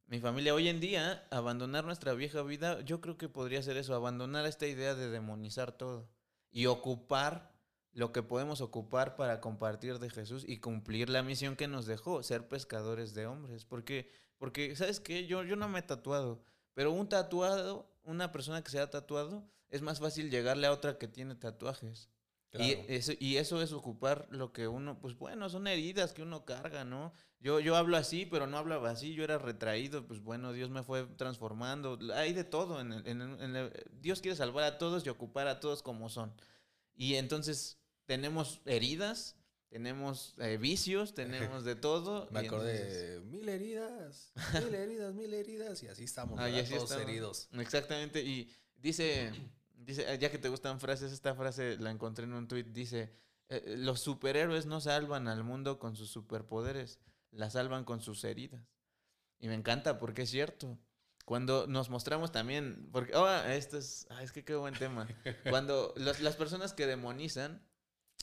mi 0.09 0.21
familia 0.21 0.55
hoy 0.55 0.69
en 0.69 0.81
día, 0.81 1.27
abandonar 1.31 1.85
nuestra 1.85 2.15
vieja 2.15 2.43
vida, 2.43 2.81
yo 2.81 3.03
creo 3.03 3.19
que 3.19 3.29
podría 3.29 3.63
ser 3.63 3.77
eso, 3.77 3.95
abandonar 3.95 4.47
esta 4.47 4.67
idea 4.67 4.95
de 4.95 5.11
demonizar 5.11 5.73
todo 5.73 6.09
y 6.51 6.65
ocupar 6.65 7.53
lo 7.93 8.11
que 8.11 8.23
podemos 8.23 8.63
ocupar 8.63 9.17
para 9.17 9.41
compartir 9.43 9.99
de 9.99 10.09
Jesús 10.09 10.45
y 10.47 10.61
cumplir 10.61 11.11
la 11.11 11.23
misión 11.23 11.57
que 11.57 11.69
nos 11.69 11.85
dejó, 11.85 12.23
ser 12.23 12.49
pescadores 12.49 13.13
de 13.13 13.27
hombres. 13.27 13.67
Porque, 13.67 14.11
porque 14.39 14.75
¿sabes 14.77 14.99
qué? 14.99 15.27
Yo, 15.27 15.43
yo 15.45 15.57
no 15.57 15.69
me 15.69 15.81
he 15.81 15.83
tatuado, 15.83 16.43
pero 16.73 16.91
un 16.91 17.09
tatuado, 17.09 17.91
una 18.05 18.33
persona 18.33 18.63
que 18.63 18.71
se 18.71 18.81
ha 18.81 18.89
tatuado, 18.89 19.45
es 19.69 19.83
más 19.83 20.01
fácil 20.01 20.31
llegarle 20.31 20.67
a 20.67 20.73
otra 20.73 20.97
que 20.97 21.09
tiene 21.09 21.35
tatuajes. 21.35 22.09
Y, 22.55 22.73
eso, 22.89 23.13
y 23.21 23.37
eso 23.37 23.61
es 23.61 23.73
ocupar 23.73 24.27
lo 24.31 24.53
que 24.55 24.69
uno, 24.69 24.99
pues 24.99 25.17
bueno, 25.19 25.51
son 25.51 25.67
heridas 25.67 26.13
que 26.15 26.23
uno 26.23 26.47
carga, 26.47 26.85
¿no? 26.85 27.13
Yo, 27.41 27.61
yo 27.61 27.77
hablo 27.77 27.97
así, 27.99 28.25
pero 28.25 28.47
no 28.47 28.57
hablaba 28.57 28.91
así, 28.91 29.13
yo 29.15 29.23
era 29.23 29.37
retraído, 29.39 30.07
pues 30.07 30.21
bueno, 30.21 30.53
Dios 30.55 30.71
me 30.71 30.83
fue 30.83 31.05
transformando. 31.17 31.99
Hay 32.15 32.33
de 32.33 32.45
todo, 32.45 32.81
en 32.81 32.93
el- 32.93 33.07
en 33.07 33.21
el- 33.21 33.41
en 33.43 33.55
el- 33.57 33.73
Dios 34.01 34.23
quiere 34.23 34.35
salvar 34.37 34.65
a 34.65 34.79
todos 34.79 35.05
y 35.05 35.11
ocupar 35.11 35.47
a 35.47 35.61
todos 35.61 35.83
como 35.83 36.09
son. 36.09 36.33
Y 36.97 37.17
entonces 37.17 37.79
tenemos 38.07 38.61
heridas, 38.65 39.37
tenemos 39.69 40.35
eh, 40.39 40.57
vicios, 40.57 41.13
tenemos 41.15 41.63
de 41.65 41.77
todo. 41.77 42.29
Me 42.33 42.41
acordé 42.41 42.77
entonces- 42.79 43.25
mil 43.27 43.47
heridas, 43.49 44.33
mil 44.65 44.75
heridas, 44.75 45.15
mil 45.15 45.35
heridas, 45.35 45.83
y 45.83 45.89
así 45.89 46.05
estamos, 46.05 46.41
Ah, 46.41 46.49
y 46.49 46.55
todos 46.65 46.85
estamos. 46.85 47.03
heridos. 47.03 47.49
Exactamente, 47.53 48.23
y 48.23 48.51
dice, 48.79 49.31
dice, 49.89 50.19
ya 50.19 50.31
que 50.31 50.39
te 50.39 50.51
gustan 50.51 50.81
frases, 50.81 51.13
esta 51.13 51.35
frase 51.35 51.79
la 51.79 51.91
encontré 51.91 52.25
en 52.25 52.35
un 52.35 52.47
tuit, 52.47 52.67
dice, 52.67 53.11
eh, 53.49 53.63
eh, 53.65 53.77
los 53.79 54.01
superhéroes 54.01 54.67
no 54.67 54.81
salvan 54.81 55.29
al 55.29 55.43
mundo 55.43 55.79
con 55.79 55.97
sus 55.97 56.11
superpoderes, 56.11 57.01
la 57.31 57.49
salvan 57.49 57.85
con 57.85 58.03
sus 58.03 58.23
heridas. 58.25 58.63
Y 59.41 59.49
me 59.49 59.55
encanta 59.55 59.99
porque 59.99 60.23
es 60.23 60.31
cierto. 60.31 60.79
Cuando 61.25 61.67
nos 61.67 61.89
mostramos 61.91 62.33
también, 62.33 62.89
porque, 62.93 63.15
oh, 63.15 63.29
esto 63.29 63.79
es, 63.79 64.07
ah, 64.11 64.23
es 64.23 64.33
que 64.33 64.45
qué 64.45 64.55
buen 64.57 64.75
tema. 64.75 65.09
Cuando 65.49 65.95
las, 65.97 66.21
las 66.21 66.37
personas 66.37 66.75
que 66.75 66.87
demonizan, 66.87 67.63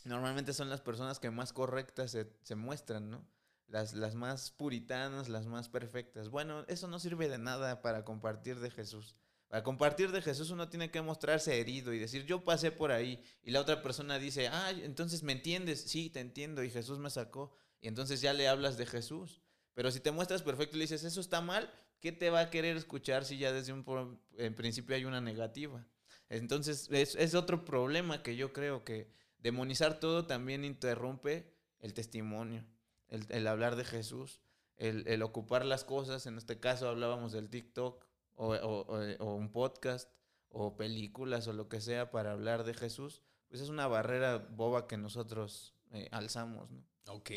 normalmente 0.05 0.53
son 0.53 0.69
las 0.69 0.81
personas 0.81 1.19
que 1.19 1.31
más 1.31 1.51
correctas 1.51 2.11
se, 2.11 2.31
se 2.41 2.55
muestran, 2.55 3.09
¿no? 3.09 3.27
Las, 3.67 3.93
las 3.93 4.13
más 4.13 4.51
puritanas, 4.51 5.29
las 5.29 5.47
más 5.47 5.69
perfectas. 5.69 6.29
Bueno, 6.29 6.63
eso 6.67 6.87
no 6.87 6.99
sirve 6.99 7.27
de 7.27 7.39
nada 7.39 7.81
para 7.81 8.05
compartir 8.05 8.59
de 8.59 8.69
Jesús. 8.69 9.15
Para 9.47 9.63
compartir 9.63 10.11
de 10.11 10.21
Jesús 10.21 10.49
uno 10.49 10.69
tiene 10.69 10.91
que 10.91 11.01
mostrarse 11.01 11.59
herido 11.59 11.93
y 11.93 11.99
decir, 11.99 12.25
yo 12.25 12.43
pasé 12.43 12.71
por 12.71 12.91
ahí. 12.91 13.23
Y 13.43 13.51
la 13.51 13.61
otra 13.61 13.81
persona 13.81 14.17
dice, 14.17 14.47
ah, 14.47 14.71
entonces 14.71 15.23
me 15.23 15.33
entiendes. 15.33 15.81
Sí, 15.81 16.09
te 16.09 16.19
entiendo 16.19 16.63
y 16.63 16.69
Jesús 16.69 16.99
me 16.99 17.09
sacó. 17.09 17.55
Y 17.81 17.87
entonces 17.87 18.21
ya 18.21 18.33
le 18.33 18.47
hablas 18.47 18.77
de 18.77 18.85
Jesús. 18.85 19.41
Pero 19.73 19.91
si 19.91 19.99
te 19.99 20.11
muestras 20.11 20.41
perfecto 20.41 20.75
y 20.75 20.79
le 20.79 20.83
dices, 20.85 21.03
eso 21.03 21.21
está 21.21 21.41
mal, 21.41 21.71
¿qué 21.99 22.11
te 22.11 22.29
va 22.29 22.39
a 22.39 22.49
querer 22.49 22.77
escuchar 22.77 23.25
si 23.25 23.37
ya 23.37 23.51
desde 23.51 23.73
un 23.73 24.19
en 24.37 24.55
principio 24.55 24.95
hay 24.95 25.05
una 25.05 25.21
negativa? 25.21 25.85
Entonces 26.29 26.89
es, 26.91 27.15
es 27.15 27.35
otro 27.35 27.65
problema 27.65 28.23
que 28.23 28.35
yo 28.35 28.51
creo 28.51 28.83
que 28.83 29.11
demonizar 29.39 29.99
todo 29.99 30.25
también 30.25 30.65
interrumpe 30.65 31.53
el 31.79 31.93
testimonio, 31.93 32.65
el, 33.09 33.25
el 33.29 33.45
hablar 33.47 33.75
de 33.75 33.85
Jesús, 33.85 34.41
el, 34.77 35.07
el 35.07 35.21
ocupar 35.21 35.65
las 35.65 35.83
cosas. 35.83 36.25
En 36.25 36.37
este 36.37 36.59
caso 36.59 36.89
hablábamos 36.89 37.31
del 37.31 37.49
TikTok 37.49 38.03
o, 38.35 38.53
o- 38.55 39.35
un 39.35 39.51
podcast 39.51 40.09
o 40.49 40.75
películas 40.77 41.47
o 41.47 41.53
lo 41.53 41.67
que 41.69 41.81
sea 41.81 42.11
para 42.11 42.31
hablar 42.31 42.63
de 42.63 42.73
Jesús. 42.73 43.21
Pues 43.49 43.61
es 43.61 43.69
una 43.69 43.87
barrera 43.87 44.37
boba 44.37 44.87
que 44.87 44.97
nosotros 44.97 45.73
eh, 45.91 46.07
alzamos, 46.11 46.69
¿no? 46.71 46.83
Ok, 47.07 47.31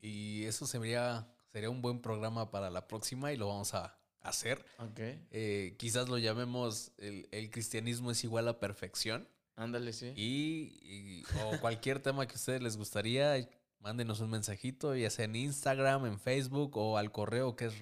y- 0.00 0.44
eso 0.44 0.66
sería, 0.66 1.26
sería 1.52 1.70
un 1.70 1.80
buen 1.82 2.00
programa 2.02 2.50
para 2.50 2.70
la 2.70 2.86
próxima 2.88 3.32
y 3.32 3.36
lo 3.36 3.48
vamos 3.48 3.72
a 3.74 3.98
hacer. 4.20 4.64
Ok. 4.78 5.00
Eh, 5.30 5.74
quizás 5.78 6.08
lo 6.08 6.18
llamemos 6.18 6.92
el, 6.98 7.28
el 7.32 7.50
cristianismo 7.50 8.10
es 8.10 8.22
igual 8.24 8.48
a 8.48 8.58
perfección. 8.60 9.28
Ándale, 9.56 9.92
sí. 9.92 10.12
Y, 10.16 10.78
y- 10.82 11.24
o 11.42 11.60
cualquier 11.60 12.00
tema 12.02 12.26
que 12.26 12.32
a 12.34 12.36
ustedes 12.36 12.62
les 12.62 12.76
gustaría, 12.76 13.48
mándenos 13.80 14.20
un 14.20 14.30
mensajito, 14.30 14.94
ya 14.94 15.10
sea 15.10 15.24
en 15.26 15.36
Instagram, 15.36 16.06
en 16.06 16.18
Facebook 16.18 16.76
o 16.76 16.98
al 16.98 17.12
correo 17.12 17.54
que 17.56 17.66
es 17.66 17.80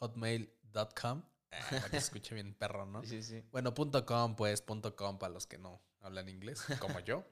rasgaborpodcast.hotmail.com. 0.00 1.22
Eh, 1.50 1.58
para 1.70 1.84
que 1.84 1.90
se 1.90 1.96
escuche 1.98 2.34
bien 2.34 2.54
perro, 2.54 2.86
¿no? 2.86 3.04
Sí, 3.04 3.22
sí. 3.22 3.42
Bueno, 3.52 3.72
punto 3.72 4.04
.com, 4.04 4.34
pues, 4.36 4.62
punto 4.62 4.96
.com 4.96 5.18
para 5.18 5.32
los 5.32 5.46
que 5.46 5.58
no 5.58 5.80
hablan 6.00 6.28
inglés, 6.28 6.64
como 6.80 7.00
yo. 7.00 7.24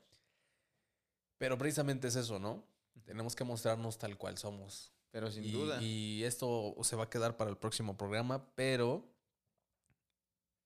Pero 1.38 1.58
precisamente 1.58 2.08
es 2.08 2.16
eso, 2.16 2.38
¿no? 2.38 2.64
Tenemos 3.04 3.34
que 3.34 3.44
mostrarnos 3.44 3.98
tal 3.98 4.16
cual 4.16 4.38
somos. 4.38 4.92
Pero 5.10 5.30
sin 5.30 5.44
y, 5.44 5.52
duda. 5.52 5.80
y 5.82 6.24
esto 6.24 6.74
se 6.82 6.96
va 6.96 7.04
a 7.04 7.10
quedar 7.10 7.36
para 7.36 7.50
el 7.50 7.56
próximo 7.56 7.96
programa, 7.96 8.52
pero 8.54 9.14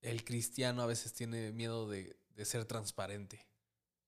el 0.00 0.24
cristiano 0.24 0.82
a 0.82 0.86
veces 0.86 1.12
tiene 1.12 1.52
miedo 1.52 1.88
de, 1.88 2.18
de 2.30 2.44
ser 2.44 2.64
transparente 2.64 3.46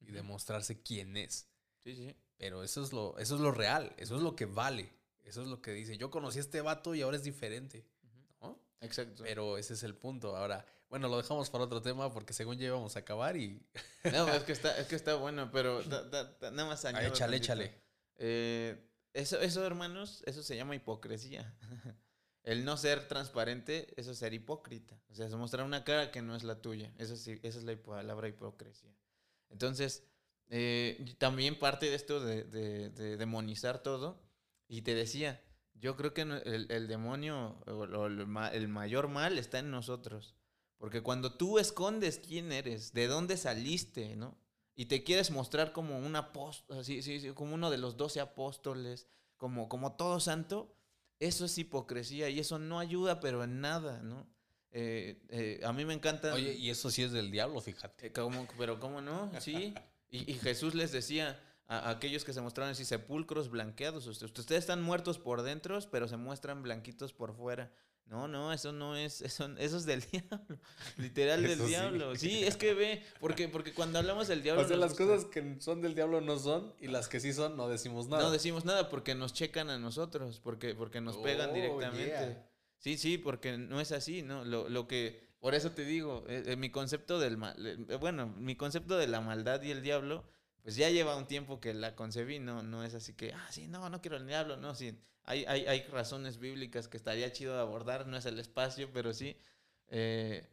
y 0.00 0.12
de 0.12 0.22
mostrarse 0.22 0.81
quién 0.83 1.16
es. 1.16 1.48
Sí, 1.85 1.94
sí. 1.94 2.16
Pero 2.38 2.62
eso 2.62 2.83
es 2.83 2.92
lo, 2.92 3.18
eso 3.18 3.35
es 3.35 3.40
lo 3.40 3.53
real, 3.53 3.94
eso 3.98 4.16
es 4.16 4.22
lo 4.22 4.35
que 4.35 4.46
vale. 4.46 4.94
Eso 5.31 5.43
es 5.43 5.49
lo 5.49 5.62
que 5.62 5.73
dice. 5.73 5.97
Yo 5.97 6.11
conocí 6.11 6.38
a 6.38 6.43
este 6.43 6.61
vato 6.61 6.95
y 6.95 7.03
ahora 7.03 7.16
es 7.16 7.23
diferente. 7.25 7.87
¿no? 8.40 8.59
Exacto. 8.81 9.23
Pero 9.25 9.57
ese 9.59 9.75
es 9.75 9.83
el 9.83 9.94
punto. 9.96 10.37
Ahora, 10.37 10.65
bueno, 10.88 11.09
lo 11.09 11.17
dejamos 11.17 11.48
para 11.50 11.65
otro 11.65 11.81
tema 11.81 12.13
porque 12.13 12.33
según 12.33 12.59
ya 12.59 12.67
íbamos 12.67 12.96
a 12.96 12.98
acabar 13.00 13.37
y. 13.37 13.63
No, 14.13 14.29
es 14.35 14.42
que 14.44 14.52
está, 14.52 14.77
es 14.79 14.87
que 14.88 14.96
está 14.96 15.15
bueno, 15.15 15.50
pero 15.50 15.83
da- 15.85 16.02
da- 16.02 16.25
da- 16.25 16.50
nada 16.50 16.69
más 16.69 16.85
añado 16.85 17.07
échale, 17.07 17.37
échale. 17.37 17.75
Eh, 18.17 18.87
eso, 19.13 19.40
eso, 19.40 19.65
hermanos, 19.67 20.23
eso 20.27 20.42
se 20.42 20.57
llama 20.57 20.75
hipocresía. 20.75 21.54
El 22.42 22.65
no 22.65 22.77
ser 22.79 23.07
transparente, 23.07 23.92
eso 24.00 24.13
es 24.13 24.19
ser 24.19 24.33
hipócrita. 24.33 24.98
O 25.11 25.15
sea, 25.15 25.27
es 25.27 25.33
mostrar 25.35 25.65
una 25.67 25.85
cara 25.85 26.11
que 26.11 26.23
no 26.23 26.35
es 26.35 26.42
la 26.42 26.61
tuya. 26.63 26.90
Eso 26.98 27.15
sí, 27.17 27.38
esa 27.42 27.59
es 27.59 27.65
la 27.65 27.77
palabra 27.77 28.29
hipocresía. 28.29 28.90
Entonces, 29.50 30.04
eh, 30.48 31.15
también 31.19 31.59
parte 31.59 31.87
de 31.90 31.94
esto 31.94 32.19
de, 32.19 32.44
de- 32.44 32.88
de 32.90 33.17
demonizar 33.19 33.83
todo. 33.83 34.23
Y 34.73 34.83
te 34.83 34.94
decía, 34.94 35.42
yo 35.75 35.96
creo 35.96 36.14
que 36.14 36.21
el, 36.23 36.66
el 36.71 36.87
demonio, 36.87 37.60
o 37.66 38.06
el, 38.06 38.21
el 38.52 38.68
mayor 38.68 39.08
mal 39.08 39.37
está 39.37 39.58
en 39.58 39.73
nosotros. 39.73 40.37
Porque 40.79 41.02
cuando 41.02 41.35
tú 41.37 41.58
escondes 41.58 42.21
quién 42.21 42.52
eres, 42.52 42.92
de 42.92 43.08
dónde 43.08 43.37
saliste, 43.37 44.14
¿no? 44.14 44.38
Y 44.77 44.87
te 44.87 45.02
quieres 45.02 45.33
mostrar 45.33 45.73
como 45.73 45.98
un 45.98 46.14
apóstol, 46.14 46.85
sí, 46.85 47.02
sí, 47.02 47.18
sí, 47.21 47.31
como 47.31 47.54
uno 47.54 47.68
de 47.68 47.79
los 47.79 47.96
doce 47.96 48.21
apóstoles, 48.21 49.08
como, 49.37 49.68
como 49.68 49.96
todo 49.96 50.21
santo, 50.21 50.73
eso 51.18 51.46
es 51.46 51.58
hipocresía 51.58 52.31
y 52.31 52.38
eso 52.38 52.60
no 52.60 52.79
ayuda, 52.79 53.18
pero 53.18 53.42
en 53.42 53.60
nada, 53.60 54.00
¿no? 54.02 54.27
Eh, 54.71 55.21
eh, 55.31 55.60
a 55.64 55.73
mí 55.73 55.85
me 55.85 55.94
encanta. 55.94 56.33
Oye, 56.33 56.54
y 56.54 56.71
eso 56.71 56.92
sí 56.92 57.02
es 57.02 57.10
del 57.10 57.33
diablo, 57.33 57.60
fíjate. 57.60 58.06
Eh, 58.06 58.12
¿cómo- 58.12 58.46
pero 58.56 58.79
¿cómo 58.79 59.00
no? 59.00 59.33
Sí. 59.40 59.75
Y, 60.12 60.29
y 60.29 60.35
Jesús 60.35 60.75
les 60.75 60.90
decía 60.90 61.40
a, 61.71 61.88
aquellos 61.90 62.25
que 62.25 62.33
se 62.33 62.40
mostraban 62.40 62.73
así 62.73 62.85
sepulcros 62.85 63.48
blanqueados. 63.48 64.06
Ustedes, 64.06 64.37
ustedes 64.38 64.60
están 64.60 64.83
muertos 64.83 65.18
por 65.18 65.42
dentro, 65.42 65.79
pero 65.90 66.08
se 66.08 66.16
muestran 66.16 66.62
blanquitos 66.62 67.12
por 67.12 67.35
fuera. 67.35 67.73
No, 68.06 68.27
no, 68.27 68.52
eso 68.52 68.73
no 68.73 68.96
es, 68.96 69.21
eso, 69.23 69.48
eso 69.56 69.77
es 69.77 69.87
del 69.87 70.00
diablo. 70.12 70.58
Literal 70.96 71.42
del 71.44 71.58
sí. 71.60 71.66
diablo. 71.66 72.16
Sí, 72.16 72.42
es 72.44 72.56
que 72.56 72.75
ve, 72.75 73.02
porque, 73.21 73.46
porque 73.48 73.73
cuando 73.73 74.00
hablamos 74.00 74.27
del 74.27 74.42
diablo. 74.42 74.62
O 74.64 74.66
sea, 74.68 74.77
las 74.77 74.90
gusta- 74.98 75.06
cosas 75.06 75.25
que 75.27 75.60
son 75.60 75.81
del 75.81 75.94
diablo 75.94 76.21
no 76.21 76.37
son 76.38 76.75
y 76.81 76.88
las 76.88 77.08
que 77.08 77.21
sí 77.21 77.33
son 77.33 77.56
no 77.56 77.68
decimos 77.68 78.08
nada. 78.08 78.23
No 78.25 78.31
decimos 78.33 78.64
nada 78.64 78.88
porque 78.88 79.14
nos 79.14 79.33
checan 79.33 79.71
a 79.71 79.79
nosotros, 79.79 80.40
porque, 80.42 80.75
porque 80.75 81.00
nos 81.00 81.16
pegan 81.18 81.50
Oh, 81.50 81.54
directamente. 81.54 82.06
yeah. 82.06 82.46
Sí, 82.79 82.96
sí, 82.98 83.16
porque 83.18 83.58
no 83.58 83.79
es 83.81 83.92
así, 83.92 84.23
¿no? 84.23 84.44
Lo, 84.44 84.68
lo 84.68 84.88
que, 84.88 85.29
por 85.38 85.54
eso 85.54 85.71
te 85.71 85.85
digo, 85.85 86.25
eh, 86.29 86.42
eh, 86.46 86.56
mi 86.56 86.71
concepto 86.71 87.21
del 87.21 87.37
mal, 87.37 87.54
eh, 87.64 87.77
bueno, 88.00 88.27
mi 88.27 88.56
concepto 88.56 88.96
de 88.96 89.06
la 89.06 89.21
maldad 89.21 89.62
y 89.62 89.71
el 89.71 89.83
diablo, 89.83 90.25
pues 90.63 90.77
ya 90.77 90.90
lleva 90.90 91.17
un 91.17 91.27
tiempo 91.27 91.61
que 91.61 91.75
la 91.75 91.94
concebí, 91.96 92.38
no, 92.38 92.63
no 92.63 92.85
es 92.85 92.94
así 92.94 93.15
que, 93.15 93.33
ah, 93.33 93.46
sí, 93.50 93.67
no, 93.67 93.88
no 93.90 94.00
quiero 94.00 94.17
el 94.17 94.27
diablo, 94.27 94.56
no, 94.56 94.75
sí, 94.75 94.98
hay, 95.25 95.44
hay, 95.46 95.67
hay 95.67 95.83
razones 95.85 96.38
bíblicas 96.38 96.88
que 96.88 96.96
estaría 96.96 97.33
chido 97.33 97.58
abordar, 97.58 98.06
no 98.06 98.17
es 98.17 98.27
el 98.27 98.38
espacio, 98.38 98.90
pero 98.92 99.13
sí. 99.13 99.37
eh, 99.88 100.46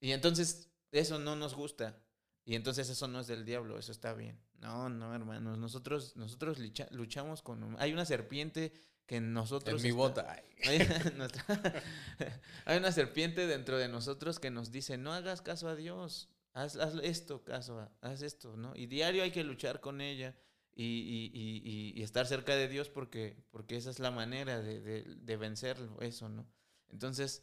y 0.00 0.12
entonces 0.12 0.70
eso 0.92 1.18
no 1.18 1.36
nos 1.36 1.54
gusta. 1.54 1.98
Y 2.44 2.54
entonces 2.54 2.88
eso 2.88 3.08
no 3.08 3.18
es 3.20 3.26
del 3.26 3.44
diablo, 3.44 3.76
eso 3.78 3.90
está 3.90 4.12
bien. 4.14 4.38
No, 4.60 4.88
no, 4.88 5.12
hermanos, 5.14 5.58
nosotros, 5.58 6.14
nosotros 6.16 6.58
lucha- 6.60 6.86
luchamos 6.92 7.42
con... 7.42 7.62
un- 7.64 7.76
Hay 7.80 7.92
una 7.92 8.04
serpiente 8.04 8.72
que 9.04 9.20
nosotros... 9.20 9.82
En 9.82 9.82
mi 9.82 9.88
está- 9.88 10.22
bota. 10.22 10.32
Ay. 10.32 10.78
hay, 10.78 11.12
nuestra- 11.16 11.82
hay 12.66 12.78
una 12.78 12.92
serpiente 12.92 13.46
dentro 13.48 13.78
de 13.78 13.88
nosotros 13.88 14.38
que 14.38 14.50
nos 14.52 14.70
dice, 14.70 14.96
no 14.96 15.12
hagas 15.12 15.42
caso 15.42 15.68
a 15.68 15.74
Dios, 15.74 16.28
haz, 16.56 16.76
haz 16.76 16.94
esto, 17.02 17.44
caso, 17.44 17.88
haz 18.00 18.22
esto, 18.22 18.56
¿no? 18.56 18.74
Y 18.74 18.86
diario 18.86 19.22
hay 19.22 19.30
que 19.30 19.44
luchar 19.44 19.80
con 19.80 20.00
ella 20.00 20.34
y, 20.74 20.84
y- 20.84 21.92
y- 21.98 22.02
estar 22.02 22.26
cerca 22.26 22.54
de 22.56 22.68
Dios 22.68 22.88
porque, 22.88 23.36
porque 23.50 23.76
esa 23.76 23.90
es 23.90 23.98
la 23.98 24.10
manera 24.10 24.60
de, 24.60 24.80
de, 24.80 25.02
de 25.04 25.36
vencer 25.36 25.76
eso, 26.00 26.28
¿no? 26.28 26.46
Entonces, 26.88 27.42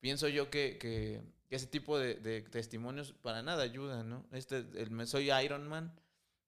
pienso 0.00 0.28
yo 0.28 0.50
que, 0.50 0.78
que- 0.78 1.22
que 1.48 1.56
ese 1.56 1.66
tipo 1.66 1.98
de, 1.98 2.14
de 2.14 2.42
testimonios 2.42 3.12
para 3.12 3.42
nada 3.42 3.62
ayudan, 3.62 4.08
¿no? 4.08 4.26
Este, 4.32 4.64
el, 4.76 5.06
soy 5.06 5.30
Iron 5.30 5.68
Man, 5.68 5.94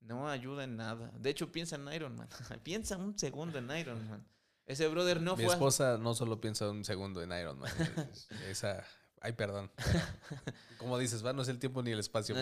no 0.01 0.29
ayuda 0.29 0.65
en 0.65 0.77
nada. 0.77 1.11
De 1.19 1.31
hecho, 1.31 1.51
piensa 1.53 1.77
en 1.77 1.87
Iron 1.93 2.17
Man. 2.17 2.29
piensa 2.63 2.97
un 2.97 3.19
segundo 3.19 3.59
en 3.59 3.71
Iron 3.77 4.09
Man. 4.09 4.27
Ese 4.67 4.89
brother 4.89 5.21
no 5.21 5.37
Mi 5.37 5.45
fue... 5.45 5.53
a- 5.53 5.57
esposa 5.57 5.99
no 5.99 6.15
solo 6.15 6.41
piensa 6.41 6.71
un 6.71 6.85
segundo 6.85 7.23
en 7.23 7.33
Iron 7.33 7.59
Man. 7.59 7.71
es- 8.13 8.29
Esa. 8.49 8.85
Ay, 9.25 9.33
perdón. 9.33 9.71
como 10.79 10.99
dices, 10.99 11.25
va, 11.25 11.33
no 11.33 11.41
es 11.41 11.49
el 11.49 11.59
tiempo 11.59 11.83
ni 11.83 11.93
el 11.93 11.99
espacio. 11.99 12.37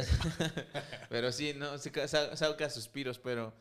pero 1.08 1.30
sí, 1.30 1.54
no, 1.54 1.78
sa- 1.78 2.36
saca 2.36 2.68
suspiros, 2.70 3.20
pero, 3.20 3.54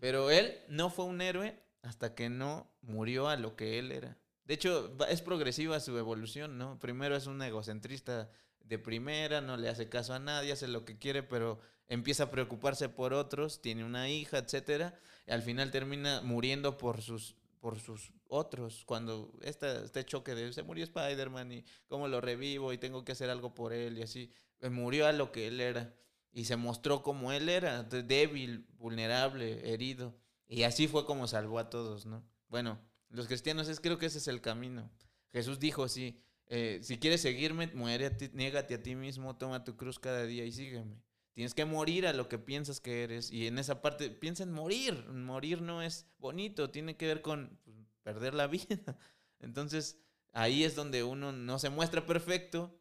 pero 0.00 0.32
él 0.32 0.58
no 0.66 0.90
fue 0.90 1.04
un 1.04 1.20
héroe 1.20 1.56
hasta 1.82 2.16
que 2.16 2.28
no 2.28 2.68
murió 2.82 3.28
a 3.28 3.36
lo 3.36 3.54
que 3.54 3.78
él 3.78 3.92
era. 3.92 4.16
De 4.46 4.54
hecho, 4.54 4.96
es 5.08 5.22
progresiva 5.22 5.78
su 5.78 5.96
evolución, 5.96 6.58
¿no? 6.58 6.76
Primero 6.80 7.14
es 7.14 7.28
un 7.28 7.40
egocentrista 7.40 8.28
de 8.64 8.78
primera, 8.80 9.40
no 9.40 9.56
le 9.56 9.68
hace 9.68 9.88
caso 9.88 10.12
a 10.12 10.18
nadie, 10.18 10.50
hace 10.50 10.66
lo 10.66 10.84
que 10.84 10.98
quiere, 10.98 11.22
pero 11.22 11.60
empieza 11.86 12.24
a 12.24 12.30
preocuparse 12.32 12.88
por 12.88 13.14
otros, 13.14 13.62
tiene 13.62 13.84
una 13.84 14.08
hija, 14.08 14.38
etcétera, 14.38 14.98
y 15.24 15.30
al 15.30 15.42
final 15.42 15.70
termina 15.70 16.20
muriendo 16.22 16.78
por 16.78 17.00
sus 17.00 17.36
por 17.60 17.78
sus 17.78 18.10
otros, 18.28 18.84
cuando 18.84 19.32
esta, 19.42 19.84
este 19.84 20.04
choque 20.04 20.34
de 20.34 20.52
se 20.52 20.62
murió 20.62 20.84
Spider-Man 20.84 21.52
y 21.52 21.64
cómo 21.86 22.08
lo 22.08 22.20
revivo 22.20 22.72
y 22.72 22.78
tengo 22.78 23.04
que 23.04 23.12
hacer 23.12 23.30
algo 23.30 23.54
por 23.54 23.72
él 23.72 23.98
y 23.98 24.02
así, 24.02 24.30
murió 24.70 25.06
a 25.06 25.12
lo 25.12 25.32
que 25.32 25.46
él 25.46 25.60
era 25.60 25.94
y 26.32 26.44
se 26.44 26.56
mostró 26.56 27.02
como 27.02 27.32
él 27.32 27.48
era, 27.48 27.82
débil, 27.82 28.66
vulnerable, 28.78 29.72
herido, 29.72 30.14
y 30.48 30.64
así 30.64 30.86
fue 30.86 31.06
como 31.06 31.26
salvó 31.26 31.58
a 31.58 31.70
todos, 31.70 32.06
¿no? 32.06 32.22
Bueno, 32.48 32.78
los 33.08 33.26
cristianos 33.26 33.68
es 33.68 33.80
creo 33.80 33.98
que 33.98 34.06
ese 34.06 34.18
es 34.18 34.28
el 34.28 34.40
camino. 34.40 34.90
Jesús 35.32 35.58
dijo, 35.58 35.88
sí, 35.88 36.20
eh, 36.48 36.80
si 36.82 36.98
quieres 36.98 37.20
seguirme, 37.20 37.68
muere 37.68 38.06
a 38.06 38.16
ti, 38.16 38.30
niégate 38.32 38.74
a 38.74 38.82
ti 38.82 38.94
mismo, 38.94 39.36
toma 39.36 39.64
tu 39.64 39.76
cruz 39.76 39.98
cada 39.98 40.24
día 40.24 40.44
y 40.44 40.52
sígueme. 40.52 41.02
Tienes 41.32 41.54
que 41.54 41.64
morir 41.64 42.06
a 42.06 42.12
lo 42.12 42.28
que 42.28 42.38
piensas 42.38 42.80
que 42.80 43.02
eres. 43.02 43.30
Y 43.30 43.46
en 43.46 43.58
esa 43.58 43.82
parte, 43.82 44.08
piensa 44.10 44.42
en 44.42 44.52
morir. 44.52 45.06
Morir 45.08 45.60
no 45.60 45.82
es 45.82 46.06
bonito, 46.18 46.70
tiene 46.70 46.96
que 46.96 47.06
ver 47.06 47.20
con 47.20 47.58
pues, 47.64 47.76
perder 48.06 48.34
la 48.34 48.46
vida. 48.58 48.96
Entonces, 49.40 49.98
ahí 50.32 50.62
es 50.62 50.76
donde 50.76 51.02
uno 51.02 51.32
no 51.32 51.58
se 51.58 51.70
muestra 51.70 52.06
perfecto 52.06 52.78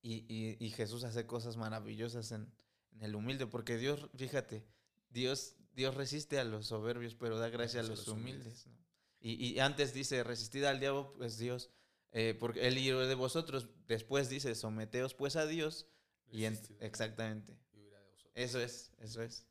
y, 0.00 0.24
y- 0.32 0.56
y 0.64 0.70
Jesús 0.70 1.02
hace 1.02 1.26
cosas 1.26 1.56
maravillosas 1.56 2.30
en, 2.30 2.52
en 2.92 3.02
el 3.02 3.16
humilde. 3.16 3.46
Porque 3.48 3.76
Dios, 3.76 4.08
fíjate, 4.14 4.64
Dios, 5.10 5.56
Dios 5.74 5.96
resiste 5.96 6.38
a 6.38 6.44
los 6.44 6.66
soberbios, 6.66 7.16
pero 7.16 7.38
da 7.38 7.48
gracia 7.48 7.80
a 7.80 7.82
Gracias 7.82 8.06
a 8.06 8.10
los 8.10 8.16
humildes. 8.16 8.66
¿no? 8.68 8.78
Y, 9.20 9.44
y 9.44 9.58
antes 9.58 9.92
dice, 9.92 10.22
resistid 10.22 10.62
al 10.64 10.78
diablo, 10.78 11.12
pues 11.16 11.36
Dios, 11.38 11.70
eh, 12.12 12.36
porque 12.38 12.68
él 12.68 12.76
libre 12.76 13.08
de 13.08 13.14
vosotros. 13.16 13.68
Después 13.88 14.28
dice, 14.28 14.54
someteos 14.54 15.14
pues 15.14 15.34
a 15.34 15.46
Dios. 15.46 15.88
Y 16.30 16.44
en- 16.44 16.60
exactamente. 16.78 17.58
Y. 17.72 17.88
Eso 18.34 18.60
es, 18.60 18.92
eso 18.98 19.20
es. 19.20 19.47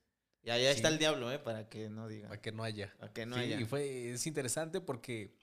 Y 0.47 0.49
allá 0.49 0.71
está 0.71 0.87
el 0.87 0.97
diablo, 0.97 1.29
¿eh? 1.29 1.39
Para 1.39 1.67
que 1.67 1.89
no 1.89 2.07
diga. 2.07 2.29
Para 2.29 2.41
que 2.41 2.53
no 2.53 2.63
haya. 2.63 2.95
Para 2.99 3.11
que 3.11 3.25
no 3.25 3.35
Sí, 3.35 3.41
haya. 3.41 3.59
y 3.59 3.65
fue, 3.65 4.11
es 4.11 4.25
interesante 4.27 4.79
porque 4.79 5.35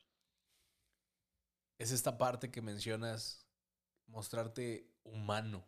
es 1.78 1.92
esta 1.92 2.16
parte 2.16 2.50
que 2.50 2.62
mencionas, 2.62 3.46
mostrarte 4.06 4.88
humano. 5.04 5.62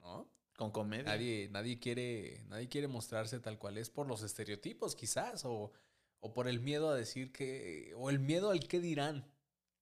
¿no? 0.00 0.30
Con 0.58 0.70
comedia. 0.70 1.04
Nadie, 1.04 1.48
nadie, 1.50 1.78
quiere, 1.78 2.44
nadie 2.48 2.68
quiere 2.68 2.88
mostrarse 2.88 3.40
tal 3.40 3.58
cual 3.58 3.78
es 3.78 3.88
por 3.88 4.06
los 4.06 4.22
estereotipos, 4.22 4.94
quizás, 4.94 5.44
o, 5.46 5.72
o 6.20 6.34
por 6.34 6.46
el 6.46 6.60
miedo 6.60 6.90
a 6.90 6.94
decir 6.94 7.32
que, 7.32 7.94
o 7.96 8.10
el 8.10 8.18
miedo 8.18 8.50
al 8.50 8.60
que 8.68 8.80
dirán, 8.80 9.26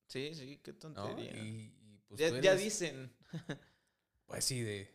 Sí, 0.07 0.33
sí, 0.35 0.61
qué 0.63 0.73
¿no? 0.73 0.79
tontería. 0.79 1.33
Y, 1.37 1.75
y, 1.81 1.99
pues 2.07 2.41
ya, 2.41 2.55
dicen. 2.55 3.13
Pues 4.27 4.45
sí, 4.45 4.63
de, 4.63 4.95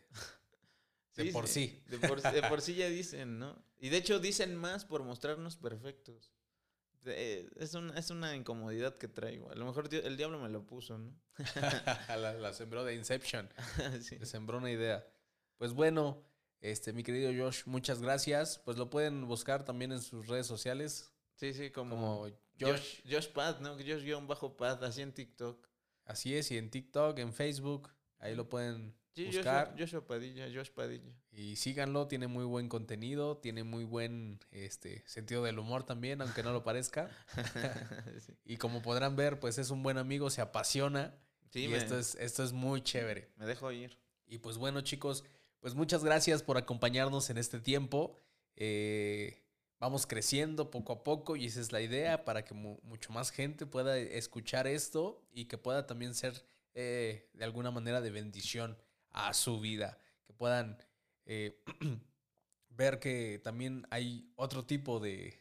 de 1.24 1.32
por 1.32 1.48
sí. 1.48 1.82
De 1.88 1.98
por, 1.98 2.20
de 2.20 2.42
por 2.42 2.60
sí 2.60 2.74
ya 2.74 2.88
dicen, 2.88 3.38
¿no? 3.38 3.62
Y 3.78 3.88
de 3.88 3.98
hecho 3.98 4.18
dicen 4.18 4.56
más 4.56 4.84
por 4.84 5.02
mostrarnos 5.02 5.56
perfectos. 5.56 6.32
Es 7.04 7.72
una, 7.72 7.98
es 7.98 8.10
una 8.10 8.36
incomodidad 8.36 8.94
que 8.96 9.08
traigo. 9.08 9.50
A 9.50 9.54
lo 9.54 9.64
mejor 9.64 9.88
el 9.94 10.16
diablo 10.18 10.38
me 10.38 10.50
lo 10.50 10.66
puso, 10.66 10.98
¿no? 10.98 11.18
la, 12.08 12.34
la 12.34 12.52
sembró 12.52 12.84
de 12.84 12.94
Inception. 12.94 13.48
Sí. 14.02 14.18
Le 14.18 14.26
sembró 14.26 14.58
una 14.58 14.70
idea. 14.70 15.06
Pues 15.56 15.72
bueno, 15.72 16.22
este, 16.60 16.92
mi 16.92 17.02
querido 17.02 17.32
Josh, 17.32 17.62
muchas 17.64 18.02
gracias. 18.02 18.58
Pues 18.58 18.76
lo 18.76 18.90
pueden 18.90 19.26
buscar 19.26 19.64
también 19.64 19.92
en 19.92 20.02
sus 20.02 20.26
redes 20.26 20.46
sociales, 20.46 21.10
Sí, 21.40 21.54
sí, 21.54 21.70
como, 21.70 21.96
como 21.96 22.22
Josh, 22.60 23.00
Josh. 23.00 23.00
Josh 23.10 23.28
Pad, 23.28 23.60
¿no? 23.60 23.74
Josh-Pad, 23.74 24.84
así 24.84 25.00
en 25.00 25.14
TikTok. 25.14 25.66
Así 26.04 26.36
es, 26.36 26.50
y 26.50 26.58
en 26.58 26.70
TikTok, 26.70 27.18
en 27.18 27.32
Facebook, 27.32 27.88
ahí 28.18 28.34
lo 28.34 28.50
pueden 28.50 28.94
Sí, 29.30 29.36
buscar. 29.36 29.68
Joshua, 29.70 29.78
Joshua 29.86 30.06
Padilla, 30.06 30.46
Josh 30.52 30.70
Padilla. 30.70 31.12
Y 31.32 31.56
síganlo, 31.56 32.06
tiene 32.08 32.26
muy 32.26 32.44
buen 32.44 32.68
contenido, 32.68 33.38
tiene 33.38 33.64
muy 33.64 33.84
buen 33.84 34.38
este, 34.50 35.02
sentido 35.06 35.42
del 35.44 35.58
humor 35.58 35.84
también, 35.84 36.20
aunque 36.22 36.42
no 36.42 36.52
lo 36.52 36.62
parezca. 36.62 37.10
sí, 38.26 38.32
Y 38.44 38.56
como 38.56 38.82
podrán 38.82 39.16
ver, 39.16 39.38
pues 39.40 39.58
es 39.58 39.70
un 39.70 39.82
buen 39.82 39.98
amigo, 39.98 40.30
se 40.30 40.40
apasiona. 40.40 41.14
Sí, 41.50 41.64
y 41.64 41.68
me, 41.68 41.76
esto, 41.78 41.98
es, 41.98 42.14
esto 42.16 42.44
es 42.44 42.52
muy 42.52 42.82
chévere. 42.82 43.30
me 43.36 43.46
dejo 43.46 43.70
ir. 43.72 43.96
Y 44.26 44.38
pues 44.38 44.56
bueno, 44.58 44.80
chicos, 44.82 45.24
pues 45.60 45.74
muchas 45.74 46.04
gracias 46.04 46.42
por 46.42 46.56
acompañarnos 46.56 47.28
en 47.30 47.38
este 47.38 47.58
tiempo. 47.60 48.16
Eh, 48.56 49.42
vamos 49.80 50.06
creciendo 50.06 50.70
poco 50.70 50.92
a 50.92 51.02
poco 51.02 51.34
y 51.36 51.46
esa 51.46 51.60
es 51.60 51.72
la 51.72 51.80
idea 51.80 52.24
para 52.24 52.44
que 52.44 52.54
mu- 52.54 52.78
mucho 52.82 53.12
más 53.12 53.30
gente 53.30 53.66
pueda 53.66 53.96
escuchar 53.98 54.66
esto 54.66 55.26
y 55.32 55.46
que 55.46 55.56
pueda 55.58 55.86
también 55.86 56.14
ser 56.14 56.44
eh, 56.74 57.28
de 57.32 57.44
alguna 57.44 57.70
manera 57.70 58.00
de 58.00 58.10
bendición 58.10 58.76
a 59.12 59.34
su 59.34 59.60
vida. 59.60 59.98
Que 60.26 60.32
puedan 60.32 60.78
eh, 61.26 61.62
ver 62.70 62.98
que 62.98 63.40
también 63.42 63.86
hay 63.90 64.32
otro 64.36 64.64
tipo 64.64 65.00
de, 65.00 65.40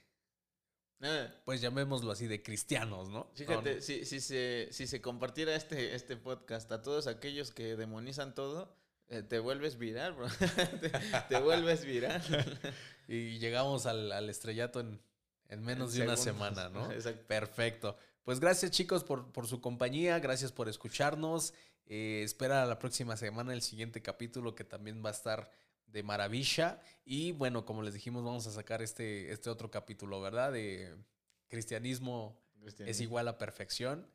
Ah, 1.02 1.28
pues 1.46 1.62
llamémoslo 1.62 2.12
así, 2.12 2.28
de 2.28 2.44
cristianos, 2.44 3.10
¿no? 3.10 3.32
Fíjate, 3.34 3.82
si, 3.82 4.06
si, 4.06 4.20
se, 4.20 4.68
si 4.72 4.86
se 4.86 5.02
compartiera 5.02 5.56
este, 5.56 5.96
este 5.96 6.18
podcast 6.18 6.70
a 6.74 6.82
todos 6.82 7.08
aquellos 7.08 7.52
que 7.52 7.78
demonizan 7.78 8.36
todo, 8.36 8.76
eh, 9.08 9.24
te 9.24 9.40
vuelves 9.40 9.78
viral, 9.78 10.14
bro. 10.14 10.28
te, 10.82 10.92
te 11.30 11.40
vuelves 11.40 11.86
viral. 11.86 12.22
Y 13.12 13.40
llegamos 13.40 13.88
al, 13.88 14.12
al 14.12 14.30
estrellato 14.30 14.82
en, 14.82 15.02
en 15.48 15.64
menos 15.64 15.94
En 15.94 16.02
de 16.02 16.06
una 16.06 16.16
semana, 16.16 16.70
¿no? 16.70 16.92
Exacto. 16.92 17.26
Perfecto. 17.26 17.98
Pues 18.22 18.40
gracias 18.40 18.70
chicos 18.70 19.04
por, 19.04 19.32
por 19.32 19.48
su 19.48 19.62
compañía, 19.62 20.20
gracias 20.20 20.52
por 20.52 20.70
escucharnos. 20.70 21.56
Eh, 21.90 22.22
espera 22.24 22.66
la 22.66 22.80
próxima 22.80 23.18
semana 23.18 23.54
el 23.54 23.62
siguiente 23.62 24.02
capítulo 24.02 24.56
que 24.56 24.64
también 24.64 25.04
va 25.04 25.10
a 25.10 25.14
estar 25.14 25.52
de 25.88 26.04
maravilla. 26.04 26.82
Y 27.04 27.32
bueno, 27.34 27.66
como 27.66 27.82
les 27.82 27.94
dijimos, 27.94 28.24
vamos 28.24 28.48
a 28.48 28.52
sacar 28.52 28.82
este, 28.82 29.32
este 29.32 29.50
otro 29.50 29.70
capítulo, 29.70 30.22
¿verdad? 30.22 30.54
De 30.54 30.96
cristianismo 31.48 32.40
es 32.80 33.02
igual 33.02 33.28
a 33.28 33.38
perfección. 33.38 34.08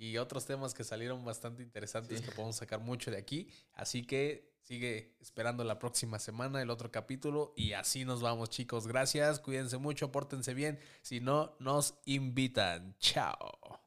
Y 0.00 0.16
otros 0.16 0.46
temas 0.46 0.74
que 0.74 0.82
salieron 0.82 1.24
bastante 1.24 1.62
interesantes 1.62 2.20
que 2.22 2.32
podemos 2.32 2.56
sacar 2.56 2.80
mucho 2.80 3.12
de 3.12 3.18
aquí. 3.18 3.48
Así 3.74 4.04
que 4.04 4.50
sigue 4.62 5.14
esperando 5.20 5.62
la 5.62 5.78
próxima 5.78 6.18
semana 6.18 6.60
el 6.60 6.70
otro 6.70 6.90
capítulo. 6.90 7.52
Y 7.56 7.72
así 7.74 8.04
nos 8.04 8.20
vamos, 8.20 8.50
chicos. 8.50 8.88
Gracias, 8.88 9.38
cuídense 9.38 9.78
mucho, 9.78 10.10
pórtense 10.10 10.54
bien. 10.54 10.80
Si 11.02 11.20
no, 11.20 11.56
nos 11.60 11.94
invitan. 12.04 12.96
Chao. 12.98 13.79